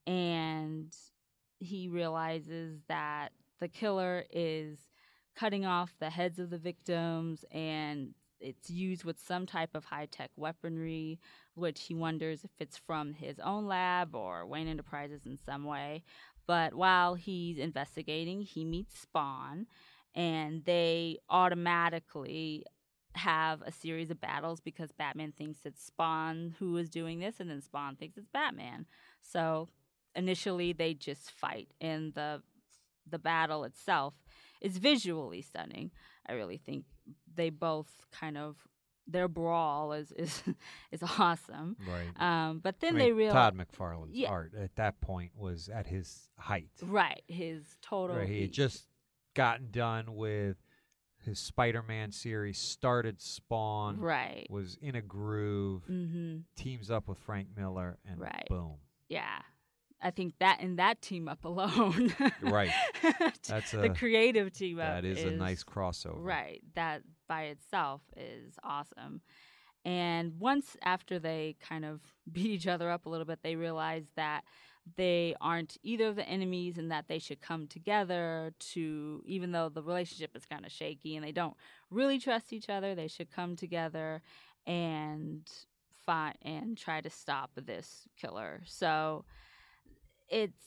And 0.06 0.96
he 1.60 1.88
realizes 1.88 2.80
that 2.88 3.30
the 3.60 3.68
killer 3.68 4.24
is 4.32 4.78
cutting 5.36 5.66
off 5.66 5.94
the 6.00 6.10
heads 6.10 6.40
of 6.40 6.50
the 6.50 6.58
victims 6.58 7.46
and 7.52 8.14
it's 8.40 8.70
used 8.70 9.04
with 9.04 9.20
some 9.20 9.46
type 9.46 9.72
of 9.74 9.86
high 9.86 10.08
tech 10.12 10.32
weaponry, 10.36 11.20
which 11.56 11.84
he 11.84 11.96
wonders 11.96 12.44
if 12.44 12.52
it's 12.60 12.78
from 12.78 13.14
his 13.14 13.40
own 13.40 13.66
lab 13.66 14.16
or 14.16 14.46
Wayne 14.46 14.68
Enterprises 14.68 15.26
in 15.26 15.38
some 15.38 15.64
way. 15.64 16.04
But 16.46 16.74
while 16.74 17.16
he's 17.16 17.58
investigating, 17.58 18.42
he 18.42 18.64
meets 18.64 19.00
Spawn, 19.00 19.68
and 20.16 20.64
they 20.66 21.18
automatically 21.30 22.64
have 23.16 23.62
a 23.64 23.72
series 23.72 24.12
of 24.12 24.22
battles 24.22 24.62
because 24.62 24.92
Batman 24.92 25.34
thinks 25.36 25.60
it's 25.66 25.84
Spawn 25.84 26.56
who 26.60 26.78
is 26.78 26.90
doing 26.90 27.20
this, 27.20 27.40
and 27.40 27.50
then 27.50 27.62
Spawn 27.62 27.96
thinks 27.96 28.18
it's 28.18 28.30
Batman. 28.30 28.86
So 29.22 29.70
initially 30.16 30.74
they 30.74 30.94
just 30.94 31.32
fight 31.32 31.70
and 31.82 32.14
the 32.14 32.42
the 33.10 33.20
battle 33.20 33.64
itself 33.64 34.14
is 34.62 34.78
visually 34.78 35.42
stunning. 35.42 35.92
I 36.28 36.34
really 36.34 36.58
think 36.58 36.86
they 37.36 37.50
both 37.50 37.90
kind 38.12 38.38
of 38.38 38.58
their 39.08 39.28
brawl 39.30 39.94
is 39.94 40.12
is 40.12 40.44
is 40.92 41.02
awesome. 41.18 41.78
Right. 41.88 42.10
Um, 42.22 42.60
but 42.60 42.80
then 42.82 42.96
I 42.96 42.98
mean, 42.98 43.06
they 43.08 43.12
realize 43.14 43.34
Todd 43.34 43.56
McFarlane's 43.56 44.12
Yeah. 44.18 44.30
art 44.30 44.54
at 44.60 44.76
that 44.76 45.00
point 45.00 45.32
was 45.38 45.70
at 45.70 45.88
his 45.88 46.30
height. 46.38 46.72
right 46.82 47.24
his 47.28 47.64
total 47.82 48.18
Right, 48.18 48.28
he 48.28 48.42
had 48.42 48.52
just 48.52 48.88
gotten 49.36 49.70
done 49.72 50.16
with 50.16 50.58
his 51.24 51.40
Spider-Man 51.40 52.12
series, 52.12 52.58
started 52.58 53.22
Spawn, 53.22 54.00
right. 54.00 54.48
was 54.50 54.78
in 54.82 54.96
a 54.96 55.02
groove, 55.02 55.84
Mm-hmm. 55.90 56.40
teams 56.56 56.90
up 56.92 57.08
with 57.08 57.18
Frank 57.20 57.50
Miller, 57.56 57.98
and 58.06 58.20
Right. 58.20 58.46
boom. 58.50 58.76
Yeah. 59.10 59.42
I 60.02 60.12
think 60.12 60.36
that 60.40 60.62
in 60.62 60.76
that 60.76 61.02
team 61.02 61.28
up 61.28 61.44
alone, 61.44 62.14
Right. 62.42 62.72
That's 63.48 63.72
the 63.72 63.94
creative 63.98 64.54
team 64.54 64.80
up. 64.80 65.02
That 65.02 65.06
is, 65.06 65.24
a 65.24 65.32
nice 65.32 65.64
crossover. 65.64 66.18
Right. 66.18 66.62
That 66.76 67.02
by 67.28 67.44
itself 67.44 68.02
is 68.16 68.54
awesome. 68.64 69.22
And 69.84 70.34
once 70.40 70.76
after 70.84 71.18
they 71.18 71.56
kind 71.62 71.86
of 71.86 72.02
beat 72.32 72.48
each 72.48 72.68
other 72.68 72.92
up 72.92 73.06
a 73.06 73.10
little 73.10 73.26
bit, 73.26 73.40
they 73.42 73.56
realize 73.56 74.06
that 74.16 74.44
they 74.96 75.36
aren't 75.42 75.78
either 75.84 76.08
of 76.08 76.16
the 76.16 76.28
enemies 76.28 76.78
and 76.78 76.92
that 76.92 77.08
they 77.08 77.20
should 77.20 77.42
come 77.42 77.68
together 77.68 78.54
to, 78.60 79.22
even 79.26 79.52
though 79.52 79.68
the 79.70 79.84
relationship 79.84 80.36
is 80.36 80.46
kind 80.46 80.66
of 80.66 80.72
shaky 80.72 81.16
and 81.16 81.26
they 81.26 81.32
don't 81.32 81.56
really 81.90 82.20
trust 82.20 82.54
each 82.54 82.70
other, 82.70 82.96
they 82.96 83.08
should 83.08 83.30
come 83.30 83.56
together 83.56 84.22
and 84.66 85.50
fight 86.06 86.38
and 86.42 86.78
try 86.78 87.02
to 87.02 87.10
stop 87.10 87.52
this 87.56 88.08
killer. 88.20 88.62
So 88.66 89.26
it's 90.30 90.62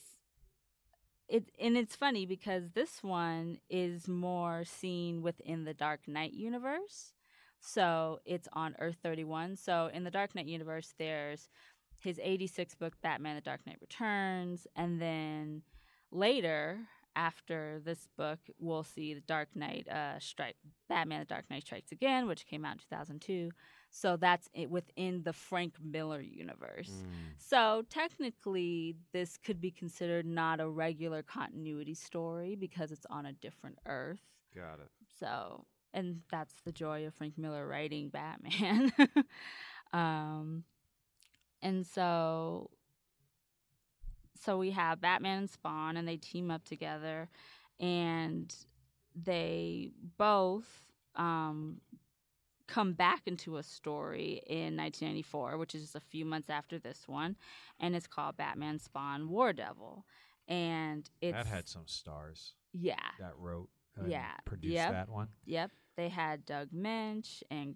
it 1.27 1.51
and 1.59 1.77
it's 1.77 1.95
funny 1.95 2.25
because 2.25 2.71
this 2.73 3.01
one 3.01 3.57
is 3.69 4.07
more 4.07 4.63
seen 4.65 5.21
within 5.21 5.63
the 5.63 5.73
Dark 5.73 6.07
Knight 6.07 6.33
universe. 6.33 7.13
So 7.59 8.19
it's 8.25 8.47
on 8.53 8.75
Earth 8.79 8.97
31. 9.03 9.55
So 9.55 9.89
in 9.93 10.03
the 10.03 10.11
Dark 10.11 10.33
Knight 10.35 10.47
universe, 10.47 10.93
there's 10.97 11.47
his 11.99 12.19
86 12.21 12.75
book 12.75 12.93
Batman: 13.01 13.35
The 13.35 13.41
Dark 13.41 13.61
Knight 13.65 13.77
Returns, 13.79 14.67
and 14.75 15.01
then 15.01 15.61
later 16.11 16.79
after 17.15 17.81
this 17.83 18.07
book, 18.17 18.39
we'll 18.59 18.83
see 18.83 19.13
the 19.13 19.21
Dark 19.21 19.49
Knight 19.55 19.87
uh, 19.87 20.19
strike 20.19 20.57
Batman: 20.89 21.19
The 21.19 21.25
Dark 21.25 21.45
Knight 21.49 21.63
Strikes 21.63 21.91
Again, 21.91 22.27
which 22.27 22.47
came 22.47 22.65
out 22.65 22.73
in 22.73 22.79
2002. 22.79 23.51
So 23.91 24.15
that's 24.15 24.49
it 24.53 24.69
within 24.69 25.21
the 25.23 25.33
Frank 25.33 25.75
Miller 25.83 26.21
universe. 26.21 26.89
Mm. 26.89 27.05
So 27.37 27.83
technically, 27.89 28.95
this 29.11 29.37
could 29.37 29.59
be 29.59 29.69
considered 29.69 30.25
not 30.25 30.61
a 30.61 30.69
regular 30.69 31.21
continuity 31.21 31.93
story 31.93 32.55
because 32.55 32.91
it's 32.93 33.05
on 33.09 33.25
a 33.25 33.33
different 33.33 33.77
Earth. 33.85 34.21
Got 34.55 34.79
it. 34.79 34.89
So, 35.19 35.65
and 35.93 36.21
that's 36.31 36.53
the 36.63 36.71
joy 36.71 37.05
of 37.05 37.13
Frank 37.13 37.37
Miller 37.37 37.67
writing 37.67 38.07
Batman. 38.07 38.93
um, 39.93 40.63
and 41.61 41.85
so, 41.85 42.69
so 44.39 44.57
we 44.57 44.71
have 44.71 45.01
Batman 45.01 45.39
and 45.39 45.49
Spawn, 45.49 45.97
and 45.97 46.07
they 46.07 46.17
team 46.17 46.49
up 46.49 46.63
together, 46.63 47.29
and 47.79 48.55
they 49.21 49.91
both 50.17 50.91
um, 51.15 51.81
come 52.71 52.93
back 52.93 53.21
into 53.25 53.57
a 53.57 53.63
story 53.63 54.41
in 54.47 54.77
1994, 54.77 55.57
which 55.57 55.75
is 55.75 55.81
just 55.81 55.95
a 55.95 55.99
few 55.99 56.23
months 56.25 56.49
after 56.49 56.79
this 56.79 57.07
one, 57.07 57.35
and 57.79 57.95
it's 57.95 58.07
called 58.07 58.37
Batman 58.37 58.79
Spawn 58.79 59.29
War 59.29 59.51
Devil, 59.51 60.05
and 60.47 61.09
it's 61.21 61.35
That 61.35 61.45
had 61.47 61.67
some 61.67 61.87
stars 61.87 62.53
yeah, 62.73 62.95
that 63.19 63.33
wrote, 63.37 63.69
uh, 64.01 64.05
Yeah. 64.07 64.31
produced 64.45 64.73
Yep. 64.75 64.91
that 64.91 65.09
one. 65.09 65.27
Yep, 65.45 65.71
they 65.97 66.09
had 66.09 66.45
Doug 66.45 66.69
Moench 66.71 67.43
and 67.51 67.75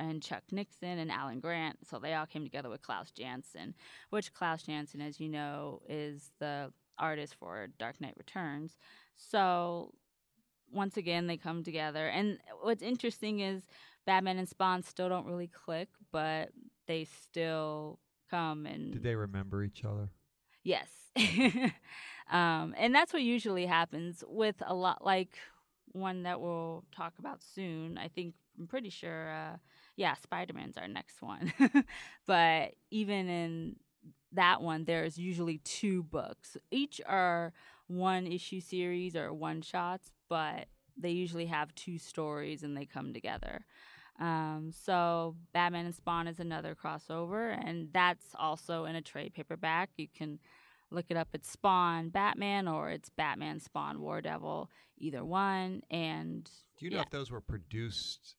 and 0.00 0.20
Chuck 0.20 0.42
Dixon 0.52 0.98
and 0.98 1.12
Alan 1.12 1.38
Grant, 1.38 1.86
so 1.86 2.00
they 2.00 2.14
all 2.14 2.26
came 2.26 2.42
together 2.42 2.68
with 2.68 2.82
Klaus 2.82 3.12
Janson, 3.12 3.76
which 4.10 4.34
Klaus 4.34 4.64
Janson, 4.64 5.00
as 5.00 5.20
you 5.20 5.28
know, 5.28 5.82
is 5.88 6.32
the 6.40 6.72
artist 6.98 7.36
for 7.36 7.68
Dark 7.78 8.00
Knight 8.00 8.14
Returns. 8.16 8.76
So 9.16 9.94
once 10.74 10.96
again, 10.96 11.26
they 11.26 11.36
come 11.36 11.62
together, 11.62 12.06
and 12.08 12.38
what's 12.62 12.82
interesting 12.82 13.40
is 13.40 13.62
Batman 14.06 14.38
and 14.38 14.48
Spawn 14.48 14.82
still 14.82 15.08
don't 15.08 15.26
really 15.26 15.48
click, 15.48 15.88
but 16.12 16.50
they 16.86 17.04
still 17.04 17.98
come 18.30 18.66
and 18.66 18.92
Did 18.92 19.02
they 19.02 19.14
remember 19.14 19.62
each 19.62 19.84
other? 19.84 20.10
Yes. 20.62 20.88
um, 22.30 22.74
and 22.76 22.94
that's 22.94 23.12
what 23.12 23.22
usually 23.22 23.66
happens 23.66 24.24
with 24.26 24.56
a 24.66 24.74
lot 24.74 25.04
like 25.04 25.38
one 25.92 26.24
that 26.24 26.40
we'll 26.40 26.84
talk 26.94 27.14
about 27.18 27.42
soon. 27.42 27.98
I 27.98 28.08
think 28.08 28.34
I'm 28.58 28.66
pretty 28.66 28.90
sure 28.90 29.30
uh 29.30 29.56
yeah, 29.96 30.14
Spider-Man's 30.14 30.76
our 30.76 30.88
next 30.88 31.22
one. 31.22 31.52
but 32.26 32.72
even 32.90 33.28
in 33.28 33.76
that 34.32 34.60
one 34.60 34.84
there's 34.84 35.18
usually 35.18 35.58
two 35.58 36.02
books. 36.02 36.56
Each 36.70 37.00
are 37.06 37.52
one 37.86 38.26
issue 38.26 38.60
series 38.60 39.14
or 39.14 39.32
one 39.32 39.62
shots, 39.62 40.10
but 40.28 40.66
they 40.96 41.10
usually 41.10 41.46
have 41.46 41.74
two 41.74 41.98
stories 41.98 42.62
and 42.62 42.76
they 42.76 42.86
come 42.86 43.12
together. 43.12 43.64
Um, 44.20 44.70
so 44.72 45.34
Batman 45.52 45.86
and 45.86 45.94
Spawn 45.94 46.28
is 46.28 46.38
another 46.38 46.76
crossover, 46.76 47.58
and 47.66 47.88
that's 47.92 48.26
also 48.38 48.84
in 48.84 48.94
a 48.94 49.02
trade 49.02 49.34
paperback. 49.34 49.90
You 49.96 50.06
can 50.16 50.38
look 50.90 51.06
it 51.08 51.16
up. 51.16 51.28
It's 51.34 51.50
Spawn 51.50 52.10
Batman 52.10 52.68
or 52.68 52.90
it's 52.90 53.08
Batman 53.08 53.58
Spawn 53.58 54.00
War 54.00 54.20
Devil, 54.20 54.70
either 54.98 55.24
one. 55.24 55.82
And 55.90 56.44
Do 56.78 56.84
you 56.84 56.90
know 56.90 56.98
yeah. 56.98 57.02
if 57.02 57.10
those 57.10 57.32
were 57.32 57.40
produced 57.40 58.36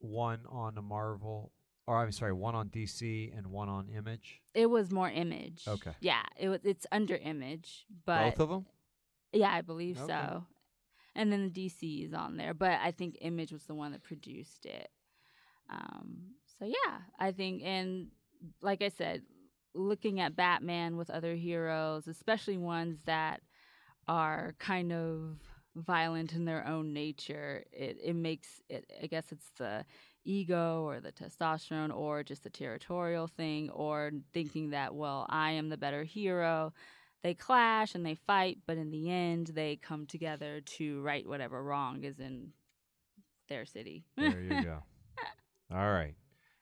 one 0.00 0.40
on 0.48 0.74
the 0.74 0.82
Marvel, 0.82 1.52
or 1.86 2.02
I'm 2.02 2.10
sorry, 2.10 2.32
one 2.32 2.56
on 2.56 2.68
DC 2.70 3.36
and 3.38 3.46
one 3.48 3.68
on 3.68 3.88
Image? 3.88 4.40
it 4.52 4.66
was 4.66 4.90
more 4.90 5.08
Image. 5.08 5.62
Okay. 5.68 5.92
Yeah, 6.00 6.22
it 6.36 6.48
was. 6.48 6.58
It's 6.64 6.86
under 6.90 7.14
Image, 7.14 7.86
but 8.04 8.30
Both 8.36 8.40
of 8.40 8.48
them? 8.48 8.66
yeah, 9.32 9.52
I 9.52 9.60
believe 9.60 9.96
Okay. 9.98 10.06
so. 10.12 10.44
And 11.16 11.32
then 11.32 11.44
the 11.44 11.68
DC 11.68 12.04
is 12.04 12.12
on 12.12 12.36
there, 12.36 12.54
but 12.54 12.78
I 12.82 12.90
think 12.90 13.18
Image 13.20 13.52
was 13.52 13.64
the 13.64 13.74
one 13.74 13.92
that 13.92 14.02
produced 14.02 14.66
it. 14.66 14.88
Um, 15.70 16.34
so 16.58 16.64
yeah, 16.66 16.98
I 17.18 17.32
think, 17.32 17.62
and 17.64 18.08
like 18.60 18.82
I 18.82 18.88
said, 18.88 19.22
looking 19.74 20.20
at 20.20 20.36
Batman 20.36 20.96
with 20.96 21.10
other 21.10 21.34
heroes, 21.34 22.06
especially 22.06 22.56
ones 22.56 22.98
that 23.06 23.40
are 24.08 24.54
kind 24.58 24.92
of 24.92 25.38
violent 25.76 26.32
in 26.32 26.44
their 26.44 26.66
own 26.66 26.92
nature, 26.92 27.64
it, 27.72 27.98
it 28.02 28.14
makes 28.14 28.60
it, 28.68 28.90
I 29.02 29.06
guess 29.06 29.32
it's 29.32 29.50
the 29.58 29.84
ego 30.24 30.84
or 30.84 31.00
the 31.00 31.12
testosterone 31.12 31.94
or 31.94 32.22
just 32.22 32.44
the 32.44 32.50
territorial 32.50 33.26
thing 33.26 33.70
or 33.70 34.12
thinking 34.32 34.70
that, 34.70 34.94
well, 34.94 35.26
I 35.28 35.52
am 35.52 35.68
the 35.68 35.76
better 35.76 36.04
hero. 36.04 36.72
They 37.24 37.32
clash 37.34 37.94
and 37.94 38.04
they 38.04 38.14
fight, 38.14 38.58
but 38.66 38.76
in 38.76 38.90
the 38.90 39.10
end, 39.10 39.46
they 39.48 39.76
come 39.76 40.04
together 40.06 40.60
to 40.60 41.00
right 41.00 41.26
whatever 41.26 41.62
wrong 41.64 42.04
is 42.04 42.20
in 42.20 42.50
their 43.48 43.64
city. 43.64 44.04
There 44.18 44.40
you 44.42 44.62
go. 44.62 44.82
All 45.74 45.90
right. 45.90 46.14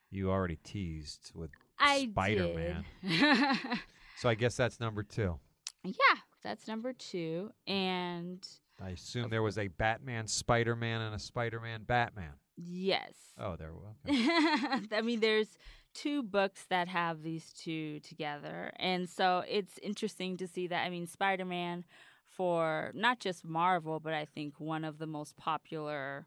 You 0.09 0.31
already 0.31 0.55
teased 0.63 1.31
with 1.35 1.51
Spider-Man. 1.79 2.85
did. 3.05 3.57
So 4.17 4.29
I 4.29 4.35
guess 4.35 4.55
that's 4.55 4.79
number 4.79 5.03
two. 5.03 5.37
yeah, 5.83 6.19
that's 6.43 6.65
number 6.67 6.93
two. 6.93 7.51
And 7.67 8.47
I 8.81 8.91
assume 8.91 9.29
there 9.29 9.43
was 9.43 9.57
a 9.57 9.67
Batman 9.67 10.27
Spider 10.27 10.77
Man 10.77 11.01
and 11.01 11.13
a 11.15 11.19
Spider 11.19 11.59
Man 11.59 11.81
Batman. 11.83 12.33
yes. 12.55 13.11
Oh, 13.37 13.57
there 13.57 13.73
was. 13.73 13.95
Okay. 14.07 14.95
I 14.95 15.01
mean, 15.01 15.19
there's 15.19 15.57
two 15.93 16.23
books 16.23 16.65
that 16.69 16.87
have 16.87 17.23
these 17.23 17.51
two 17.53 17.99
together. 17.99 18.71
And 18.77 19.09
so 19.09 19.43
it's 19.47 19.77
interesting 19.79 20.37
to 20.37 20.47
see 20.47 20.67
that. 20.67 20.83
I 20.83 20.89
mean, 20.89 21.07
Spider 21.07 21.45
Man, 21.45 21.83
for 22.27 22.91
not 22.95 23.19
just 23.19 23.45
Marvel, 23.45 23.99
but 23.99 24.13
I 24.13 24.25
think 24.25 24.59
one 24.59 24.83
of 24.83 24.97
the 24.97 25.07
most 25.07 25.37
popular 25.37 26.25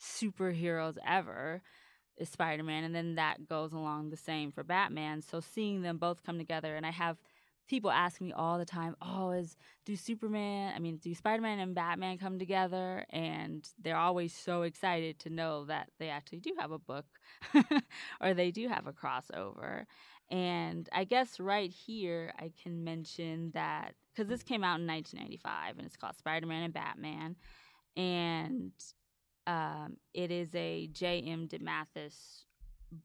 superheroes 0.00 0.96
ever 1.06 1.62
is 2.16 2.28
Spider 2.28 2.62
Man. 2.62 2.84
And 2.84 2.94
then 2.94 3.16
that 3.16 3.48
goes 3.48 3.72
along 3.72 4.10
the 4.10 4.16
same 4.16 4.52
for 4.52 4.62
Batman. 4.62 5.22
So 5.22 5.40
seeing 5.40 5.82
them 5.82 5.98
both 5.98 6.24
come 6.24 6.38
together, 6.38 6.76
and 6.76 6.86
I 6.86 6.92
have 6.92 7.16
people 7.68 7.90
ask 7.90 8.20
me 8.20 8.32
all 8.32 8.58
the 8.58 8.64
time, 8.64 8.96
"Oh, 9.00 9.30
is 9.30 9.56
do 9.84 9.96
Superman? 9.96 10.72
I 10.74 10.78
mean, 10.78 10.96
do 10.96 11.14
Spider 11.14 11.42
Man 11.42 11.58
and 11.58 11.74
Batman 11.74 12.18
come 12.18 12.38
together?" 12.38 13.04
And 13.10 13.68
they're 13.80 13.96
always 13.96 14.34
so 14.34 14.62
excited 14.62 15.18
to 15.20 15.30
know 15.30 15.64
that 15.66 15.90
they 15.98 16.08
actually 16.08 16.40
do 16.40 16.54
have 16.58 16.72
a 16.72 16.78
book, 16.78 17.06
or 18.20 18.34
they 18.34 18.50
do 18.50 18.68
have 18.68 18.86
a 18.86 18.92
crossover. 18.92 19.84
And 20.30 20.88
I 20.92 21.04
guess 21.04 21.40
right 21.40 21.70
here 21.70 22.32
I 22.38 22.52
can 22.62 22.84
mention 22.84 23.52
that 23.54 23.94
because 24.12 24.28
this 24.28 24.42
came 24.42 24.64
out 24.64 24.80
in 24.80 24.86
1995 24.86 25.78
and 25.78 25.86
it's 25.86 25.96
called 25.96 26.16
Spider 26.16 26.46
Man 26.46 26.64
and 26.64 26.74
Batman, 26.74 27.36
and 27.96 28.72
um, 29.46 29.96
it 30.12 30.30
is 30.30 30.54
a 30.54 30.88
J.M. 30.88 31.48
DeMatteis 31.48 32.44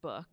book. 0.02 0.28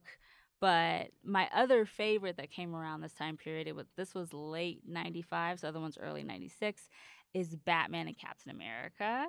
But 0.60 1.08
my 1.24 1.48
other 1.54 1.86
favorite 1.86 2.36
that 2.36 2.50
came 2.50 2.74
around 2.74 3.00
this 3.00 3.14
time 3.14 3.36
period, 3.36 3.66
it 3.66 3.74
was 3.74 3.86
this 3.96 4.14
was 4.14 4.32
late 4.32 4.82
'95, 4.86 5.60
so 5.60 5.66
the 5.66 5.68
other 5.70 5.80
one's 5.80 5.98
early 5.98 6.22
'96, 6.22 6.88
is 7.32 7.56
Batman 7.56 8.08
and 8.08 8.18
Captain 8.18 8.50
America. 8.50 9.26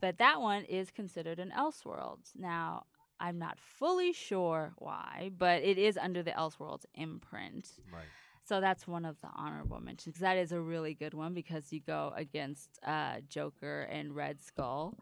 But 0.00 0.18
that 0.18 0.40
one 0.40 0.64
is 0.64 0.90
considered 0.90 1.38
an 1.38 1.52
Elseworlds. 1.56 2.32
Now, 2.36 2.84
I'm 3.20 3.38
not 3.38 3.58
fully 3.58 4.12
sure 4.12 4.74
why, 4.78 5.30
but 5.36 5.62
it 5.62 5.78
is 5.78 5.96
under 5.96 6.22
the 6.22 6.30
Elseworlds 6.32 6.84
imprint. 6.94 7.70
Right. 7.92 8.04
So 8.48 8.62
that's 8.62 8.86
one 8.88 9.04
of 9.04 9.20
the 9.20 9.28
honorable 9.36 9.78
mentions. 9.80 10.18
That 10.20 10.38
is 10.38 10.52
a 10.52 10.60
really 10.60 10.94
good 10.94 11.12
one 11.12 11.34
because 11.34 11.70
you 11.70 11.80
go 11.80 12.14
against 12.16 12.78
uh, 12.86 13.16
Joker 13.28 13.82
and 13.90 14.16
Red 14.16 14.40
Skull. 14.40 14.94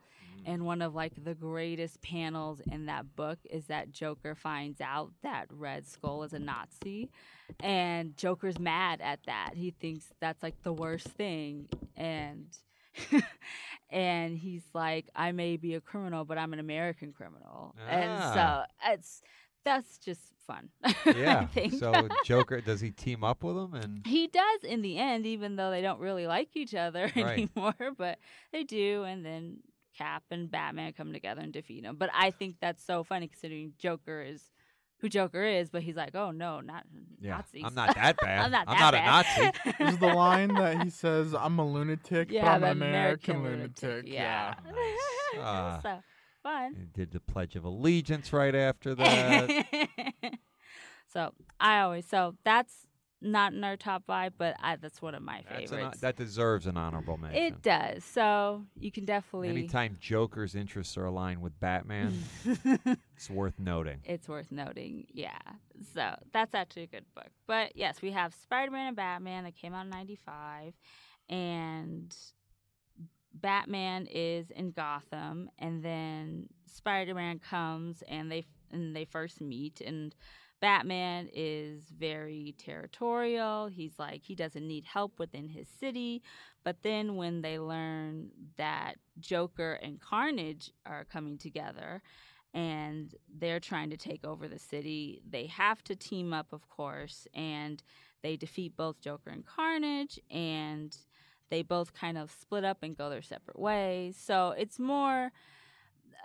And 0.44 0.64
one 0.64 0.82
of 0.82 0.94
like 0.94 1.12
the 1.24 1.34
greatest 1.34 2.02
panels 2.02 2.60
in 2.70 2.86
that 2.86 3.14
book 3.16 3.38
is 3.48 3.66
that 3.66 3.90
Joker 3.92 4.34
finds 4.34 4.80
out 4.80 5.12
that 5.22 5.46
Red 5.50 5.86
Skull 5.88 6.22
is 6.24 6.32
a 6.32 6.38
Nazi, 6.38 7.08
and 7.60 8.16
Joker's 8.16 8.58
mad 8.58 9.00
at 9.00 9.20
that. 9.26 9.52
He 9.54 9.70
thinks 9.70 10.12
that's 10.20 10.42
like 10.42 10.62
the 10.62 10.72
worst 10.72 11.08
thing, 11.08 11.68
and 11.96 12.46
and 13.90 14.36
he's 14.38 14.64
like, 14.74 15.08
"I 15.14 15.32
may 15.32 15.56
be 15.56 15.74
a 15.74 15.80
criminal, 15.80 16.24
but 16.24 16.38
I'm 16.38 16.52
an 16.52 16.58
American 16.60 17.12
criminal," 17.12 17.74
and 17.88 18.10
Ah. 18.12 18.66
so 18.84 18.92
it's 18.92 19.22
that's 19.66 19.98
just 19.98 20.20
fun. 20.46 20.70
I 20.84 20.94
Yeah. 21.14 21.46
think. 21.48 21.74
so 21.74 22.08
Joker, 22.24 22.62
does 22.62 22.80
he 22.80 22.90
team 22.90 23.22
up 23.22 23.44
with 23.44 23.56
him? 23.56 23.74
And 23.74 24.06
He 24.06 24.28
does 24.28 24.62
in 24.64 24.80
the 24.80 24.96
end, 24.98 25.26
even 25.26 25.56
though 25.56 25.70
they 25.70 25.82
don't 25.82 26.00
really 26.00 26.26
like 26.26 26.56
each 26.56 26.74
other 26.74 27.10
Right. 27.16 27.50
anymore, 27.54 27.74
but 27.98 28.18
they 28.52 28.62
do, 28.64 29.02
and 29.02 29.26
then 29.26 29.58
Cap 29.98 30.22
and 30.30 30.50
Batman 30.50 30.92
come 30.94 31.12
together 31.12 31.40
and 31.42 31.52
defeat 31.52 31.84
him. 31.84 31.96
But 31.96 32.10
I 32.14 32.30
think 32.30 32.56
that's 32.60 32.82
so 32.84 33.02
funny 33.04 33.28
considering 33.28 33.72
Joker 33.78 34.22
is 34.22 34.42
who 35.00 35.10
Joker 35.10 35.42
is, 35.42 35.68
but 35.68 35.82
he's 35.82 35.96
like, 35.96 36.14
oh 36.14 36.30
no, 36.30 36.60
not 36.60 36.84
yeah, 37.20 37.36
Nazis. 37.36 37.64
I'm 37.66 37.74
not 37.74 37.94
that 37.96 38.16
bad. 38.18 38.44
I'm 38.46 38.50
not 38.50 38.66
that 38.66 38.78
not 38.80 38.92
bad. 38.94 39.26
a 39.36 39.44
Nazi. 39.74 39.92
is 39.92 39.98
the 39.98 40.06
line 40.06 40.54
that 40.54 40.82
he 40.82 40.88
says, 40.88 41.34
"I'm 41.34 41.58
a 41.58 41.66
lunatic, 41.66 42.30
yeah, 42.30 42.42
but 42.44 42.50
I'm 42.50 42.62
an 42.64 42.70
American, 42.88 43.42
lunatic." 43.42 44.04
Yeah. 44.06 44.54
Nice. 44.64 45.42
Ah. 45.42 45.80
so 45.82 46.02
fun. 46.46 46.74
He 46.74 46.84
did 46.86 47.12
the 47.12 47.20
Pledge 47.20 47.56
of 47.56 47.64
Allegiance 47.64 48.32
right 48.32 48.54
after 48.54 48.94
that. 48.96 49.64
so 51.12 51.32
I 51.60 51.80
always 51.80 52.06
so 52.06 52.34
that's 52.44 52.86
not 53.22 53.54
in 53.54 53.64
our 53.64 53.76
top 53.76 54.04
five, 54.06 54.34
but 54.36 54.56
I, 54.62 54.76
that's 54.76 55.00
one 55.00 55.14
of 55.14 55.22
my 55.22 55.42
That's 55.48 55.70
an, 55.72 55.78
favorites. 55.78 56.00
that 56.00 56.16
deserves 56.16 56.66
an 56.66 56.76
honorable 56.76 57.16
mention. 57.16 57.42
it 57.42 57.62
does. 57.62 58.04
So 58.04 58.64
you 58.78 58.92
can 58.92 59.04
definitely. 59.06 59.48
Anytime 59.48 59.96
Joker's 59.98 60.54
interests 60.54 60.96
are 60.98 61.06
aligned 61.06 61.40
with 61.40 61.58
Batman, 61.58 62.12
it's 63.16 63.30
worth 63.30 63.58
noting. 63.58 64.00
it's 64.04 64.28
worth 64.28 64.52
noting. 64.52 65.06
Yeah. 65.12 65.38
So 65.94 66.14
that's 66.32 66.54
actually 66.54 66.82
a 66.84 66.88
good 66.88 67.06
book. 67.14 67.30
But 67.46 67.74
yes, 67.74 68.02
we 68.02 68.10
have 68.12 68.34
Spider 68.34 68.70
Man 68.70 68.88
and 68.88 68.96
Batman 68.96 69.44
that 69.44 69.56
came 69.56 69.72
out 69.72 69.84
in 69.86 69.90
95. 69.90 70.74
And 71.28 72.14
Batman 73.40 74.06
is 74.10 74.50
in 74.50 74.70
Gotham. 74.72 75.50
And 75.58 75.82
then 75.82 76.48
Spider 76.66 77.14
Man 77.14 77.38
comes 77.38 78.02
and 78.08 78.30
they, 78.30 78.44
and 78.70 78.94
they 78.94 79.04
first 79.04 79.40
meet. 79.40 79.80
And 79.80 80.14
Batman 80.60 81.28
is 81.32 81.84
very 81.96 82.54
territorial. 82.58 83.66
He's 83.66 83.98
like, 83.98 84.22
he 84.22 84.34
doesn't 84.34 84.66
need 84.66 84.84
help 84.84 85.18
within 85.18 85.48
his 85.48 85.68
city. 85.68 86.22
But 86.64 86.82
then 86.82 87.16
when 87.16 87.42
they 87.42 87.58
learn 87.58 88.30
that 88.56 88.94
Joker 89.20 89.74
and 89.82 90.00
Carnage 90.00 90.72
are 90.84 91.04
coming 91.04 91.38
together, 91.38 92.02
and 92.54 93.14
they're 93.38 93.60
trying 93.60 93.90
to 93.90 93.98
take 93.98 94.24
over 94.24 94.48
the 94.48 94.58
city. 94.58 95.20
They 95.28 95.44
have 95.46 95.84
to 95.84 95.94
team 95.94 96.32
up, 96.32 96.54
of 96.54 96.68
course, 96.70 97.28
and 97.34 97.82
they 98.22 98.36
defeat 98.36 98.76
both 98.78 98.98
Joker 99.02 99.28
and 99.28 99.44
Carnage, 99.44 100.18
and 100.30 100.96
they 101.50 101.62
both 101.62 101.92
kind 101.92 102.18
of 102.18 102.30
split 102.30 102.64
up 102.64 102.78
and 102.82 102.96
go 102.96 103.10
their 103.10 103.22
separate 103.22 103.58
ways. 103.58 104.16
So 104.16 104.54
it's 104.56 104.78
more 104.78 105.32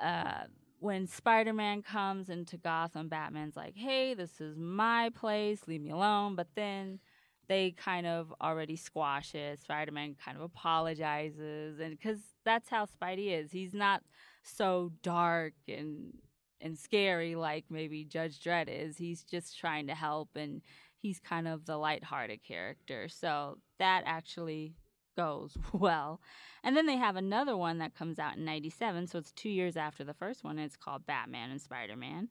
uh, 0.02 0.46
when 0.80 1.08
Spider 1.08 1.54
Man 1.54 1.82
comes 1.82 2.30
into 2.30 2.58
Gotham, 2.58 3.08
Batman's 3.08 3.56
like, 3.56 3.76
hey, 3.76 4.14
this 4.14 4.42
is 4.42 4.58
my 4.58 5.10
place, 5.10 5.62
leave 5.68 5.82
me 5.82 5.92
alone. 5.92 6.36
But 6.36 6.48
then 6.56 7.00
they 7.48 7.72
kind 7.72 8.08
of 8.08 8.34
already 8.42 8.76
squash 8.76 9.36
it. 9.36 9.60
Spider 9.62 9.92
Man 9.92 10.16
kind 10.24 10.38
of 10.38 10.44
apologizes, 10.44 11.80
and 11.80 11.92
because 11.92 12.20
that's 12.46 12.70
how 12.70 12.86
Spidey 12.86 13.40
is, 13.40 13.52
he's 13.52 13.74
not 13.74 14.02
so 14.44 14.92
dark 15.04 15.54
and 15.68 16.14
and 16.62 16.78
scary 16.78 17.36
like 17.36 17.66
maybe 17.70 18.06
Judge 18.06 18.40
Dredd 18.40 18.68
is. 18.68 18.98
He's 18.98 19.24
just 19.24 19.58
trying 19.58 19.88
to 19.88 19.96
help 19.96 20.30
and 20.36 20.62
he's 20.98 21.20
kind 21.20 21.48
of 21.48 21.66
the 21.66 21.78
lighthearted 21.78 22.44
character. 22.44 23.08
So 23.10 23.58
that 23.80 24.04
actually 24.06 24.76
goes 25.16 25.58
well. 25.74 26.22
And 26.64 26.76
then 26.76 26.86
they 26.86 26.98
have 26.98 27.16
another 27.16 27.58
one 27.58 27.80
that 27.80 27.96
comes 27.96 28.20
out 28.20 28.38
in 28.38 28.46
97, 28.46 29.08
so 29.08 29.18
it's 29.20 29.32
2 29.32 29.50
years 29.50 29.78
after 29.78 30.04
the 30.04 30.14
first 30.14 30.44
one. 30.44 30.60
It's 30.60 30.78
called 30.78 31.06
Batman 31.06 31.52
and 31.52 31.62
Spider-Man. 31.62 32.30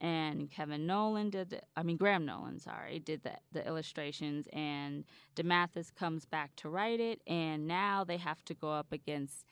And 0.00 0.50
Kevin 0.50 0.86
Nolan 0.86 1.30
did, 1.30 1.50
the, 1.50 1.60
I 1.74 1.82
mean 1.82 1.96
Graham 1.96 2.26
Nolan, 2.26 2.58
sorry, 2.58 2.98
did 2.98 3.22
the 3.22 3.32
the 3.52 3.66
illustrations, 3.66 4.46
and 4.52 5.04
DeMatteis 5.36 5.94
comes 5.94 6.26
back 6.26 6.54
to 6.56 6.68
write 6.68 7.00
it, 7.00 7.22
and 7.26 7.66
now 7.66 8.04
they 8.04 8.18
have 8.18 8.44
to 8.44 8.54
go 8.54 8.70
up 8.70 8.92
against 8.92 9.46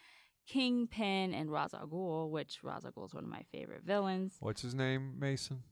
Kingpin 0.47 1.33
and 1.33 1.51
Ra's 1.51 1.72
al 1.72 1.87
Ghul, 1.87 2.29
which 2.29 2.59
Ra's 2.62 2.85
al 2.85 2.93
Ghul 2.93 3.07
is 3.07 3.14
one 3.14 3.25
of 3.25 3.31
my 3.31 3.43
favorite 3.53 3.85
villains. 3.85 4.35
What's 4.41 4.61
his 4.61 4.75
name, 4.75 5.14
Mason? 5.18 5.62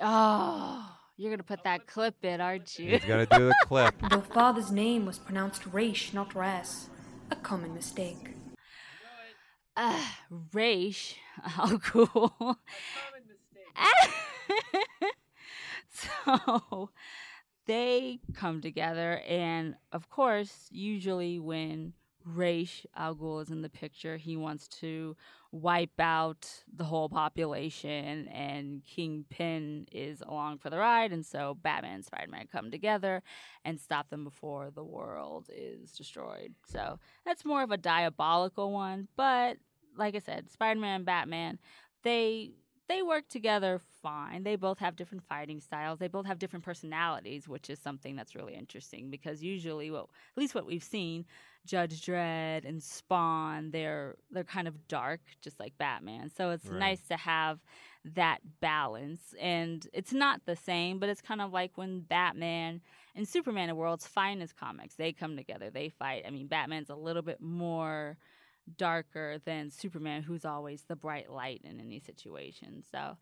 Oh, 0.00 0.96
You're 1.16 1.30
gonna 1.30 1.42
put 1.42 1.64
that 1.64 1.86
clip 1.86 2.24
in, 2.24 2.40
aren't 2.40 2.78
you? 2.78 2.90
He's 2.90 3.04
got 3.04 3.28
to 3.30 3.38
do 3.38 3.46
the 3.46 3.54
clip. 3.64 3.94
The 4.10 4.20
father's 4.20 4.70
name 4.70 5.06
was 5.06 5.18
pronounced 5.18 5.62
Raish, 5.72 6.12
not 6.12 6.34
Ras. 6.34 6.88
A 7.30 7.36
common 7.36 7.74
mistake. 7.74 8.34
uh, 9.76 10.04
Raish. 10.52 11.16
How 11.42 11.78
cool. 11.78 12.58
so 15.88 16.90
they 17.66 18.20
come 18.34 18.60
together, 18.60 19.22
and 19.26 19.76
of 19.92 20.10
course, 20.10 20.68
usually 20.70 21.38
when 21.38 21.94
Raish 22.26 22.84
Al 22.96 23.14
Ghul 23.14 23.42
is 23.42 23.50
in 23.50 23.62
the 23.62 23.68
picture, 23.68 24.16
he 24.16 24.36
wants 24.36 24.66
to 24.80 25.16
wipe 25.52 26.00
out 26.00 26.64
the 26.74 26.84
whole 26.84 27.08
population, 27.08 28.26
and 28.28 28.82
Kingpin 28.84 29.86
is 29.92 30.22
along 30.22 30.58
for 30.58 30.68
the 30.68 30.78
ride, 30.78 31.12
and 31.12 31.24
so 31.24 31.56
Batman 31.62 31.94
and 31.94 32.04
Spider 32.04 32.30
Man 32.30 32.48
come 32.50 32.70
together 32.70 33.22
and 33.64 33.80
stop 33.80 34.10
them 34.10 34.24
before 34.24 34.70
the 34.70 34.84
world 34.84 35.48
is 35.54 35.92
destroyed. 35.92 36.54
So 36.66 36.98
that's 37.24 37.44
more 37.44 37.62
of 37.62 37.70
a 37.70 37.76
diabolical 37.76 38.72
one, 38.72 39.08
but 39.16 39.58
like 39.96 40.16
I 40.16 40.18
said, 40.18 40.50
Spider 40.50 40.80
Man 40.80 40.96
and 40.96 41.06
Batman, 41.06 41.58
they 42.02 42.50
they 42.88 43.02
work 43.02 43.28
together 43.28 43.80
fine. 44.02 44.44
They 44.44 44.56
both 44.56 44.78
have 44.78 44.96
different 44.96 45.24
fighting 45.24 45.60
styles. 45.60 45.98
They 45.98 46.08
both 46.08 46.26
have 46.26 46.38
different 46.38 46.64
personalities, 46.64 47.48
which 47.48 47.68
is 47.68 47.80
something 47.80 48.14
that's 48.14 48.34
really 48.36 48.54
interesting 48.54 49.10
because 49.10 49.42
usually, 49.42 49.90
well, 49.90 50.10
at 50.36 50.40
least 50.40 50.54
what 50.54 50.66
we've 50.66 50.84
seen, 50.84 51.24
Judge 51.66 52.02
Dredd 52.06 52.64
and 52.66 52.82
Spawn, 52.82 53.70
they're 53.72 54.16
they're 54.30 54.44
kind 54.44 54.68
of 54.68 54.88
dark, 54.88 55.20
just 55.42 55.60
like 55.60 55.76
Batman. 55.78 56.30
So 56.30 56.50
it's 56.50 56.70
Right. 56.70 56.72
nice 56.72 57.02
to 57.08 57.16
have 57.16 57.60
that 58.04 58.38
balance. 58.60 59.34
And 59.40 59.86
it's 59.92 60.12
not 60.12 60.42
the 60.46 60.56
same, 60.56 60.98
but 60.98 61.08
it's 61.08 61.20
kind 61.22 61.40
of 61.40 61.52
like 61.52 61.72
when 61.76 62.00
Batman 62.00 62.80
and 63.14 63.28
Superman 63.28 63.68
the 63.68 63.74
world's 63.74 64.06
finest 64.06 64.56
comics. 64.56 64.94
They 64.96 65.12
come 65.12 65.36
together, 65.36 65.70
they 65.70 65.88
fight. 65.90 66.24
I 66.26 66.30
mean, 66.30 66.46
Batman's 66.46 66.90
a 66.90 66.96
little 66.96 67.22
bit 67.22 67.40
more 67.40 68.16
darker 68.76 69.38
than 69.44 69.70
Superman, 69.70 70.22
who's 70.22 70.44
always 70.44 70.82
the 70.82 70.96
bright 70.96 71.30
light 71.30 71.60
in 71.64 71.80
any 71.80 72.00
situation. 72.00 72.82
So 72.90 73.16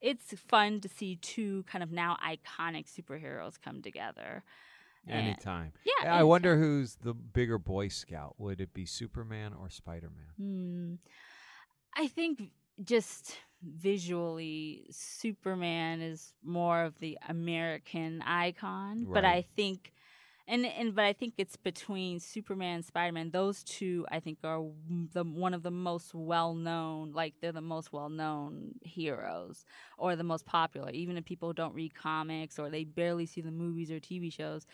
it's 0.00 0.34
fun 0.48 0.80
to 0.80 0.88
see 0.88 1.16
two 1.16 1.64
kind 1.64 1.82
of 1.82 1.90
now 1.92 2.16
iconic 2.24 2.86
superheroes 2.86 3.60
come 3.62 3.82
together. 3.82 4.44
Anytime. 5.08 5.72
Yeah. 5.84 6.14
I 6.14 6.22
wonder 6.22 6.56
who's 6.56 6.96
the 6.96 7.14
bigger 7.14 7.58
Boy 7.58 7.88
Scout. 7.88 8.34
Would 8.38 8.60
it 8.60 8.72
be 8.72 8.86
Superman 8.86 9.52
or 9.58 9.70
Spider 9.70 10.10
Man? 10.10 11.00
Hmm. 11.96 12.02
I 12.02 12.06
think 12.06 12.50
just 12.84 13.36
visually, 13.62 14.86
Superman 14.90 16.00
is 16.00 16.32
more 16.44 16.84
of 16.84 16.98
the 16.98 17.18
American 17.28 18.22
icon, 18.22 19.06
but 19.10 19.24
I 19.24 19.42
think. 19.56 19.92
And, 20.50 20.66
and 20.66 20.96
but 20.96 21.04
I 21.04 21.12
think 21.12 21.34
it's 21.38 21.56
between 21.56 22.18
Superman 22.18 22.76
and 22.76 22.84
Spider 22.84 23.12
Man. 23.12 23.30
Those 23.30 23.62
two, 23.62 24.04
I 24.10 24.18
think, 24.18 24.38
are 24.42 24.60
the 25.12 25.22
one 25.22 25.54
of 25.54 25.62
the 25.62 25.70
most 25.70 26.12
well 26.12 26.54
known. 26.54 27.12
Like 27.12 27.34
they're 27.40 27.52
the 27.52 27.60
most 27.60 27.92
well 27.92 28.08
known 28.08 28.72
heroes, 28.82 29.64
or 29.96 30.16
the 30.16 30.24
most 30.24 30.46
popular. 30.46 30.90
Even 30.90 31.16
if 31.16 31.24
people 31.24 31.52
don't 31.52 31.72
read 31.72 31.94
comics 31.94 32.58
or 32.58 32.68
they 32.68 32.82
barely 32.82 33.26
see 33.26 33.40
the 33.40 33.52
movies 33.52 33.92
or 33.92 34.00
TV 34.00 34.32
shows, 34.32 34.66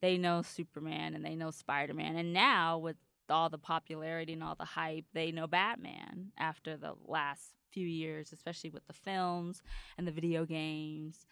they 0.00 0.16
know 0.16 0.42
Superman 0.42 1.16
and 1.16 1.24
they 1.24 1.34
know 1.34 1.50
Spider 1.50 1.92
Man. 1.94 2.14
And 2.14 2.32
now 2.32 2.78
with 2.78 2.96
all 3.28 3.48
the 3.48 3.58
popularity 3.58 4.32
and 4.32 4.44
all 4.44 4.54
the 4.54 4.64
hype, 4.64 5.06
they 5.12 5.32
know 5.32 5.48
Batman 5.48 6.30
after 6.38 6.76
the 6.76 6.94
last 7.04 7.50
few 7.72 7.86
years, 7.86 8.32
especially 8.32 8.70
with 8.70 8.86
the 8.86 8.92
films 8.92 9.60
and 9.98 10.06
the 10.06 10.12
video 10.12 10.44
games. 10.44 11.26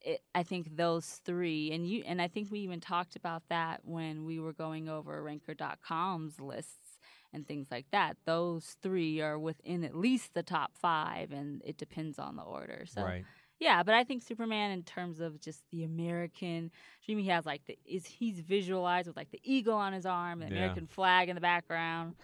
It, 0.00 0.22
I 0.34 0.42
think 0.42 0.76
those 0.76 1.20
three, 1.24 1.72
and 1.72 1.86
you, 1.88 2.02
and 2.06 2.20
I 2.20 2.28
think 2.28 2.50
we 2.50 2.60
even 2.60 2.80
talked 2.80 3.16
about 3.16 3.42
that 3.48 3.80
when 3.84 4.24
we 4.24 4.38
were 4.38 4.52
going 4.52 4.88
over 4.88 5.22
Ranker.com's 5.22 6.40
lists 6.40 6.98
and 7.32 7.46
things 7.46 7.68
like 7.70 7.86
that. 7.90 8.16
Those 8.24 8.76
three 8.82 9.20
are 9.20 9.38
within 9.38 9.84
at 9.84 9.96
least 9.96 10.34
the 10.34 10.42
top 10.42 10.72
five, 10.76 11.32
and 11.32 11.62
it 11.64 11.76
depends 11.76 12.18
on 12.18 12.36
the 12.36 12.42
order. 12.42 12.84
So 12.86 13.02
right. 13.02 13.24
yeah, 13.58 13.82
but 13.82 13.94
I 13.94 14.04
think 14.04 14.22
Superman, 14.22 14.70
in 14.70 14.82
terms 14.82 15.20
of 15.20 15.40
just 15.40 15.62
the 15.70 15.84
American 15.84 16.70
dream, 17.04 17.18
he 17.18 17.28
has 17.28 17.44
like 17.44 17.64
the 17.66 17.78
is 17.84 18.06
he's 18.06 18.40
visualized 18.40 19.08
with 19.08 19.16
like 19.16 19.30
the 19.32 19.40
eagle 19.42 19.74
on 19.74 19.92
his 19.92 20.06
arm, 20.06 20.38
the 20.40 20.46
Yeah. 20.46 20.52
American 20.52 20.86
flag 20.86 21.28
in 21.28 21.34
the 21.34 21.40
background. 21.40 22.14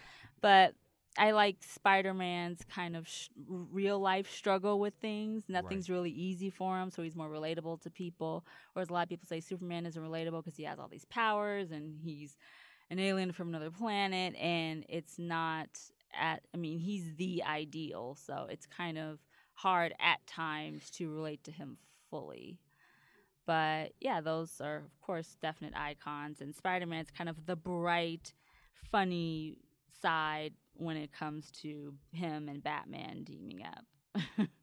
But 0.40 0.74
I 1.18 1.32
like 1.32 1.56
Spider 1.62 2.14
Man's 2.14 2.64
kind 2.72 2.96
of 2.96 3.06
sh- 3.08 3.28
real 3.48 3.98
life 3.98 4.30
struggle 4.30 4.78
with 4.78 4.94
things. 5.00 5.44
Nothing's 5.48 5.90
really 5.90 6.10
easy 6.10 6.50
for 6.50 6.78
him, 6.78 6.90
so 6.90 7.02
he's 7.02 7.16
more 7.16 7.28
relatable 7.28 7.80
to 7.82 7.90
people. 7.90 8.44
Whereas 8.72 8.90
a 8.90 8.92
lot 8.92 9.02
of 9.02 9.08
people 9.08 9.26
say 9.26 9.40
Superman 9.40 9.86
isn't 9.86 10.02
relatable 10.02 10.44
because 10.44 10.56
he 10.56 10.64
has 10.64 10.78
all 10.78 10.88
these 10.88 11.04
powers 11.06 11.72
and 11.72 12.00
he's 12.00 12.36
an 12.90 12.98
alien 12.98 13.32
from 13.32 13.48
another 13.48 13.70
planet, 13.70 14.36
and 14.36 14.84
it's 14.88 15.18
not 15.18 15.68
at. 16.18 16.42
I 16.54 16.56
mean, 16.56 16.78
he's 16.78 17.14
the 17.16 17.42
ideal, 17.44 18.16
so 18.16 18.46
it's 18.48 18.66
kind 18.66 18.98
of 18.98 19.18
hard 19.54 19.94
at 20.00 20.24
times 20.26 20.90
to 20.92 21.12
relate 21.12 21.42
to 21.44 21.50
him 21.50 21.76
fully. 22.08 22.58
But 23.46 23.92
yeah, 24.00 24.20
those 24.20 24.60
are 24.60 24.76
of 24.76 25.00
course 25.00 25.36
definite 25.42 25.74
icons, 25.76 26.40
and 26.40 26.54
Spider 26.54 26.86
Man's 26.86 27.10
kind 27.10 27.28
of 27.28 27.46
the 27.46 27.56
bright, 27.56 28.32
funny 28.90 29.58
side 30.00 30.54
when 30.80 30.96
it 30.96 31.12
comes 31.12 31.50
to 31.62 31.94
him 32.12 32.48
and 32.48 32.62
Batman 32.62 33.24
teaming 33.24 33.62
up. 33.64 34.48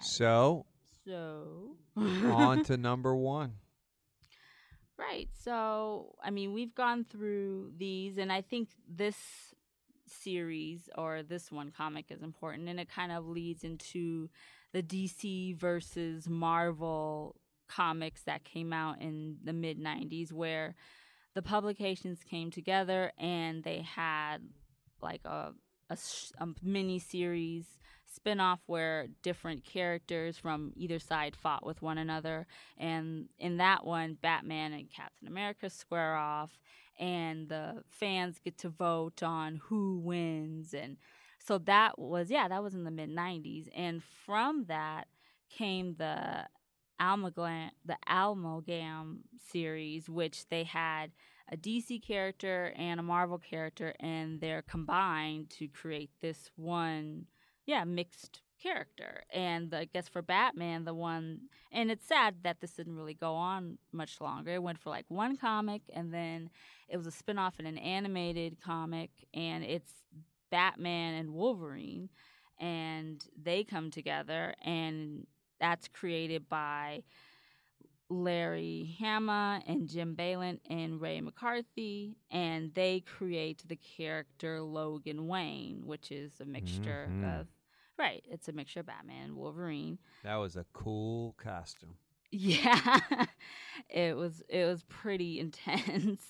So, 0.00 0.66
so 1.04 1.76
on 1.96 2.64
to 2.64 2.76
number 2.76 3.14
one. 3.14 3.54
Right. 4.98 5.28
So, 5.42 6.14
I 6.22 6.30
mean, 6.30 6.52
we've 6.52 6.74
gone 6.74 7.04
through 7.08 7.72
these, 7.76 8.18
and 8.18 8.32
I 8.32 8.40
think 8.40 8.68
this 8.88 9.16
series 10.06 10.88
or 10.96 11.22
this 11.22 11.50
one 11.50 11.72
comic 11.76 12.06
is 12.10 12.22
important, 12.22 12.68
and 12.68 12.78
it 12.78 12.88
kind 12.88 13.10
of 13.10 13.26
leads 13.26 13.64
into 13.64 14.28
the 14.72 14.82
DC 14.82 15.56
versus 15.56 16.28
Marvel 16.28 17.36
comics 17.68 18.22
that 18.24 18.44
came 18.44 18.72
out 18.72 19.00
in 19.00 19.38
the 19.42 19.52
mid 19.52 19.80
90s, 19.80 20.32
where 20.32 20.74
the 21.34 21.42
publications 21.42 22.20
came 22.28 22.50
together 22.50 23.12
and 23.18 23.64
they 23.64 23.80
had 23.80 24.38
like 25.00 25.22
a, 25.24 25.52
a, 25.90 25.98
a 26.38 26.48
mini 26.62 26.98
series 26.98 27.78
spin-off 28.06 28.60
where 28.66 29.06
different 29.22 29.64
characters 29.64 30.36
from 30.36 30.72
either 30.76 30.98
side 30.98 31.34
fought 31.34 31.64
with 31.64 31.80
one 31.80 31.98
another. 31.98 32.46
And 32.76 33.28
in 33.38 33.56
that 33.56 33.84
one 33.84 34.18
batman 34.20 34.72
and 34.72 34.90
captain 34.90 35.28
america 35.28 35.70
square 35.70 36.14
off 36.14 36.50
and 36.98 37.48
the 37.48 37.82
fans 37.88 38.38
get 38.38 38.58
to 38.58 38.68
vote 38.68 39.22
on 39.22 39.56
who 39.56 39.98
wins. 40.04 40.74
And 40.74 40.98
so 41.38 41.58
that 41.58 41.98
was 41.98 42.30
yeah 42.30 42.48
that 42.48 42.62
was 42.62 42.74
in 42.74 42.84
the 42.84 42.90
mid 42.90 43.10
90s 43.10 43.68
and 43.74 44.02
from 44.24 44.66
that 44.68 45.08
came 45.50 45.96
the 45.98 46.46
Almagam, 47.02 47.70
the 47.84 47.96
Almogam 48.08 49.18
series, 49.50 50.08
which 50.08 50.48
they 50.48 50.64
had 50.64 51.10
a 51.50 51.56
DC 51.56 52.02
character 52.02 52.72
and 52.76 53.00
a 53.00 53.02
Marvel 53.02 53.38
character, 53.38 53.94
and 53.98 54.40
they're 54.40 54.62
combined 54.62 55.50
to 55.50 55.66
create 55.68 56.10
this 56.20 56.50
one, 56.56 57.26
yeah, 57.66 57.84
mixed 57.84 58.42
character. 58.62 59.24
And 59.30 59.74
I 59.74 59.86
guess 59.86 60.08
for 60.08 60.22
Batman, 60.22 60.84
the 60.84 60.94
one, 60.94 61.40
and 61.72 61.90
it's 61.90 62.06
sad 62.06 62.36
that 62.44 62.60
this 62.60 62.72
didn't 62.72 62.96
really 62.96 63.14
go 63.14 63.34
on 63.34 63.78
much 63.90 64.20
longer. 64.20 64.52
It 64.52 64.62
went 64.62 64.78
for 64.78 64.90
like 64.90 65.06
one 65.08 65.36
comic, 65.36 65.82
and 65.92 66.14
then 66.14 66.50
it 66.88 66.96
was 66.96 67.06
a 67.06 67.10
spin 67.10 67.38
off 67.38 67.58
in 67.58 67.66
an 67.66 67.78
animated 67.78 68.58
comic, 68.64 69.10
and 69.34 69.64
it's 69.64 69.90
Batman 70.50 71.14
and 71.14 71.34
Wolverine, 71.34 72.08
and 72.60 73.24
they 73.36 73.64
come 73.64 73.90
together, 73.90 74.54
and 74.64 75.26
that's 75.62 75.86
created 75.86 76.48
by 76.48 77.04
Larry 78.10 78.94
Hama 79.00 79.62
and 79.66 79.88
Jim 79.88 80.14
Balent 80.14 80.60
and 80.68 81.00
Ray 81.00 81.20
McCarthy, 81.20 82.16
and 82.30 82.74
they 82.74 83.00
create 83.00 83.62
the 83.66 83.76
character 83.76 84.60
Logan 84.60 85.28
Wayne, 85.28 85.86
which 85.86 86.10
is 86.12 86.32
a 86.40 86.44
mixture 86.44 87.08
Mhm. 87.08 87.40
of 87.40 87.46
right. 87.96 88.24
It's 88.28 88.48
a 88.48 88.52
mixture 88.52 88.80
of 88.80 88.86
Batman 88.86 89.26
and 89.26 89.36
Wolverine. 89.36 89.98
That 90.24 90.36
was 90.36 90.56
a 90.56 90.66
cool 90.72 91.34
costume. 91.38 91.96
Yeah, 92.34 93.26
it 93.90 94.16
was 94.16 94.42
it 94.48 94.64
was 94.64 94.82
pretty 94.84 95.38
intense. 95.44 96.22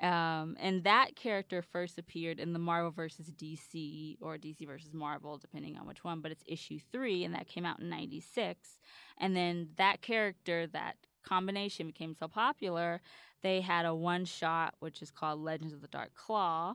Um, 0.00 0.56
and 0.58 0.82
that 0.84 1.14
character 1.14 1.62
first 1.62 1.98
appeared 1.98 2.40
in 2.40 2.52
the 2.52 2.58
Marvel 2.58 2.90
versus 2.90 3.30
DC 3.30 4.16
or 4.20 4.36
DC 4.36 4.66
versus 4.66 4.92
Marvel, 4.92 5.38
depending 5.38 5.78
on 5.78 5.86
which 5.86 6.02
one, 6.02 6.20
but 6.20 6.32
it's 6.32 6.42
issue 6.46 6.78
three, 6.90 7.24
and 7.24 7.34
that 7.34 7.46
came 7.46 7.64
out 7.64 7.78
in 7.80 7.88
'96. 7.88 8.78
And 9.18 9.36
then 9.36 9.68
that 9.76 10.02
character, 10.02 10.66
that 10.68 10.96
combination 11.24 11.86
became 11.86 12.14
so 12.14 12.26
popular, 12.26 13.00
they 13.42 13.60
had 13.60 13.86
a 13.86 13.94
one 13.94 14.24
shot, 14.24 14.74
which 14.80 15.00
is 15.00 15.10
called 15.10 15.40
Legends 15.40 15.72
of 15.72 15.80
the 15.80 15.88
Dark 15.88 16.14
Claw, 16.14 16.74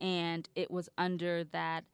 and 0.00 0.48
it 0.54 0.70
was 0.70 0.88
under 0.98 1.44
that 1.44 1.84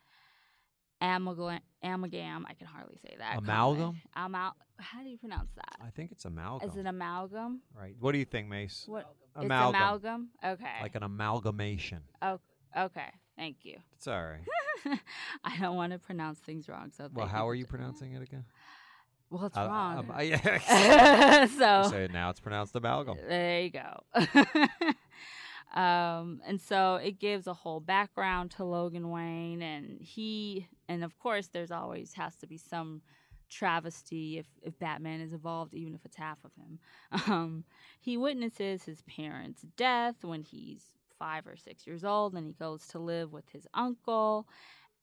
amalgam. 1.01 1.61
Amalgam. 1.83 2.47
I 2.49 2.55
can 2.55 2.67
hardly 2.67 2.99
say 3.03 3.15
that. 3.19 3.39
Amalgam? 3.39 4.01
Amal. 4.17 4.57
How 4.79 5.03
do 5.03 5.09
you 5.09 5.17
pronounce 5.19 5.51
that? 5.57 5.77
I 5.85 5.91
think 5.91 6.13
it's 6.13 6.25
amalgam. 6.25 6.69
Is 6.69 6.77
it 6.77 6.87
amalgam? 6.87 7.61
right. 7.79 7.95
What 7.99 8.13
do 8.13 8.19
you 8.19 8.25
think, 8.25 8.49
Mace? 8.49 8.85
What? 8.87 9.07
Amalgam. 9.35 9.75
It's 9.75 10.05
amalgam. 10.05 10.29
Okay. 10.45 10.83
Like 10.83 10.95
an 10.95 11.03
amalgamation. 11.03 12.01
oh, 12.23 12.41
okay. 12.77 13.09
Thank 13.37 13.65
you. 13.65 13.79
It's 13.97 14.07
all 14.09 14.23
right. 14.23 14.99
I 15.45 15.59
don't 15.59 15.77
want 15.77 15.93
to 15.93 15.99
pronounce 15.99 16.39
things 16.39 16.69
wrong. 16.69 16.91
So 16.97 17.09
well, 17.13 17.27
how 17.27 17.45
for 17.45 17.51
are 17.51 17.55
you 17.55 17.67
pronouncing 17.67 18.13
it 18.15 18.23
again? 18.23 18.45
Well, 19.29 19.45
it's 19.47 19.57
Uh, 19.57 19.67
wrong. 19.69 19.99
um, 20.11 20.13
yeah. 20.23 21.41
You 21.47 21.49
so 21.49 21.91
say 21.91 22.05
it 22.05 22.13
now. 22.13 22.31
It's 22.31 22.41
pronounced 22.41 22.75
amalgam. 22.77 23.19
there 23.29 23.61
you 23.63 23.71
go. 23.71 24.03
um, 25.75 26.41
and 26.47 26.61
so 26.61 26.97
it 26.97 27.19
gives 27.19 27.47
a 27.47 27.53
whole 27.55 27.81
background 27.81 28.53
to 28.53 28.65
Logan 28.65 29.11
Wayne, 29.11 29.63
and 29.63 30.01
he, 30.01 30.69
and 30.89 31.05
of 31.05 31.19
course, 31.19 31.49
there's 31.49 31.71
always 31.71 32.15
has 32.15 32.37
to 32.37 32.47
be 32.47 32.57
some 32.57 33.03
travesty 33.49 34.39
if, 34.39 34.47
if 34.63 34.79
Batman 34.79 35.21
is 35.21 35.33
involved, 35.33 35.75
even 35.75 35.95
if 35.95 36.05
it's 36.05 36.17
half 36.17 36.39
of 36.45 36.53
him. 36.55 36.79
Um, 37.33 37.65
he 38.01 38.17
witnesses 38.17 38.85
his 38.85 39.03
parents' 39.03 39.63
death 39.77 40.23
when 40.23 40.43
he's 40.43 40.93
five 41.19 41.47
or 41.47 41.57
six 41.57 41.87
years 41.87 42.05
old, 42.05 42.35
and 42.35 42.47
he 42.47 42.53
goes 42.53 42.87
to 42.89 42.99
live 42.99 43.33
with 43.33 43.49
his 43.51 43.67
uncle, 43.75 44.47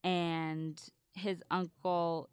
and 0.04 0.82
his 1.16 1.44
uncle 1.52 2.30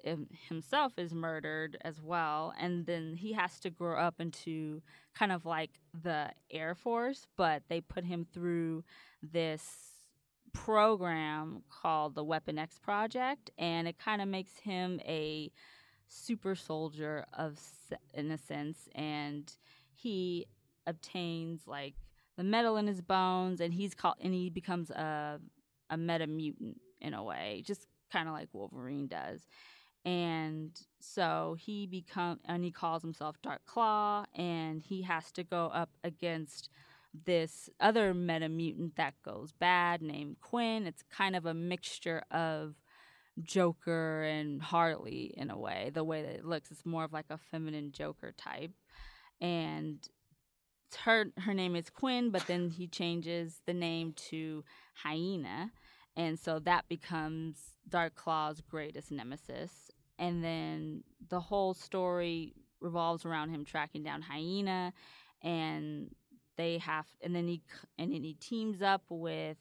himself 0.48 0.92
is 0.98 1.12
murdered 1.12 1.76
as 1.82 2.00
well, 2.00 2.54
and 2.58 2.86
then 2.86 3.14
he 3.14 3.32
has 3.32 3.58
to 3.60 3.70
grow 3.70 3.98
up 3.98 4.20
into 4.20 4.82
kind 5.14 5.32
of 5.32 5.44
like 5.44 5.70
the 6.02 6.30
Air 6.50 6.74
Force, 6.74 7.26
but 7.36 7.62
they 7.68 7.80
put 7.80 8.04
him 8.04 8.26
through 8.32 8.84
this 9.22 9.90
program 10.52 11.62
called 11.68 12.14
the 12.14 12.24
Weapon 12.24 12.58
X 12.58 12.78
Project, 12.78 13.50
and 13.58 13.86
it 13.86 13.98
kind 13.98 14.22
of 14.22 14.28
makes 14.28 14.56
him 14.58 15.00
a 15.04 15.50
super 16.10 16.54
soldier 16.54 17.24
of 17.32 17.58
in 18.12 18.30
a 18.30 18.38
sense, 18.38 18.88
and 18.94 19.50
he 19.94 20.46
obtains 20.86 21.66
like 21.66 21.94
the 22.36 22.44
metal 22.44 22.76
in 22.76 22.86
his 22.86 23.00
bones, 23.00 23.60
and 23.60 23.72
he's 23.72 23.94
called 23.94 24.16
and 24.20 24.34
he 24.34 24.50
becomes 24.50 24.90
a 24.90 25.40
a 25.88 25.96
meta 25.96 26.26
mutant 26.26 26.80
in 27.00 27.14
a 27.14 27.22
way, 27.22 27.62
just 27.64 27.86
kind 28.12 28.28
of 28.28 28.34
like 28.34 28.48
Wolverine 28.52 29.06
does. 29.06 29.46
And 30.04 30.70
so 31.00 31.56
he 31.58 31.86
become 31.86 32.40
and 32.44 32.64
he 32.64 32.70
calls 32.70 33.02
himself 33.02 33.36
Dark 33.42 33.64
Claw, 33.66 34.24
and 34.34 34.82
he 34.82 35.02
has 35.02 35.30
to 35.32 35.44
go 35.44 35.66
up 35.66 35.90
against 36.04 36.70
this 37.26 37.68
other 37.80 38.14
meta 38.14 38.48
mutant 38.48 38.96
that 38.96 39.14
goes 39.24 39.52
bad 39.52 40.00
named 40.00 40.36
Quinn. 40.40 40.86
It's 40.86 41.02
kind 41.10 41.34
of 41.34 41.44
a 41.44 41.54
mixture 41.54 42.22
of 42.30 42.76
Joker 43.42 44.22
and 44.22 44.62
Harley 44.62 45.32
in 45.36 45.50
a 45.50 45.58
way. 45.58 45.90
The 45.92 46.04
way 46.04 46.22
that 46.22 46.34
it 46.34 46.44
looks, 46.44 46.70
it's 46.70 46.86
more 46.86 47.04
of 47.04 47.12
like 47.12 47.26
a 47.30 47.38
feminine 47.38 47.92
Joker 47.92 48.32
type, 48.36 48.72
and 49.40 49.98
her 51.04 51.26
her 51.38 51.54
name 51.54 51.76
is 51.76 51.90
Quinn, 51.90 52.30
but 52.30 52.46
then 52.46 52.70
he 52.70 52.86
changes 52.86 53.60
the 53.66 53.74
name 53.74 54.12
to 54.30 54.64
Hyena, 54.94 55.70
and 56.16 56.38
so 56.38 56.58
that 56.60 56.88
becomes 56.88 57.58
Dark 57.88 58.14
Claw's 58.14 58.60
greatest 58.60 59.10
nemesis. 59.10 59.90
And 60.18 60.44
then 60.44 61.02
the 61.30 61.40
whole 61.40 61.72
story 61.72 62.52
revolves 62.80 63.24
around 63.24 63.50
him 63.50 63.64
tracking 63.64 64.02
down 64.02 64.20
Hyena, 64.20 64.92
and 65.42 66.14
they 66.56 66.78
have, 66.78 67.06
and 67.22 67.34
then 67.34 67.48
he 67.48 67.62
and 67.98 68.12
then 68.12 68.22
he 68.22 68.34
teams 68.34 68.82
up 68.82 69.02
with 69.08 69.56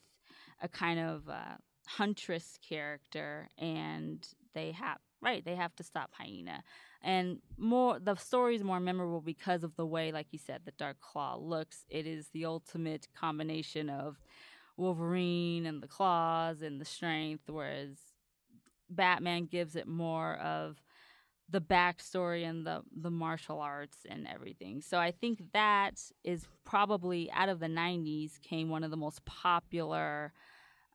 a 0.62 0.68
kind 0.68 1.00
of 1.00 1.30
uh, 1.30 1.56
huntress 1.98 2.58
character, 2.68 3.50
and 3.58 4.28
they 4.54 4.72
have 4.72 4.98
right 5.22 5.44
they 5.44 5.56
have 5.56 5.76
to 5.76 5.84
stop 5.84 6.12
Hyena. 6.14 6.64
And 7.02 7.40
more, 7.58 8.00
the 8.00 8.16
story 8.16 8.56
is 8.56 8.64
more 8.64 8.80
memorable 8.80 9.22
because 9.22 9.64
of 9.64 9.76
the 9.76 9.86
way, 9.86 10.12
like 10.12 10.28
you 10.32 10.40
said, 10.40 10.62
the 10.66 10.72
Dark 10.72 11.00
Claw 11.00 11.38
looks. 11.38 11.86
It 11.90 12.06
is 12.06 12.28
the 12.30 12.46
ultimate 12.46 13.08
combination 13.18 13.90
of 13.90 14.18
Wolverine 14.78 15.66
and 15.66 15.82
the 15.82 15.88
claws 15.88 16.62
and 16.62 16.80
the 16.80 16.86
strength, 16.86 17.44
whereas 17.48 17.98
Batman 18.90 19.46
gives 19.46 19.76
it 19.76 19.88
more 19.88 20.36
of 20.36 20.82
the 21.50 21.62
backstory 21.62 22.48
and 22.48 22.66
the 22.66 22.84
the 22.96 23.10
martial 23.10 23.60
arts 23.60 23.98
and 24.08 24.28
everything. 24.28 24.82
So 24.82 25.00
I 25.00 25.12
think 25.12 25.42
that 25.54 26.00
is 26.24 26.48
probably 26.66 27.32
out 27.32 27.50
of 27.50 27.60
the 27.60 27.68
'90s 27.68 28.40
came 28.42 28.70
one 28.70 28.84
of 28.84 28.92
the 28.92 28.98
most 28.98 29.26
popular 29.26 30.34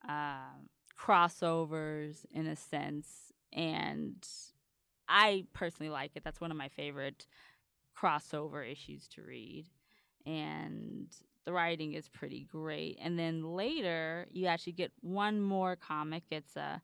uh, 0.09 0.53
crossovers 0.99 2.25
in 2.33 2.47
a 2.47 2.57
sense, 2.57 3.33
and 3.53 4.27
I 5.09 5.45
personally 5.53 5.91
like 5.91 6.13
it. 6.15 6.25
That's 6.25 6.41
one 6.41 6.51
of 6.51 6.57
my 6.57 6.69
favorite 6.69 7.27
crossover 7.97 8.71
issues 8.71 9.07
to 9.09 9.23
read, 9.23 9.67
and 10.27 11.09
the 11.45 11.53
writing 11.53 11.93
is 11.93 12.09
pretty 12.09 12.47
great. 12.51 12.99
And 13.01 13.19
then 13.19 13.43
later, 13.43 14.27
you 14.33 14.47
actually 14.47 14.73
get 14.73 14.93
one 15.03 15.41
more 15.41 15.77
comic. 15.77 16.25
It's 16.31 16.57
a 16.57 16.81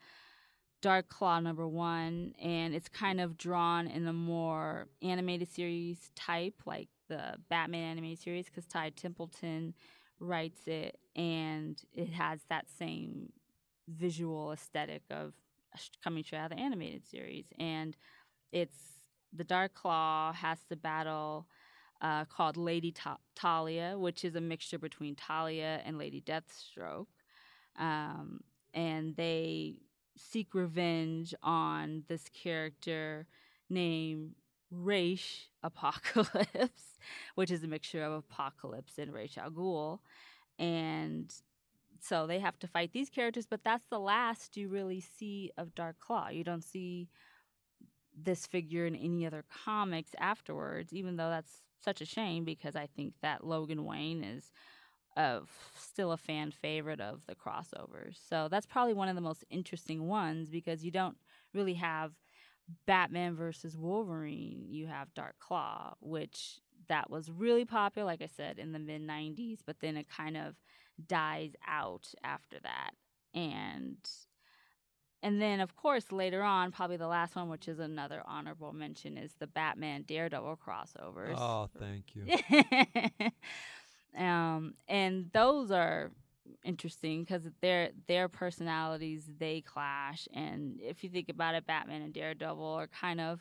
Dark 0.83 1.09
Claw 1.09 1.41
number 1.41 1.67
one, 1.69 2.35
and 2.41 2.75
it's 2.75 2.89
kind 2.89 3.21
of 3.21 3.37
drawn 3.37 3.87
in 3.87 4.07
a 4.07 4.13
more 4.13 4.89
animated 5.03 5.51
series 5.53 6.11
type, 6.15 6.55
like 6.67 6.89
the 7.09 7.37
Batman 7.49 7.93
animated 7.93 8.19
series, 8.19 8.47
because 8.47 8.67
Ty 8.67 8.91
Templeton 8.91 9.75
writes 10.21 10.67
it, 10.67 10.99
and 11.17 11.83
it 11.95 12.11
has 12.11 12.41
that 12.49 12.67
same 12.79 13.33
visual 13.91 14.53
aesthetic 14.53 15.03
of 15.11 15.33
coming 16.03 16.25
straight 16.25 16.39
out 16.39 16.53
of 16.53 16.57
the 16.57 16.63
animated 16.63 17.07
series. 17.07 17.47
And 17.59 17.97
it's 18.53 18.77
the 19.33 19.45
Dark 19.45 19.75
Claw 19.75 20.33
has 20.33 20.59
to 20.69 20.77
battle 20.77 21.47
uh, 22.01 22.25
called 22.25 22.57
Lady 22.57 22.93
Ta- 22.93 23.19
Talia, 23.35 23.97
which 23.99 24.25
is 24.25 24.35
a 24.35 24.41
mixture 24.41 24.79
between 24.79 25.15
Talia 25.15 25.81
and 25.85 25.99
Lady 25.99 26.21
Deathstroke. 26.21 27.07
Um, 27.79 28.41
and 28.75 29.15
they 29.17 29.77
seek 30.17 30.55
revenge 30.55 31.35
on 31.43 32.05
this 32.09 32.29
character 32.29 33.27
named 33.69 34.35
Raish 34.71 35.49
Apocalypse, 35.63 36.99
which 37.35 37.51
is 37.51 37.63
a 37.65 37.69
mixture 37.69 38.03
of 38.03 38.13
Apocalypse 38.13 38.99
and 38.99 39.13
Raish 39.13 39.39
Al 39.39 39.51
Ghul. 39.51 39.99
And 40.59 41.33
so 42.03 42.27
they 42.27 42.39
have 42.39 42.59
to 42.61 42.69
fight 42.69 42.93
these 42.93 43.11
characters, 43.11 43.47
but 43.47 43.65
that's 43.65 43.87
the 43.87 43.99
last 43.99 44.57
you 44.57 44.69
really 44.69 45.01
see 45.01 45.51
of 45.57 45.75
Dark 45.75 45.99
Claw. 46.01 46.29
You 46.29 46.45
don't 46.45 46.65
see 46.65 47.09
this 48.17 48.47
figure 48.47 48.87
in 48.87 48.97
any 48.97 49.27
other 49.27 49.45
comics 49.65 50.11
afterwards, 50.19 50.93
even 50.93 51.17
though 51.17 51.31
that's 51.31 51.63
such 51.83 52.01
a 52.01 52.07
shame 52.07 52.45
because 52.45 52.77
I 52.77 52.89
think 52.95 53.15
that 53.23 53.47
Logan 53.47 53.85
Wayne 53.85 54.23
is 54.23 54.51
still 55.77 56.13
a 56.13 56.17
fan 56.17 56.51
favorite 56.51 57.01
of 57.01 57.27
the 57.27 57.35
crossovers. 57.35 58.17
So 58.29 58.49
that's 58.51 58.67
probably 58.67 58.95
one 58.95 59.09
of 59.09 59.17
the 59.17 59.21
most 59.21 59.45
interesting 59.51 60.07
ones 60.07 60.49
because 60.49 60.85
you 60.85 60.91
don't 60.91 61.17
really 61.53 61.75
have 61.75 62.13
Batman 62.87 63.35
versus 63.35 63.77
Wolverine. 63.77 64.65
You 64.69 64.87
have 64.87 65.13
Dark 65.15 65.35
Claw, 65.39 65.95
which 66.01 66.61
that 66.89 67.11
was 67.11 67.31
really 67.31 67.65
popular, 67.65 68.07
like 68.07 68.23
I 68.23 68.29
said, 68.29 68.59
in 68.59 68.73
the 68.73 68.79
mid 68.79 69.07
90s, 69.07 69.59
but 69.65 69.81
then 69.81 69.97
it 69.97 70.09
kind 70.09 70.37
of 70.37 70.55
dies 71.07 71.53
out 71.67 72.09
after 72.23 72.59
that. 72.61 72.91
And 73.35 73.97
and 75.23 75.41
then 75.41 75.61
of 75.61 75.77
course 75.77 76.11
later 76.13 76.43
on, 76.43 76.73
probably 76.73 76.97
the 76.97 77.07
last 77.07 77.37
one, 77.37 77.49
which 77.49 77.69
is 77.69 77.79
another 77.79 78.23
honorable 78.27 78.73
mention, 78.73 79.17
is 79.19 79.35
the 79.39 79.47
Batman 79.47 80.03
Daredevil 80.03 80.59
crossovers. 80.67 81.37
Oh, 81.39 81.69
thank 81.79 82.15
you. 82.15 83.31
um, 84.19 84.75
and 84.89 85.31
those 85.33 85.71
are 85.71 86.11
interesting 86.65 87.23
because 87.23 87.43
their 87.61 87.91
their 88.09 88.29
personalities 88.29 89.29
they 89.39 89.61
clash, 89.61 90.27
and 90.33 90.81
if 90.81 91.05
you 91.05 91.11
think 91.11 91.29
about 91.29 91.55
it, 91.55 91.67
Batman 91.67 92.03
and 92.03 92.13
Daredevil 92.15 92.65
are 92.65 92.89
kind 92.89 93.21
of 93.21 93.41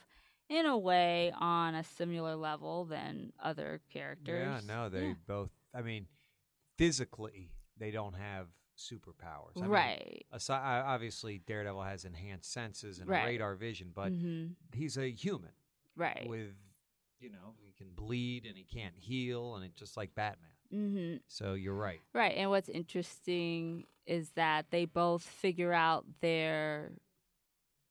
in 0.49 0.66
a 0.66 0.78
way 0.78 1.32
on 1.39 1.76
a 1.76 1.84
similar 1.84 2.36
level 2.36 2.86
than 2.86 3.32
other 3.41 3.82
characters. 3.91 4.64
Yeah, 4.68 4.74
no, 4.74 4.89
they 4.89 5.10
Yeah. 5.10 5.14
both. 5.28 5.51
I 5.74 5.82
mean, 5.84 6.07
physically, 6.80 7.51
they 7.77 7.91
don't 7.91 8.15
have 8.15 8.47
superpowers. 8.77 9.57
I 9.57 9.61
mean, 9.63 9.69
right. 9.71 10.25
aside, 10.32 10.84
obviously, 10.86 11.39
Daredevil 11.45 11.84
has 11.84 12.05
enhanced 12.05 12.51
senses 12.53 12.99
and 12.99 13.09
Right. 13.09 13.25
radar 13.25 13.55
vision, 13.55 13.91
but 13.93 14.09
hmm 14.13 14.45
he's 14.73 14.97
a 14.97 15.11
human 15.11 15.51
Right. 15.97 16.25
with, 16.27 16.55
you 17.19 17.30
know, 17.30 17.55
he 17.59 17.73
can 17.73 17.89
bleed 17.95 18.45
and 18.45 18.55
he 18.55 18.63
can't 18.63 18.95
heal, 18.97 19.55
and 19.55 19.65
it's 19.65 19.77
just 19.77 19.97
like 19.97 20.15
Batman. 20.15 20.49
hmm 20.71 21.15
So 21.27 21.53
you're 21.53 21.75
right. 21.75 21.99
Right. 22.13 22.36
And 22.38 22.49
what's 22.49 22.69
interesting 22.69 23.86
is 24.07 24.30
that 24.36 24.67
they 24.71 24.86
both 24.86 25.23
figure 25.23 25.73
out 25.73 26.05
their 26.21 26.91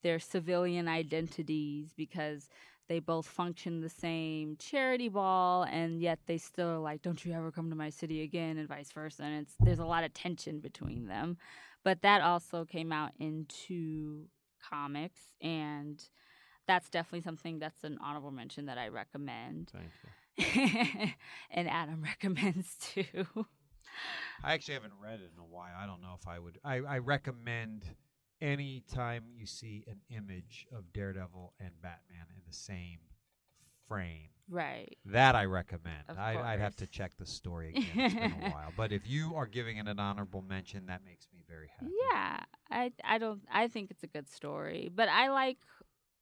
their 0.03 0.19
civilian 0.21 0.89
identities 0.89 1.93
because 1.97 2.49
they 2.89 3.01
both 3.01 3.27
function 3.27 3.81
the 3.81 3.89
same 3.89 4.57
charity 4.59 5.09
ball 5.09 5.65
and 5.65 6.01
yet 6.01 6.19
they 6.27 6.39
still 6.39 6.69
are 6.69 6.79
like, 6.79 7.03
Don't 7.03 7.25
you 7.25 7.33
ever 7.33 7.51
come 7.51 7.71
to 7.71 7.77
my 7.77 7.91
city 7.91 8.23
again 8.23 8.59
and 8.59 8.69
vice 8.69 8.91
versa. 8.93 9.23
And 9.23 9.43
it's 9.43 9.55
there's 9.61 9.79
a 9.79 9.85
lot 9.85 10.05
of 10.05 10.15
tension 10.15 10.61
between 10.61 11.07
them. 11.07 11.37
But 11.85 12.03
that 12.03 12.23
also 12.23 12.65
came 12.65 12.93
out 12.93 13.13
in 13.19 13.47
two 13.49 14.27
comics, 14.69 15.21
and 15.41 16.03
that's 16.67 16.91
definitely 16.91 17.23
something 17.23 17.59
that's 17.59 17.85
an 17.85 17.99
honorable 18.03 18.31
mention 18.31 18.67
that 18.67 18.79
I 18.79 18.89
recommend. 18.89 19.71
Thank 19.73 19.91
you. 20.03 21.11
and 21.51 21.69
Adam 21.69 22.03
recommends 22.23 22.77
too. 22.81 23.47
I 24.43 24.55
actually 24.55 24.75
haven't 24.75 24.93
read 25.03 25.21
it 25.21 25.31
in 25.35 25.41
a 25.41 25.47
while. 25.47 25.73
I 25.77 25.87
don't 25.87 26.03
know 26.03 26.15
if 26.21 26.29
I 26.29 26.39
would. 26.39 26.59
I, 26.65 26.77
I 26.77 26.99
recommend 26.99 27.85
anytime 28.41 29.25
you 29.35 29.47
see 29.47 29.85
an 29.87 30.01
image 30.11 30.67
of 30.77 30.93
Daredevil 30.93 31.55
and 31.61 31.71
Batman 31.83 32.27
in 32.35 32.43
the 32.47 32.53
same 32.53 32.99
frame. 33.87 34.29
Right. 34.51 34.97
That 35.07 35.35
I 35.35 35.45
recommend. 35.45 36.05
Of 36.09 36.19
I, 36.19 36.37
I'd 36.55 36.61
have 36.61 36.77
to 36.77 36.87
check 36.87 37.13
the 37.19 37.27
story 37.27 37.69
again. 37.77 37.85
It's 37.97 38.15
been 38.15 38.33
a 38.33 38.51
while. 38.51 38.73
But 38.77 38.93
if 38.93 39.07
you 39.09 39.35
are 39.37 39.47
giving 39.47 39.77
it 39.77 39.87
an 39.89 39.99
honorable 39.99 40.43
mention, 40.43 40.87
that 40.87 41.05
makes 41.05 41.27
me 41.35 41.43
very 41.49 41.69
happy. 41.79 41.93
Yeah, 42.13 42.41
I 42.71 42.93
I 43.05 43.19
don't 43.19 43.41
I 43.53 43.69
think 43.69 43.91
it's 43.91 44.03
a 44.03 44.07
good 44.09 44.29
story, 44.29 44.91
but 44.95 45.09
I 45.09 45.29
like 45.31 45.59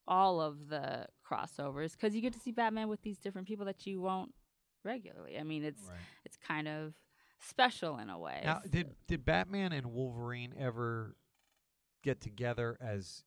all 0.09 0.41
of 0.41 0.69
the 0.69 1.07
crossovers 1.29 1.93
because 1.93 2.15
you 2.15 2.21
get 2.23 2.33
to 2.33 2.39
see 2.41 2.53
Batman 2.53 2.89
with 2.89 3.03
these 3.03 3.19
different 3.19 3.47
people 3.47 3.67
that 3.67 3.87
you 3.87 4.01
won't 4.01 4.33
regularly. 4.85 5.39
I 5.39 5.43
mean, 5.45 5.65
it's 5.65 5.83
Right. 5.89 5.99
it's 6.25 6.37
kind 6.37 6.67
of 6.69 6.95
special 7.41 7.99
in 7.99 8.11
a 8.11 8.19
way. 8.19 8.43
Now, 8.45 8.59
S- 8.65 8.71
did 8.71 8.95
did 9.07 9.25
Batman 9.25 9.73
and 9.73 9.87
Wolverine 9.93 10.53
ever 10.59 11.17
get 12.07 12.21
together 12.21 12.79
as 12.81 13.25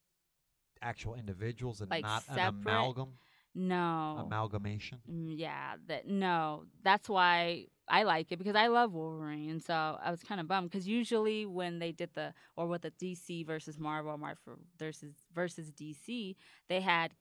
actual 0.81 1.15
individuals 1.15 1.81
and 1.81 1.91
Like 1.91 2.03
not 2.03 2.23
an 2.29 2.35
separate? 2.35 2.47
amalgam 2.47 3.09
no, 3.55 4.25
amalgamation? 4.25 4.99
Mm, 5.11 5.33
yeah, 5.37 5.75
that 5.87 6.07
no. 6.07 6.65
That's 6.83 7.09
why 7.09 7.65
I 7.89 8.03
like 8.03 8.31
it 8.31 8.37
because 8.37 8.55
I 8.55 8.67
love 8.67 8.93
Wolverine, 8.93 9.49
and 9.49 9.61
so 9.61 9.73
I 9.73 10.11
was 10.11 10.23
kind 10.23 10.39
of 10.39 10.47
bummed 10.47 10.69
because 10.69 10.87
usually 10.87 11.45
when 11.45 11.79
they 11.79 11.91
did 11.91 12.11
the 12.13 12.33
or 12.55 12.67
with 12.67 12.83
the 12.83 12.91
DC 12.91 13.45
versus 13.45 13.77
Marvel, 13.79 14.17
Marvel 14.17 14.59
versus 14.77 15.13
versus 15.33 15.71
DC, 15.71 16.35
they 16.69 16.79
had 16.79 17.11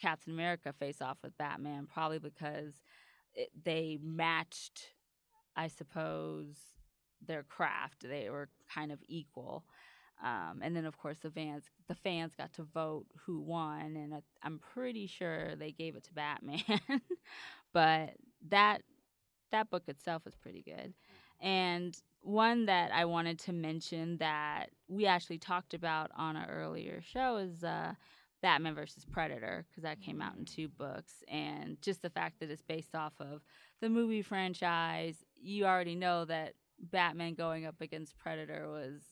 Captain 0.00 0.32
America 0.32 0.72
face 0.72 1.00
off 1.02 1.18
with 1.22 1.36
Batman, 1.38 1.86
probably 1.86 2.18
because 2.18 2.80
it, 3.34 3.50
they 3.62 3.98
matched, 4.02 4.94
I 5.54 5.68
suppose, 5.68 6.56
their 7.24 7.42
craft. 7.42 8.08
They 8.08 8.30
were 8.30 8.48
kind 8.74 8.90
of 8.90 9.00
equal. 9.06 9.64
Um, 10.24 10.60
and 10.62 10.74
then, 10.74 10.86
of 10.86 10.96
course, 10.96 11.18
the 11.18 11.30
fans 11.30 11.64
the 11.86 11.94
fans 11.94 12.32
got 12.34 12.54
to 12.54 12.62
vote 12.62 13.04
who 13.26 13.40
won, 13.40 13.94
and 13.94 14.14
I, 14.14 14.22
I'm 14.42 14.58
pretty 14.58 15.06
sure 15.06 15.54
they 15.54 15.70
gave 15.70 15.96
it 15.96 16.04
to 16.04 16.14
Batman. 16.14 16.62
but 17.74 18.14
that 18.48 18.82
that 19.52 19.68
book 19.70 19.82
itself 19.86 20.24
was 20.24 20.34
pretty 20.34 20.62
good, 20.62 20.94
and 21.40 21.94
one 22.22 22.64
that 22.66 22.90
I 22.90 23.04
wanted 23.04 23.38
to 23.40 23.52
mention 23.52 24.16
that 24.16 24.70
we 24.88 25.04
actually 25.04 25.36
talked 25.36 25.74
about 25.74 26.10
on 26.16 26.36
an 26.36 26.48
earlier 26.48 27.02
show 27.02 27.36
is 27.36 27.62
uh, 27.62 27.92
Batman 28.40 28.74
versus 28.74 29.04
Predator 29.04 29.66
because 29.68 29.82
that 29.82 30.00
came 30.00 30.22
out 30.22 30.36
in 30.38 30.46
two 30.46 30.68
books, 30.68 31.22
and 31.28 31.76
just 31.82 32.00
the 32.00 32.08
fact 32.08 32.40
that 32.40 32.50
it's 32.50 32.62
based 32.62 32.94
off 32.94 33.12
of 33.20 33.42
the 33.82 33.90
movie 33.90 34.22
franchise, 34.22 35.22
you 35.34 35.66
already 35.66 35.96
know 35.96 36.24
that 36.24 36.54
Batman 36.80 37.34
going 37.34 37.66
up 37.66 37.82
against 37.82 38.16
Predator 38.16 38.70
was 38.70 39.02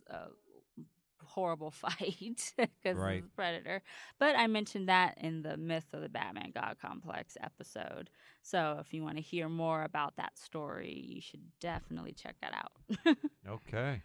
horrible 1.35 1.71
fight 1.85 2.53
because 2.57 2.97
Right. 2.99 3.19
of 3.19 3.25
the 3.25 3.31
Predator. 3.35 3.83
But 4.19 4.37
I 4.37 4.47
mentioned 4.47 4.89
that 4.89 5.19
in 5.19 5.43
the 5.43 5.57
Myth 5.57 5.87
of 5.93 6.01
the 6.03 6.09
Batman 6.09 6.53
God 6.55 6.77
Complex 6.81 7.37
episode. 7.41 8.11
So 8.43 8.79
if 8.81 8.93
you 8.95 9.03
want 9.03 9.17
to 9.17 9.23
hear 9.23 9.49
more 9.49 9.83
about 9.85 10.17
that 10.17 10.39
story, 10.39 10.93
you 11.15 11.21
should 11.21 11.43
definitely 11.61 12.13
check 12.13 12.37
that 12.43 12.55
out. 12.55 13.17
Okay. 13.49 14.03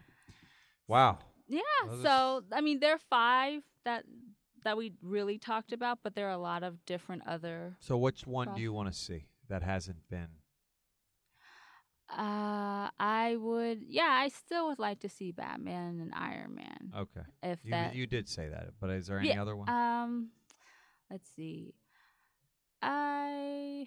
Wow. 0.87 1.19
yeah. 1.47 1.61
So 2.01 2.43
I 2.53 2.61
mean, 2.61 2.79
there 2.79 2.93
are 2.93 2.99
five 3.09 3.61
that 3.83 4.03
that 4.63 4.77
we 4.77 4.93
really 5.01 5.37
talked 5.37 5.71
about, 5.73 5.99
but 6.03 6.15
there 6.15 6.27
are 6.27 6.31
a 6.31 6.37
lot 6.37 6.63
of 6.63 6.85
different 6.85 7.23
other. 7.27 7.75
So 7.79 7.97
which 7.97 8.25
one 8.27 8.53
do 8.55 8.61
you 8.61 8.73
want 8.73 8.91
to 8.91 8.97
see 8.97 9.25
that 9.49 9.63
hasn't 9.63 10.09
been? 10.09 10.27
Uh, 12.09 12.89
I 12.99 13.35
would, 13.39 13.81
yeah, 13.87 14.07
I 14.09 14.29
still 14.29 14.67
would 14.67 14.79
like 14.79 14.99
to 15.01 15.09
see 15.09 15.31
Batman 15.31 15.99
and 15.99 16.13
Iron 16.15 16.55
Man. 16.55 16.93
Okay. 16.95 17.21
if 17.43 17.61
You, 17.63 17.71
that, 17.71 17.95
you 17.95 18.07
did 18.07 18.29
say 18.29 18.47
that, 18.47 18.69
but 18.79 18.89
is 18.91 19.07
there 19.07 19.19
any 19.19 19.29
Yeah, 19.29 19.41
other 19.41 19.55
one? 19.55 19.67
um, 19.69 20.29
let's 21.11 21.29
see. 21.35 21.73
I 22.81 23.85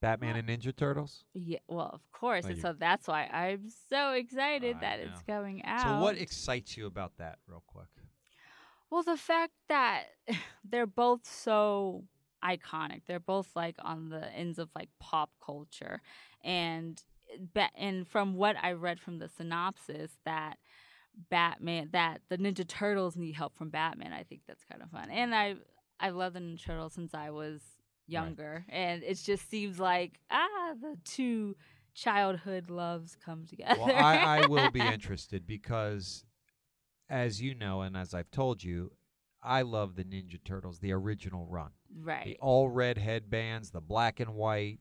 Batman 0.00 0.36
and 0.36 0.48
Ninja 0.48 0.74
Turtles? 0.74 1.24
Yeah, 1.34 1.58
well, 1.68 1.90
of 1.92 2.00
course, 2.12 2.44
Oh, 2.46 2.48
and 2.48 2.56
you- 2.56 2.62
so 2.62 2.72
that's 2.72 3.06
why 3.06 3.24
I'm 3.26 3.68
so 3.88 4.12
excited 4.12 4.76
I 4.78 4.80
that 4.80 5.00
know. 5.00 5.06
it's 5.06 5.22
coming 5.22 5.64
out. 5.64 5.82
So 5.82 6.02
what 6.02 6.18
excites 6.18 6.76
you 6.76 6.86
about 6.86 7.16
that 7.18 7.38
real 7.46 7.62
quick? 7.66 7.86
well, 8.90 9.02
the 9.04 9.16
fact 9.16 9.52
that 9.68 10.06
they're 10.68 10.86
both 10.86 11.24
so 11.24 12.04
iconic. 12.44 13.02
They're 13.06 13.20
both 13.20 13.48
like 13.54 13.76
on 13.78 14.08
the 14.08 14.26
ends 14.34 14.58
of 14.58 14.70
like 14.74 14.88
pop 14.98 15.30
culture, 15.44 16.00
and 16.42 17.00
and 17.76 18.06
from 18.06 18.34
what 18.34 18.56
I 18.62 18.72
read 18.72 19.00
from 19.00 19.18
the 19.18 19.28
synopsis, 19.28 20.12
that 20.24 20.58
Batman, 21.30 21.90
that 21.92 22.20
the 22.28 22.38
Ninja 22.38 22.66
Turtles 22.66 23.16
need 23.16 23.34
help 23.34 23.56
from 23.56 23.70
Batman. 23.70 24.12
I 24.12 24.22
think 24.22 24.42
that's 24.46 24.64
kind 24.64 24.82
of 24.82 24.90
fun, 24.90 25.10
and 25.10 25.34
I 25.34 25.56
I 25.98 26.10
love 26.10 26.34
the 26.34 26.40
Ninja 26.40 26.64
Turtles 26.64 26.94
since 26.94 27.14
I 27.14 27.30
was 27.30 27.60
younger, 28.06 28.64
and 28.68 29.02
it 29.02 29.20
just 29.22 29.48
seems 29.50 29.78
like 29.78 30.20
ah 30.30 30.74
the 30.80 30.96
two 31.04 31.56
childhood 31.94 32.70
loves 32.70 33.16
come 33.24 33.46
together. 33.46 33.80
Well, 33.80 33.94
I, 33.94 34.42
I 34.42 34.46
will 34.46 34.70
be 34.70 34.80
interested 34.92 35.46
because, 35.46 36.24
as 37.08 37.40
you 37.40 37.54
know, 37.54 37.82
and 37.82 37.96
as 37.96 38.14
I've 38.14 38.30
told 38.30 38.62
you, 38.62 38.92
I 39.42 39.62
love 39.62 39.96
the 39.96 40.04
Ninja 40.04 40.42
Turtles, 40.44 40.78
the 40.78 40.92
original 40.92 41.46
run. 41.46 41.70
Right. 41.98 42.24
The 42.24 42.38
all 42.40 42.68
red 42.68 42.98
headbands, 42.98 43.70
the 43.70 43.80
black 43.80 44.20
and 44.20 44.34
white 44.34 44.80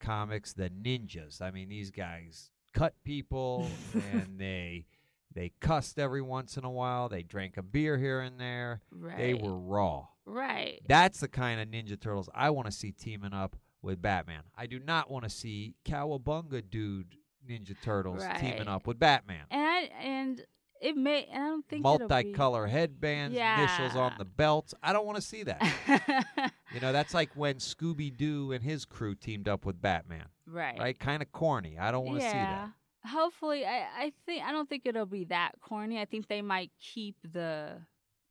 comics, 0.00 0.52
the 0.52 0.70
ninjas. 0.70 1.40
I 1.40 1.50
mean, 1.50 1.68
these 1.68 1.90
guys 1.90 2.50
cut 2.74 2.94
people 3.04 3.68
and 4.12 4.38
they 4.38 4.86
they 5.32 5.52
cussed 5.60 5.98
every 5.98 6.22
once 6.22 6.56
in 6.56 6.64
a 6.64 6.70
while. 6.70 7.08
They 7.08 7.22
drank 7.22 7.56
a 7.56 7.62
beer 7.62 7.96
here 7.98 8.20
and 8.20 8.40
there. 8.40 8.80
Right. 8.90 9.16
They 9.16 9.34
were 9.34 9.56
raw. 9.56 10.06
right. 10.26 10.80
That's 10.88 11.20
the 11.20 11.28
kind 11.28 11.60
of 11.60 11.68
Ninja 11.68 12.00
Turtles 12.00 12.28
I 12.34 12.50
want 12.50 12.66
to 12.66 12.72
see 12.72 12.90
teaming 12.92 13.32
up 13.32 13.54
with 13.82 14.02
Batman. 14.02 14.42
I 14.56 14.66
do 14.66 14.78
not 14.80 15.10
want 15.10 15.24
to 15.24 15.30
see 15.30 15.74
Cowabunga 15.84 16.62
dude 16.68 17.14
Ninja 17.48 17.74
Turtles 17.82 18.22
teaming 18.40 18.68
up 18.68 18.86
with 18.86 18.98
Batman. 18.98 19.44
and 19.50 19.62
I, 19.62 19.78
and 20.02 20.44
it 20.82 20.96
may. 20.96 21.28
I 21.32 21.36
don't 21.38 21.66
think 21.68 21.84
it'll 21.84 21.98
be- 21.98 22.04
Multicolor 22.06 22.68
headbands, 22.68 23.36
initials 23.36 23.96
on 23.96 24.12
the 24.18 24.24
belts. 24.24 24.74
I 24.82 24.92
don't 24.92 25.04
want 25.06 25.16
to 25.16 25.22
see 25.22 25.42
that. 25.44 26.52
you 26.72 26.80
know, 26.80 26.92
that's 26.92 27.14
like 27.14 27.30
when 27.34 27.56
Scooby 27.56 28.14
Doo 28.16 28.52
and 28.52 28.62
his 28.62 28.84
crew 28.84 29.14
teamed 29.14 29.48
up 29.48 29.64
with 29.64 29.80
Batman. 29.80 30.26
right. 30.46 30.78
Right? 30.78 30.98
Kind 30.98 31.22
of 31.22 31.32
corny. 31.32 31.78
I 31.78 31.90
don't 31.90 32.04
want 32.04 32.20
to 32.20 32.24
yeah. 32.24 32.32
see 32.32 32.38
that. 32.38 32.70
Hopefully, 33.10 33.64
I, 33.64 33.86
I 33.96 34.12
think 34.26 34.44
I 34.44 34.52
don't 34.52 34.68
think 34.68 34.82
it'll 34.84 35.06
be 35.06 35.24
that 35.24 35.52
corny. 35.62 35.98
I 35.98 36.04
think 36.04 36.28
they 36.28 36.42
might 36.42 36.70
keep 36.78 37.16
the 37.22 37.80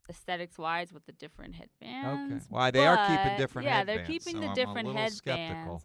aesthetics 0.10 0.58
wise 0.58 0.94
with 0.94 1.06
the 1.06 1.12
different 1.14 1.56
headbands. 1.56 2.36
Okay. 2.36 2.46
Why, 2.50 2.72
they 2.72 2.86
are 2.86 2.98
keeping 3.08 3.38
different 3.38 3.66
Yeah, 3.68 3.78
headbands, 3.78 3.98
they're 3.98 4.20
keeping 4.20 4.34
so 4.36 4.40
the 4.42 4.46
I'm 4.46 4.52
a 4.52 4.56
different 4.56 4.88
little 4.88 4.94
headbands. 5.02 5.18
skeptical. 5.18 5.84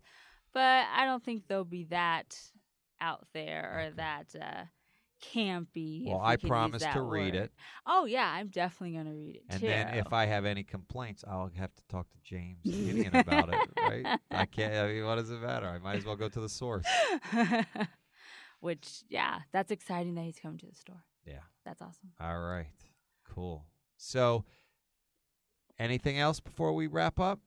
But 0.53 0.87
I 0.95 1.05
don't 1.05 1.25
think 1.25 1.47
they'll 1.49 1.65
be 1.65 1.85
that 1.85 2.39
out 3.01 3.27
there 3.33 3.73
or 3.75 3.81
Okay. 3.87 3.95
that 3.97 4.27
uh, 4.41 4.65
campy. 5.33 6.07
Well, 6.07 6.18
we 6.18 6.25
I 6.25 6.37
promise 6.37 6.85
to 6.93 7.03
read 7.03 7.35
it. 7.35 7.53
Oh 7.87 8.05
yeah, 8.05 8.29
I'm 8.29 8.49
definitely 8.49 8.97
gonna 8.97 9.14
read 9.14 9.37
it 9.37 9.43
And 9.49 9.61
too. 9.61 9.66
then 9.66 9.95
if 9.95 10.12
I 10.12 10.27
have 10.27 10.45
any 10.45 10.64
complaints, 10.64 11.25
I'll 11.29 11.51
have 11.57 11.75
to 11.75 11.83
talk 11.89 12.11
to 12.11 12.18
James 12.22 12.59
Tynion 12.66 13.18
about 13.20 13.49
it, 13.53 13.68
right? 13.79 14.18
I 14.31 14.45
can't. 14.47 14.75
I 14.75 14.93
mean, 14.93 15.05
what 15.05 15.16
does 15.16 15.31
it 15.31 15.41
matter? 15.41 15.66
I 15.68 15.79
might 15.79 15.97
as 15.97 16.05
well 16.05 16.16
go 16.16 16.29
to 16.29 16.41
the 16.41 16.49
source. 16.49 16.85
Which, 18.61 19.05
yeah, 19.11 19.41
that's 19.53 19.70
exciting 19.70 20.14
that 20.14 20.22
he's 20.22 20.39
coming 20.39 20.59
to 20.59 20.66
the 20.66 20.75
store. 20.75 21.05
Yeah. 21.27 21.41
That's 21.66 21.83
awesome. 21.83 22.12
All 22.20 22.39
right. 22.41 22.66
Cool. 23.29 23.64
So, 23.99 24.45
anything 25.79 26.18
else 26.18 26.41
before 26.41 26.72
we 26.72 26.87
wrap 26.87 27.20
up? 27.20 27.41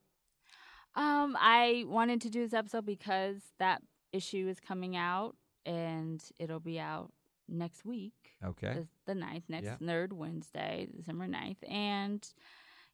Um, 0.96 1.36
I 1.40 1.86
wanted 1.88 2.22
to 2.22 2.30
do 2.30 2.42
this 2.44 2.54
episode 2.54 2.86
because 2.86 3.38
that 3.60 3.82
issue 4.12 4.48
is 4.48 4.60
coming 4.60 4.96
out 4.96 5.36
and 5.66 6.24
it'll 6.40 6.60
be 6.60 6.80
out 6.80 7.12
next 7.50 7.86
week. 7.86 8.14
Okay. 8.44 8.86
The, 9.06 9.14
the 9.14 9.20
9th, 9.20 9.44
next 9.50 9.66
Yeah. 9.66 9.76
Nerd 9.82 10.14
Wednesday, 10.14 10.88
December 10.96 11.28
9th. 11.28 11.58
And 11.70 12.28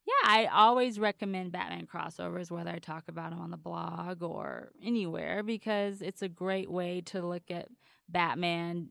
yeah, 0.06 0.30
I 0.30 0.46
always 0.46 0.98
recommend 0.98 1.52
Batman 1.52 1.86
crossovers, 1.86 2.50
whether 2.50 2.70
I 2.70 2.78
talk 2.78 3.04
about 3.08 3.30
them 3.30 3.40
on 3.40 3.50
the 3.50 3.56
blog 3.56 4.22
or 4.22 4.72
anywhere, 4.82 5.42
because 5.42 6.02
it's 6.02 6.22
a 6.22 6.28
great 6.28 6.70
way 6.70 7.00
to 7.06 7.22
look 7.22 7.50
at 7.50 7.68
Batman's 8.08 8.88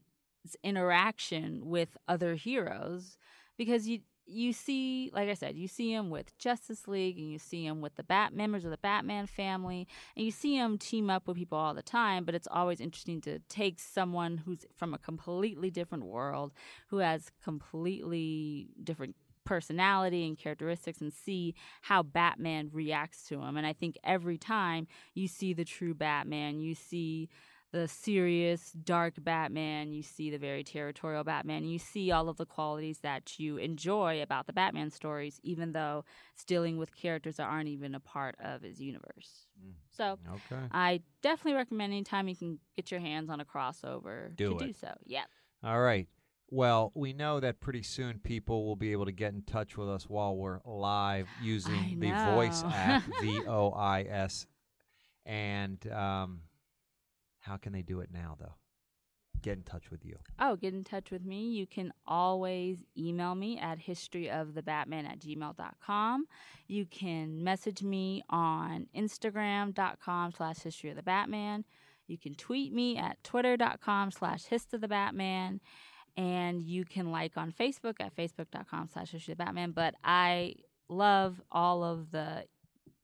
interaction 0.64 1.62
with 1.66 1.98
other 2.08 2.36
heroes. 2.36 3.18
Because 3.58 3.88
you 3.88 4.00
you 4.26 4.54
see, 4.54 5.12
like 5.14 5.30
I 5.30 5.34
said, 5.34 5.56
you 5.56 5.68
see 5.68 5.94
him 5.94 6.10
with 6.10 6.38
Justice 6.38 6.88
League, 6.88 7.18
and 7.18 7.32
you 7.32 7.40
see 7.40 7.66
him 7.66 7.82
with 7.82 7.96
the 7.96 8.04
Bat 8.04 8.34
members 8.34 8.66
of 8.66 8.72
the 8.72 8.78
Batman 8.78 9.28
family, 9.28 9.88
and 10.16 10.26
you 10.26 10.32
see 10.32 10.56
him 10.56 10.78
team 10.78 11.10
up 11.10 11.28
with 11.28 11.38
people 11.38 11.58
all 11.58 11.74
the 11.74 11.82
time. 11.82 12.24
But 12.26 12.36
it's 12.36 12.48
always 12.50 12.80
interesting 12.80 13.22
to 13.22 13.40
take 13.50 13.80
someone 13.80 14.38
who's 14.46 14.66
from 14.76 14.94
a 14.94 14.98
completely 14.98 15.70
different 15.70 16.06
world, 16.06 16.54
who 16.88 16.98
has 16.98 17.32
completely 17.44 18.70
different 18.84 19.16
personality 19.46 20.26
and 20.26 20.38
characteristics 20.38 21.02
and 21.02 21.14
see 21.14 21.54
how 21.82 22.04
Batman 22.04 22.70
reacts 22.72 23.28
to 23.28 23.42
him. 23.42 23.58
And 23.58 23.68
I 23.68 23.74
think 23.74 23.98
every 24.04 24.38
time 24.38 24.88
you 25.14 25.28
see 25.28 25.54
the 25.54 25.66
true 25.66 25.94
Batman, 25.94 26.60
you 26.60 26.76
see 26.76 27.30
the 27.74 27.88
serious, 27.88 28.72
dark 28.72 29.16
Batman, 29.18 29.92
you 29.92 30.04
see 30.04 30.30
the 30.30 30.38
very 30.38 30.64
territorial 30.64 31.24
Batman, 31.24 31.66
you 31.66 31.80
see 31.80 32.12
all 32.12 32.30
of 32.30 32.38
the 32.38 32.46
qualities 32.46 33.00
that 33.00 33.40
you 33.40 33.58
enjoy 33.58 34.22
about 34.22 34.46
the 34.46 34.54
Batman 34.54 34.92
stories, 34.92 35.40
even 35.44 35.72
though 35.74 36.06
it's 36.36 36.46
dealing 36.46 36.78
with 36.78 36.96
characters 36.96 37.38
that 37.38 37.46
aren't 37.46 37.68
even 37.68 37.96
a 37.96 38.00
part 38.00 38.36
of 38.40 38.62
his 38.62 38.80
universe. 38.80 39.48
Mm. 39.60 39.74
So 39.90 40.20
Okay. 40.32 40.62
I 40.72 41.02
definitely 41.24 41.56
recommend 41.56 41.94
anytime 41.94 42.28
you 42.28 42.36
can 42.36 42.60
get 42.76 42.92
your 42.92 43.00
hands 43.00 43.32
on 43.32 43.40
a 43.42 43.46
crossover 43.46 44.36
Do 44.36 44.52
to 44.52 44.64
it. 44.64 44.68
do 44.68 44.74
so. 44.74 44.94
Yep. 45.08 45.26
All 45.64 45.82
right. 45.82 46.08
Well, 46.52 46.92
we 46.94 47.14
know 47.14 47.40
that 47.40 47.60
pretty 47.60 47.82
soon 47.82 48.20
people 48.20 48.68
will 48.68 48.76
be 48.76 48.92
able 48.92 49.06
to 49.06 49.12
get 49.12 49.34
in 49.34 49.42
touch 49.42 49.76
with 49.76 49.90
us 49.90 50.04
while 50.08 50.36
we're 50.36 50.60
live 50.64 51.26
using 51.42 51.98
the 52.00 52.12
voice 52.12 52.64
app, 52.64 53.02
V 53.22 53.42
O 53.48 53.72
I 53.72 54.04
S. 54.04 54.46
And 55.26 55.86
um, 55.92 56.42
how 57.44 57.58
can 57.58 57.74
they 57.74 57.82
do 57.82 58.00
it 58.00 58.10
now, 58.12 58.38
though? 58.40 58.56
Get 59.42 59.58
in 59.58 59.64
touch 59.64 59.92
with 59.92 60.06
you. 60.06 60.16
Oh, 60.40 60.56
get 60.56 60.74
in 60.74 60.86
touch 60.86 61.12
with 61.12 61.26
me. 61.26 61.50
You 61.50 61.68
can 61.68 61.92
always 62.08 62.78
email 62.98 63.36
me 63.36 63.60
at 63.60 63.78
historyofthebatman 63.78 65.06
at 65.06 65.20
gmail.com. 65.20 66.26
You 66.68 66.86
can 66.86 67.44
message 67.44 67.84
me 67.84 68.24
on 68.30 68.88
instagram.com 68.96 70.32
slash 70.32 70.60
history 70.60 70.92
of 70.92 70.96
the 70.96 71.04
Batman. 71.04 71.66
You 72.08 72.18
can 72.18 72.36
tweet 72.36 72.72
me 72.74 72.98
at 72.98 73.22
twitter.com 73.26 74.12
slash 74.12 74.46
hist 74.46 74.74
of 74.74 74.80
the 74.80 74.88
Batman. 74.88 75.60
And 76.16 76.62
you 76.62 76.86
can 76.86 77.12
like 77.12 77.36
on 77.36 77.52
Facebook 77.52 77.96
at 78.00 78.16
facebook.com 78.16 78.90
slash 78.94 79.12
the 79.12 79.36
Batman. 79.36 79.72
But 79.72 79.96
I 80.06 80.56
love 80.88 81.42
all 81.52 81.84
of 81.84 82.12
the 82.12 82.46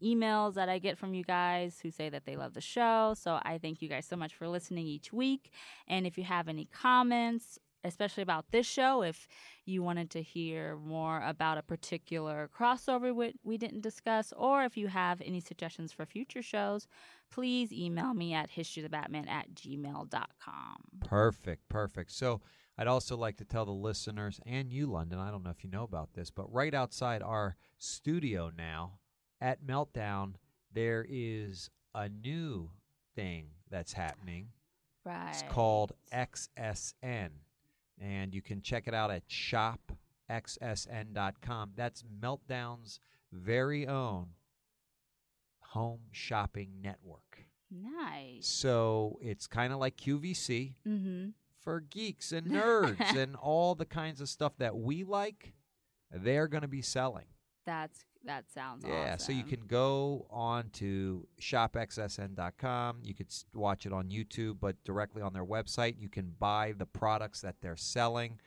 emails 0.03 0.55
that 0.55 0.69
I 0.69 0.79
get 0.79 0.97
from 0.97 1.13
you 1.13 1.23
guys 1.23 1.79
who 1.81 1.91
say 1.91 2.09
that 2.09 2.25
they 2.25 2.35
love 2.35 2.53
the 2.53 2.61
show. 2.61 3.13
So 3.17 3.39
I 3.43 3.57
thank 3.57 3.81
you 3.81 3.89
guys 3.89 4.05
so 4.05 4.15
much 4.15 4.33
for 4.33 4.47
listening 4.47 4.87
each 4.87 5.11
week. 5.13 5.51
And 5.87 6.07
if 6.07 6.17
you 6.17 6.23
have 6.23 6.47
any 6.47 6.65
comments, 6.65 7.59
especially 7.83 8.23
about 8.23 8.51
this 8.51 8.65
show, 8.65 9.03
if 9.03 9.27
you 9.65 9.81
wanted 9.83 10.09
to 10.11 10.21
hear 10.21 10.77
more 10.77 11.21
about 11.25 11.57
a 11.57 11.61
particular 11.61 12.49
crossover 12.57 13.33
we, 13.43 13.57
didn't 13.57 13.81
discuss, 13.81 14.33
or 14.35 14.63
if 14.63 14.77
you 14.77 14.87
have 14.87 15.21
any 15.21 15.39
suggestions 15.39 15.91
for 15.91 16.05
future 16.05 16.41
shows, 16.41 16.87
please 17.31 17.71
email 17.71 18.13
me 18.13 18.33
at 18.33 18.51
historyofthebatman 18.51 19.29
at 19.29 19.53
gmail.com. 19.53 20.75
Perfect, 21.05 21.69
perfect. 21.69 22.11
So 22.11 22.41
I'd 22.77 22.87
also 22.87 23.15
like 23.15 23.37
to 23.37 23.45
tell 23.45 23.65
the 23.65 23.71
listeners 23.71 24.39
and 24.45 24.71
you, 24.71 24.87
Londyn, 24.87 25.17
I 25.17 25.31
don't 25.31 25.43
know 25.43 25.49
if 25.49 25.63
you 25.63 25.69
know 25.69 25.83
about 25.83 26.13
this, 26.13 26.29
but 26.31 26.51
right 26.53 26.73
outside 26.73 27.21
our 27.21 27.55
studio 27.77 28.51
now 28.57 28.99
at 29.41 29.63
Meltdown, 29.65 30.33
there 30.73 31.05
is 31.09 31.69
a 31.95 32.09
new 32.09 32.69
thing 33.15 33.47
that's 33.69 33.93
happening. 33.93 34.49
Right. 35.05 35.29
It's 35.29 35.43
called 35.49 35.93
XSN. 36.13 37.29
And 38.01 38.33
you 38.33 38.41
can 38.41 38.61
check 38.61 38.87
it 38.87 38.93
out 38.93 39.11
at 39.11 39.23
shopxsn.com. 40.29 41.71
That's 41.75 42.03
Meltdown's 42.21 42.99
very 43.31 43.87
own 43.87 44.27
home 45.61 46.01
shopping 46.11 46.69
network. 46.81 47.45
Nice. 47.71 48.47
So 48.47 49.19
it's 49.21 49.47
kind 49.47 49.71
of 49.73 49.79
like 49.79 49.97
QVC 49.97 50.73
Mm-hmm. 50.87 51.29
for 51.59 51.81
geeks 51.81 52.31
and 52.31 52.47
nerds 52.51 53.15
and 53.15 53.35
all 53.35 53.75
the 53.75 53.85
kinds 53.85 54.21
of 54.21 54.29
stuff 54.29 54.53
that 54.57 54.75
we 54.77 55.03
like. 55.03 55.53
They're 56.11 56.47
going 56.47 56.63
to 56.63 56.67
be 56.67 56.81
selling. 56.81 57.25
That's 57.67 58.03
that 58.25 58.49
sounds 58.51 58.85
Yeah, 58.87 59.17
so 59.17 59.31
you 59.31 59.43
can 59.43 59.61
go 59.67 60.27
on 60.29 60.69
to 60.71 61.27
shopxsn.com. 61.41 62.99
You 63.03 63.13
could 63.13 63.27
watch 63.53 63.85
it 63.85 63.93
on 63.93 64.09
YouTube, 64.09 64.57
but 64.59 64.75
directly 64.83 65.21
on 65.21 65.33
their 65.33 65.45
website, 65.45 65.95
you 65.99 66.09
can 66.09 66.33
buy 66.39 66.73
the 66.77 66.85
products 66.85 67.41
that 67.41 67.55
they're 67.61 67.77
selling. 67.77 68.39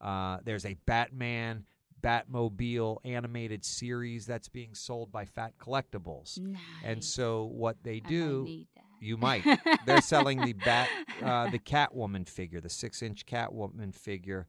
Uh, 0.00 0.38
there's 0.44 0.64
a 0.64 0.74
Batman 0.86 1.64
Batmobile 2.00 2.98
animated 3.04 3.64
series 3.64 4.26
that's 4.26 4.48
being 4.48 4.74
sold 4.74 5.10
by 5.10 5.24
Fat 5.24 5.54
Collectibles. 5.58 6.38
Nice. 6.38 6.60
And 6.84 7.02
so 7.02 7.44
what 7.44 7.76
they 7.82 7.96
I 7.96 8.00
might 8.04 8.08
do, 8.08 8.64
you 9.00 9.16
might. 9.16 9.44
They're 9.86 10.00
selling 10.00 10.40
the 10.40 10.52
bat, 10.52 10.88
uh, 11.22 11.50
the 11.50 11.58
Catwoman 11.58 12.28
figure, 12.28 12.60
the 12.60 12.68
six-inch 12.70 13.26
Catwoman 13.26 13.94
figure. 13.94 14.46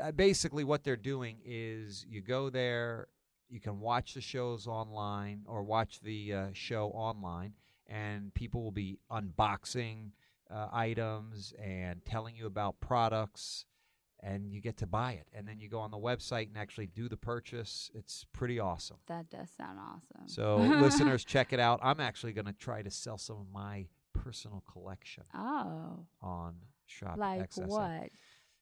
Uh, 0.00 0.10
basically, 0.12 0.64
what 0.64 0.84
they're 0.84 0.96
doing 0.96 1.38
is 1.44 2.04
you 2.08 2.20
go 2.20 2.50
there, 2.50 3.08
you 3.54 3.60
can 3.60 3.78
watch 3.78 4.14
the 4.14 4.20
shows 4.20 4.66
online 4.66 5.42
or 5.46 5.62
watch 5.62 6.00
the 6.00 6.34
uh, 6.34 6.46
show 6.52 6.88
online, 6.88 7.52
and 7.86 8.34
people 8.34 8.64
will 8.64 8.72
be 8.72 8.98
unboxing 9.12 10.10
uh, 10.50 10.66
items 10.72 11.54
and 11.62 12.04
telling 12.04 12.34
you 12.34 12.46
about 12.46 12.80
products, 12.80 13.64
and 14.20 14.52
you 14.52 14.60
get 14.60 14.76
to 14.78 14.88
buy 14.88 15.12
it. 15.12 15.28
And 15.32 15.46
then 15.46 15.60
you 15.60 15.68
go 15.68 15.78
on 15.78 15.92
the 15.92 15.98
website 15.98 16.48
and 16.48 16.58
actually 16.58 16.88
do 16.88 17.08
the 17.08 17.16
purchase. 17.16 17.92
It's 17.94 18.26
pretty 18.32 18.58
awesome. 18.58 18.96
That 19.06 19.30
does 19.30 19.50
sound 19.56 19.78
awesome. 19.78 20.26
So, 20.26 20.56
listeners, 20.80 21.24
check 21.24 21.52
it 21.52 21.60
out. 21.60 21.78
I'm 21.80 22.00
actually 22.00 22.32
going 22.32 22.46
to 22.46 22.52
try 22.52 22.82
to 22.82 22.90
sell 22.90 23.18
some 23.18 23.36
of 23.36 23.46
my 23.52 23.86
personal 24.12 24.64
collection 24.70 25.22
Oh, 25.32 26.06
on 26.20 26.56
Shop 26.86 27.16
like 27.18 27.50
XSN. 27.50 27.68
what? 27.68 28.08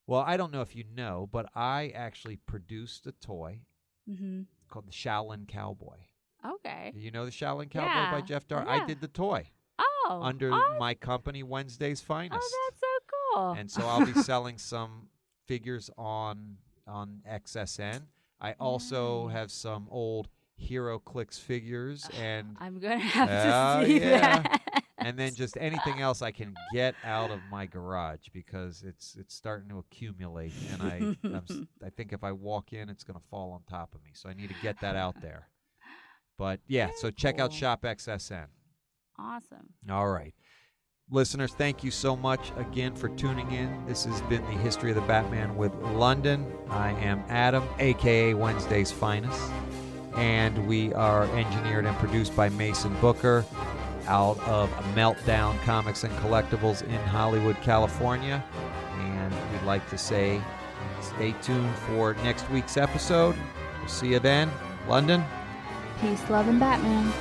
Well, 0.05 0.21
I 0.21 0.37
don't 0.37 0.51
know 0.51 0.61
if 0.61 0.75
you 0.75 0.83
know, 0.95 1.27
but 1.31 1.49
I 1.55 1.91
actually 1.95 2.35
produced 2.35 3.07
a 3.07 3.11
toy 3.11 3.61
Mm-hmm. 4.09 4.41
Called 4.73 4.87
the 4.87 4.91
Shaolin 4.91 5.47
Cowboy. 5.47 5.97
Okay. 6.43 6.91
Do 6.95 6.99
you 6.99 7.11
know 7.11 7.25
the 7.25 7.31
Shaolin 7.31 7.69
Cowboy 7.69 8.11
by 8.19 8.21
Jeff 8.25 8.47
Dar? 8.47 8.63
Yeah. 8.65 8.71
I 8.83 8.85
did 8.87 9.01
the 9.01 9.07
toy 9.07 9.45
Oh, 9.77 10.19
under 10.23 10.51
oh, 10.51 10.77
my 10.79 10.95
company 10.95 11.43
Wednesday's 11.43 12.01
Finest. 12.01 12.39
Oh, 12.41 12.69
that's 12.71 12.81
so 12.81 12.87
cool. 13.35 13.51
and 13.51 13.69
so 13.69 13.85
I'll 13.85 14.03
be 14.05 14.13
selling 14.13 14.57
some 14.57 15.09
figures 15.45 15.91
on 15.95 16.57
on 16.87 17.21
XSN. 17.31 18.01
I 18.41 18.53
also 18.59 19.27
have 19.27 19.51
some 19.51 19.87
old 19.91 20.27
HeroClix 20.59 21.39
figures 21.39 22.09
and 22.19 22.57
I'm 22.59 22.79
gonna 22.79 22.97
have 23.19 23.29
Oh, 23.29 23.81
to 23.81 23.87
see 23.87 23.99
yeah. 23.99 24.41
that. 24.41 24.61
And 25.05 25.17
then 25.17 25.33
just 25.35 25.57
anything 25.59 26.01
else 26.01 26.21
I 26.21 26.31
can 26.31 26.53
get 26.73 26.95
out 27.03 27.31
of 27.31 27.39
my 27.51 27.65
garage 27.65 28.27
because 28.33 28.83
it's 28.85 29.15
it's 29.19 29.33
starting 29.35 29.69
to 29.69 29.79
accumulate, 29.79 30.53
and 30.71 30.81
I 30.81 31.15
I'm, 31.23 31.67
I 31.85 31.89
think 31.89 32.13
if 32.13 32.23
I 32.23 32.31
walk 32.31 32.73
in, 32.73 32.89
it's 32.89 33.03
going 33.03 33.19
to 33.19 33.25
fall 33.29 33.51
on 33.51 33.61
top 33.69 33.93
of 33.95 34.03
me. 34.03 34.11
So 34.13 34.29
I 34.29 34.33
need 34.33 34.49
to 34.49 34.55
get 34.61 34.79
that 34.81 34.95
out 34.95 35.21
there. 35.21 35.49
But 36.37 36.59
yeah, 36.67 36.87
so 36.95 37.03
Very 37.03 37.13
check 37.13 37.39
out. 37.39 37.53
Shop 37.53 37.83
XSN. 37.83 38.47
awesome. 39.19 39.69
All 39.89 40.09
right. 40.09 40.33
Listeners, 41.11 41.53
thank 41.53 41.83
you 41.83 41.91
so 41.91 42.15
much 42.15 42.51
again 42.57 42.95
for 42.95 43.09
tuning 43.09 43.51
in. 43.51 43.85
This 43.85 44.05
has 44.05 44.21
been 44.23 44.41
the 44.45 44.57
History 44.63 44.89
of 44.89 44.95
the 44.95 45.01
Batman 45.01 45.55
with 45.57 45.71
Londyn. 45.73 46.49
I 46.69 46.91
am 46.91 47.23
Adam, 47.27 47.63
aka 47.77 48.33
Wednesday's 48.33 48.91
Finest, 48.91 49.51
and 50.15 50.65
we 50.65 50.93
are 50.93 51.25
engineered 51.35 51.85
and 51.85 51.95
produced 51.97 52.35
by 52.35 52.49
Mason 52.49 52.95
Booker 52.99 53.45
out 54.07 54.39
of 54.47 54.69
Meltdown 54.95 55.59
Comics 55.63 56.03
and 56.03 56.13
Collectibles 56.17 56.83
in 56.83 56.99
Hollywood, 57.07 57.57
California. 57.61 58.43
And 58.99 59.33
we'd 59.51 59.63
like 59.65 59.89
to 59.89 59.97
say 59.97 60.41
stay 61.01 61.33
tuned 61.41 61.75
for 61.75 62.13
next 62.15 62.49
week's 62.49 62.77
episode. 62.77 63.35
We'll 63.79 63.87
see 63.87 64.09
you 64.09 64.19
then. 64.19 64.51
Londyn. 64.87 65.25
Peace, 66.01 66.29
love, 66.29 66.47
and 66.47 66.59
Batman. 66.59 67.11